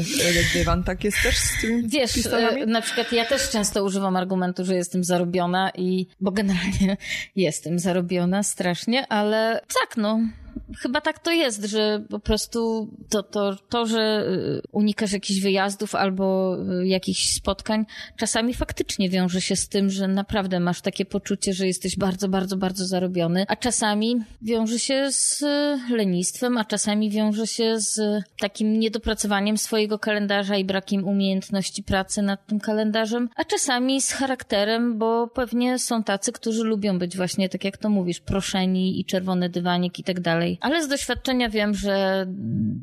dywan. 0.55 0.84
Tak 0.84 1.05
jest 1.05 1.16
też 1.22 1.36
z 1.36 1.61
tym 1.61 1.88
Wiesz, 1.88 2.12
pistonami? 2.12 2.66
na 2.66 2.82
przykład 2.82 3.12
ja 3.12 3.24
też 3.24 3.39
też 3.41 3.51
często 3.51 3.84
używam 3.84 4.16
argumentu, 4.16 4.64
że 4.64 4.74
jestem 4.74 5.05
zarobiona 5.05 5.70
i, 5.70 6.07
bo 6.20 6.30
generalnie 6.30 6.97
jestem 7.36 7.78
zarobiona 7.78 8.43
strasznie, 8.43 9.07
ale 9.07 9.61
tak, 9.80 9.97
no, 9.97 10.20
chyba 10.78 11.00
tak 11.00 11.18
to 11.18 11.30
jest, 11.30 11.64
że 11.64 12.04
po 12.10 12.18
prostu 12.18 12.88
to, 13.08 13.22
to, 13.22 13.56
to, 13.68 13.86
że 13.86 14.24
y, 14.28 14.62
unikasz 14.72 15.12
jakichś 15.12 15.40
wyjazdów 15.40 15.94
albo 15.94 16.56
y, 16.82 16.86
jakichś 16.86 17.32
spotkań, 17.32 17.86
czasami 18.16 18.54
faktycznie 18.54 19.10
wiąże 19.10 19.40
się 19.40 19.56
z 19.56 19.68
tym, 19.68 19.90
że 19.90 20.08
naprawdę 20.08 20.60
masz 20.60 20.80
takie 20.80 21.04
poczucie, 21.04 21.52
że 21.52 21.66
jesteś 21.66 21.96
bardzo, 21.96 22.28
bardzo, 22.28 22.56
bardzo 22.56 22.86
zarobiony, 22.86 23.44
a 23.48 23.56
czasami 23.56 24.16
wiąże 24.42 24.78
się 24.78 25.12
z 25.12 25.42
y, 25.42 25.96
lenistwem, 25.96 26.58
a 26.58 26.64
czasami 26.64 27.10
wiąże 27.10 27.46
się 27.46 27.80
z 27.80 28.24
takim 28.40 28.80
niedopracowaniem 28.80 29.58
swojego 29.58 29.98
kalendarza 29.98 30.56
i 30.56 30.64
brakiem 30.64 31.04
umiejętności 31.04 31.82
pracy 31.82 32.22
nad 32.22 32.46
tym 32.46 32.60
kalendarzem, 32.60 33.28
a 33.36 33.44
czasami 33.44 34.02
z 34.02 34.12
charakterem, 34.12 34.98
bo 34.98 35.28
pewnie 35.28 35.78
są 35.78 36.04
tacy, 36.04 36.32
którzy 36.32 36.64
lubią 36.64 36.98
być 36.98 37.16
właśnie, 37.16 37.48
tak 37.48 37.64
jak 37.64 37.78
to 37.78 37.90
mówisz, 37.90 38.20
proszeni 38.20 39.00
i 39.00 39.04
czerwony 39.04 39.48
dywanik 39.48 39.98
i 39.98 40.04
tak 40.04 40.20
dalej 40.20 40.58
ale 40.61 40.84
z 40.84 40.88
doświadczenia 40.88 41.48
wiem, 41.48 41.74
że 41.74 42.24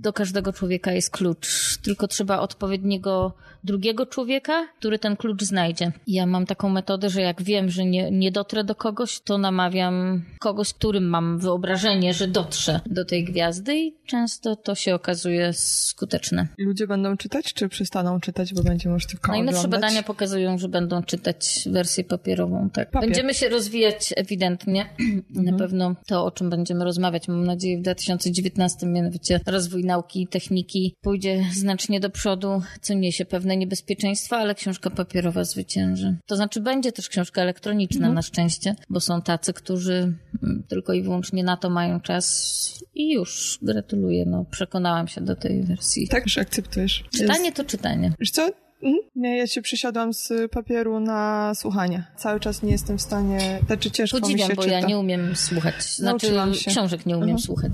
do 0.02 0.14
każdego 0.14 0.54
człowieka 0.54 0.92
jest 0.92 1.10
klucz, 1.12 1.78
tylko 1.78 2.08
trzeba 2.08 2.40
odpowiedniego 2.40 3.34
drugiego 3.64 4.06
człowieka, 4.06 4.68
który 4.80 5.00
ten 5.00 5.16
klucz 5.16 5.44
znajdzie. 5.44 5.92
Ja 6.08 6.26
mam 6.26 6.46
taką 6.46 6.70
metodę, 6.70 7.10
że 7.10 7.22
jak 7.22 7.44
wiem, 7.44 7.70
że 7.70 7.86
nie, 7.86 8.12
nie 8.12 8.32
dotrę 8.32 8.64
do 8.64 8.76
kogoś, 8.76 9.20
to 9.20 9.38
namawiam 9.38 10.24
kogoś, 10.40 10.74
którym 10.74 11.10
mam 11.10 11.40
wyobrażenie, 11.40 12.14
że 12.14 12.28
dotrze 12.28 12.80
do 12.86 13.06
tej 13.06 13.24
gwiazdy 13.24 13.78
i 13.78 13.94
często 14.06 14.56
to 14.56 14.76
się 14.76 14.96
okazuje 14.96 15.54
skuteczne. 15.54 16.48
Ludzie 16.58 16.88
będą 16.88 17.18
czytać, 17.18 17.54
czy 17.54 17.70
przestaną 17.70 18.20
czytać, 18.20 18.54
bo 18.54 18.64
będzie 18.64 18.90
już 18.90 19.06
tylko 19.06 19.32
Najnowsze 19.32 19.60
oglądać? 19.60 19.82
badania 19.82 20.04
pokazują, 20.04 20.58
że 20.58 20.70
będą 20.70 21.04
czytać 21.04 21.68
wersję 21.72 22.04
papierową. 22.04 22.70
Tak. 22.70 22.92
Papier. 22.92 23.10
Będziemy 23.10 23.34
się 23.34 23.50
rozwijać 23.50 24.14
ewidentnie. 24.16 24.86
Mhm. 25.30 25.46
Na 25.46 25.58
pewno 25.58 25.96
to, 26.06 26.26
o 26.26 26.32
czym 26.32 26.50
będziemy 26.50 26.84
rozmawiać, 26.84 27.28
mam 27.28 27.46
nadzieję 27.46 27.67
w 27.76 27.82
2019, 27.82 28.88
mianowicie 28.88 29.40
rozwój 29.46 29.84
nauki 29.84 30.22
i 30.22 30.28
techniki 30.28 30.96
pójdzie 31.02 31.46
znacznie 31.54 32.00
do 32.00 32.10
przodu, 32.10 32.62
co 32.82 32.94
niesie 32.94 33.26
pewne 33.26 33.58
niebezpieczeństwa, 33.58 34.38
ale 34.38 34.56
książka 34.56 34.90
papierowa 34.90 35.44
zwycięży. 35.44 36.16
To 36.26 36.36
znaczy 36.36 36.62
będzie 36.62 36.92
też 36.92 37.10
książka 37.10 37.42
elektroniczna 37.42 37.98
mhm. 37.98 38.16
na 38.16 38.22
szczęście, 38.22 38.76
bo 38.90 39.00
są 39.00 39.22
tacy, 39.22 39.54
którzy 39.54 40.14
mm, 40.44 40.64
tylko 40.68 40.94
i 40.94 41.02
wyłącznie 41.02 41.44
na 41.44 41.58
to 41.58 41.70
mają 41.70 42.00
czas 42.00 42.28
i 42.96 43.14
już 43.14 43.60
gratuluję. 43.62 44.26
No, 44.26 44.46
przekonałam 44.52 45.08
się 45.08 45.22
do 45.22 45.36
tej 45.36 45.64
wersji. 45.64 46.08
Tak, 46.08 46.28
że 46.28 46.42
akceptujesz. 46.42 47.04
Czytanie 47.12 47.52
to 47.52 47.64
czytanie. 47.64 48.14
Wiesz 48.20 48.32
co? 48.32 48.50
Mhm. 48.84 48.98
Nie, 49.16 49.38
ja 49.38 49.48
się 49.48 49.62
przysiadłam 49.62 50.14
z 50.14 50.34
papieru 50.52 51.00
na 51.00 51.52
słuchanie. 51.56 52.04
Cały 52.18 52.40
czas 52.40 52.64
nie 52.64 52.72
jestem 52.72 52.98
w 52.98 53.02
stanie, 53.02 53.60
znaczy 53.68 53.92
ciężko 53.92 54.20
Podziwiam, 54.20 54.48
mi 54.48 54.50
się 54.50 54.56
bo 54.56 54.64
czyta. 54.64 54.80
ja 54.80 54.88
nie 54.88 55.00
umiem 55.00 55.36
słuchać. 55.36 55.84
Znaczy 55.84 56.28
się. 56.54 56.72
książek 56.72 57.06
nie 57.06 57.18
umiem 57.18 57.30
mhm. 57.30 57.40
słuchać. 57.40 57.74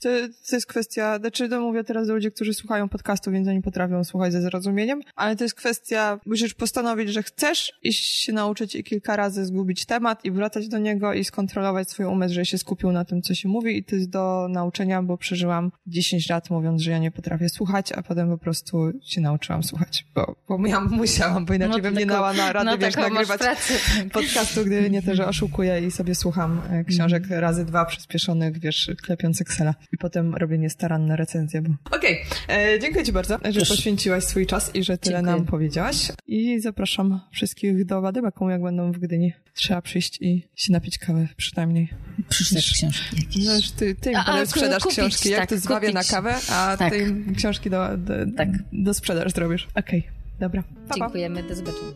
To, 0.00 0.08
to 0.50 0.56
jest 0.56 0.66
kwestia, 0.66 1.18
znaczy 1.18 1.48
to 1.48 1.60
mówię 1.60 1.84
teraz 1.84 2.06
do 2.06 2.14
ludzi, 2.14 2.30
którzy 2.30 2.54
słuchają 2.54 2.88
podcastu, 2.88 3.30
więc 3.30 3.48
oni 3.48 3.62
potrafią 3.62 4.04
słuchać 4.04 4.32
ze 4.32 4.42
zrozumieniem, 4.42 5.00
ale 5.16 5.36
to 5.36 5.44
jest 5.44 5.54
kwestia, 5.54 6.20
musisz 6.26 6.54
postanowić, 6.54 7.12
że 7.12 7.22
chcesz 7.22 7.72
iść 7.82 8.04
się 8.04 8.32
nauczyć 8.32 8.74
i 8.74 8.84
kilka 8.84 9.16
razy 9.16 9.46
zgubić 9.46 9.86
temat 9.86 10.24
i 10.24 10.30
wracać 10.30 10.68
do 10.68 10.78
niego 10.78 11.12
i 11.14 11.24
skontrolować 11.24 11.90
swój 11.90 12.06
umysł, 12.06 12.34
że 12.34 12.46
się 12.46 12.58
skupił 12.58 12.92
na 12.92 13.04
tym, 13.04 13.22
co 13.22 13.34
się 13.34 13.48
mówi 13.48 13.76
i 13.76 13.84
to 13.84 13.96
jest 13.96 14.10
do 14.10 14.46
nauczenia, 14.50 15.02
bo 15.02 15.16
przeżyłam 15.16 15.72
10 15.86 16.28
lat 16.28 16.50
mówiąc, 16.50 16.82
że 16.82 16.90
ja 16.90 16.98
nie 16.98 17.10
potrafię 17.10 17.48
słuchać, 17.48 17.92
a 17.92 18.02
potem 18.02 18.28
po 18.28 18.38
prostu 18.38 18.92
się 19.02 19.20
nauczyłam 19.20 19.62
słuchać, 19.62 20.06
bo 20.14 20.36
bo 20.48 20.58
miałam, 20.58 20.88
musiałam, 21.02 21.44
bo 21.44 21.54
inaczej 21.54 21.76
no, 21.76 21.82
bym 21.82 21.98
nie 21.98 22.06
dała 22.06 22.32
na 22.32 22.52
radę, 22.52 22.70
no, 22.70 22.78
wiesz, 22.78 22.96
nagrywać 22.96 23.40
podcastu, 24.12 24.64
gdy 24.64 24.90
nie 24.90 25.02
to, 25.02 25.14
że 25.14 25.26
oszukuję 25.26 25.86
i 25.86 25.90
sobie 25.90 26.14
słucham 26.14 26.62
e, 26.70 26.84
książek 26.84 27.24
mm. 27.26 27.38
razy 27.40 27.64
dwa 27.64 27.84
przyspieszonych, 27.84 28.58
wiesz, 28.58 28.90
klepiąc 29.02 29.40
Excela. 29.40 29.74
I 29.92 29.98
potem 29.98 30.34
robię 30.34 30.58
niestaranne 30.58 31.16
recenzje. 31.16 31.62
Bo... 31.62 31.96
Okej, 31.96 32.22
okay. 32.44 32.56
E, 32.56 32.78
dziękuję 32.80 33.04
ci 33.04 33.12
bardzo, 33.12 33.38
że 33.50 33.60
poświęciłaś 33.60 34.24
swój 34.24 34.46
czas 34.46 34.74
i 34.74 34.84
że 34.84 34.98
tyle 34.98 35.16
dziękuję. 35.16 35.36
nam 35.36 35.46
powiedziałaś. 35.46 36.12
I 36.26 36.60
zapraszam 36.60 37.20
wszystkich 37.32 37.84
do 37.84 38.00
Wadybaką, 38.00 38.48
jak 38.48 38.62
będą 38.62 38.92
w 38.92 38.98
Gdyni. 38.98 39.32
Trzeba 39.54 39.82
przyjść 39.82 40.18
i 40.20 40.48
się 40.56 40.72
napić 40.72 40.98
kawę 40.98 41.28
przynajmniej. 41.36 41.88
Przeczytać 42.28 42.70
książki 42.70 43.16
jakieś. 43.16 43.46
No, 43.46 43.52
ty, 43.76 43.94
ty 43.94 44.12
a, 44.16 44.46
sprzedaż 44.46 44.82
kupić, 44.82 44.98
książki, 44.98 45.30
jak 45.30 45.40
tak, 45.40 45.48
ty 45.48 45.58
zbawię 45.58 45.92
na 45.92 46.04
kawę, 46.04 46.34
a 46.50 46.76
tak. 46.78 46.92
ty 46.92 47.14
książki 47.36 47.70
do, 47.70 47.96
do, 47.96 48.14
tak. 48.36 48.48
do 48.72 48.94
sprzedaż 48.94 49.32
zrobisz. 49.32 49.68
Okej. 49.74 49.98
Okay. 50.00 50.17
Dobra. 50.40 50.62
Pa, 50.88 50.94
Dziękujemy, 50.94 51.42
do 51.42 51.54
zobaczenia. 51.54 51.92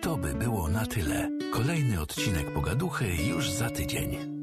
To 0.00 0.16
by 0.16 0.34
było 0.34 0.68
na 0.68 0.86
tyle. 0.86 1.28
Kolejny 1.52 2.00
odcinek 2.00 2.50
Pogaduchy 2.52 3.06
już 3.28 3.50
za 3.50 3.70
tydzień. 3.70 4.41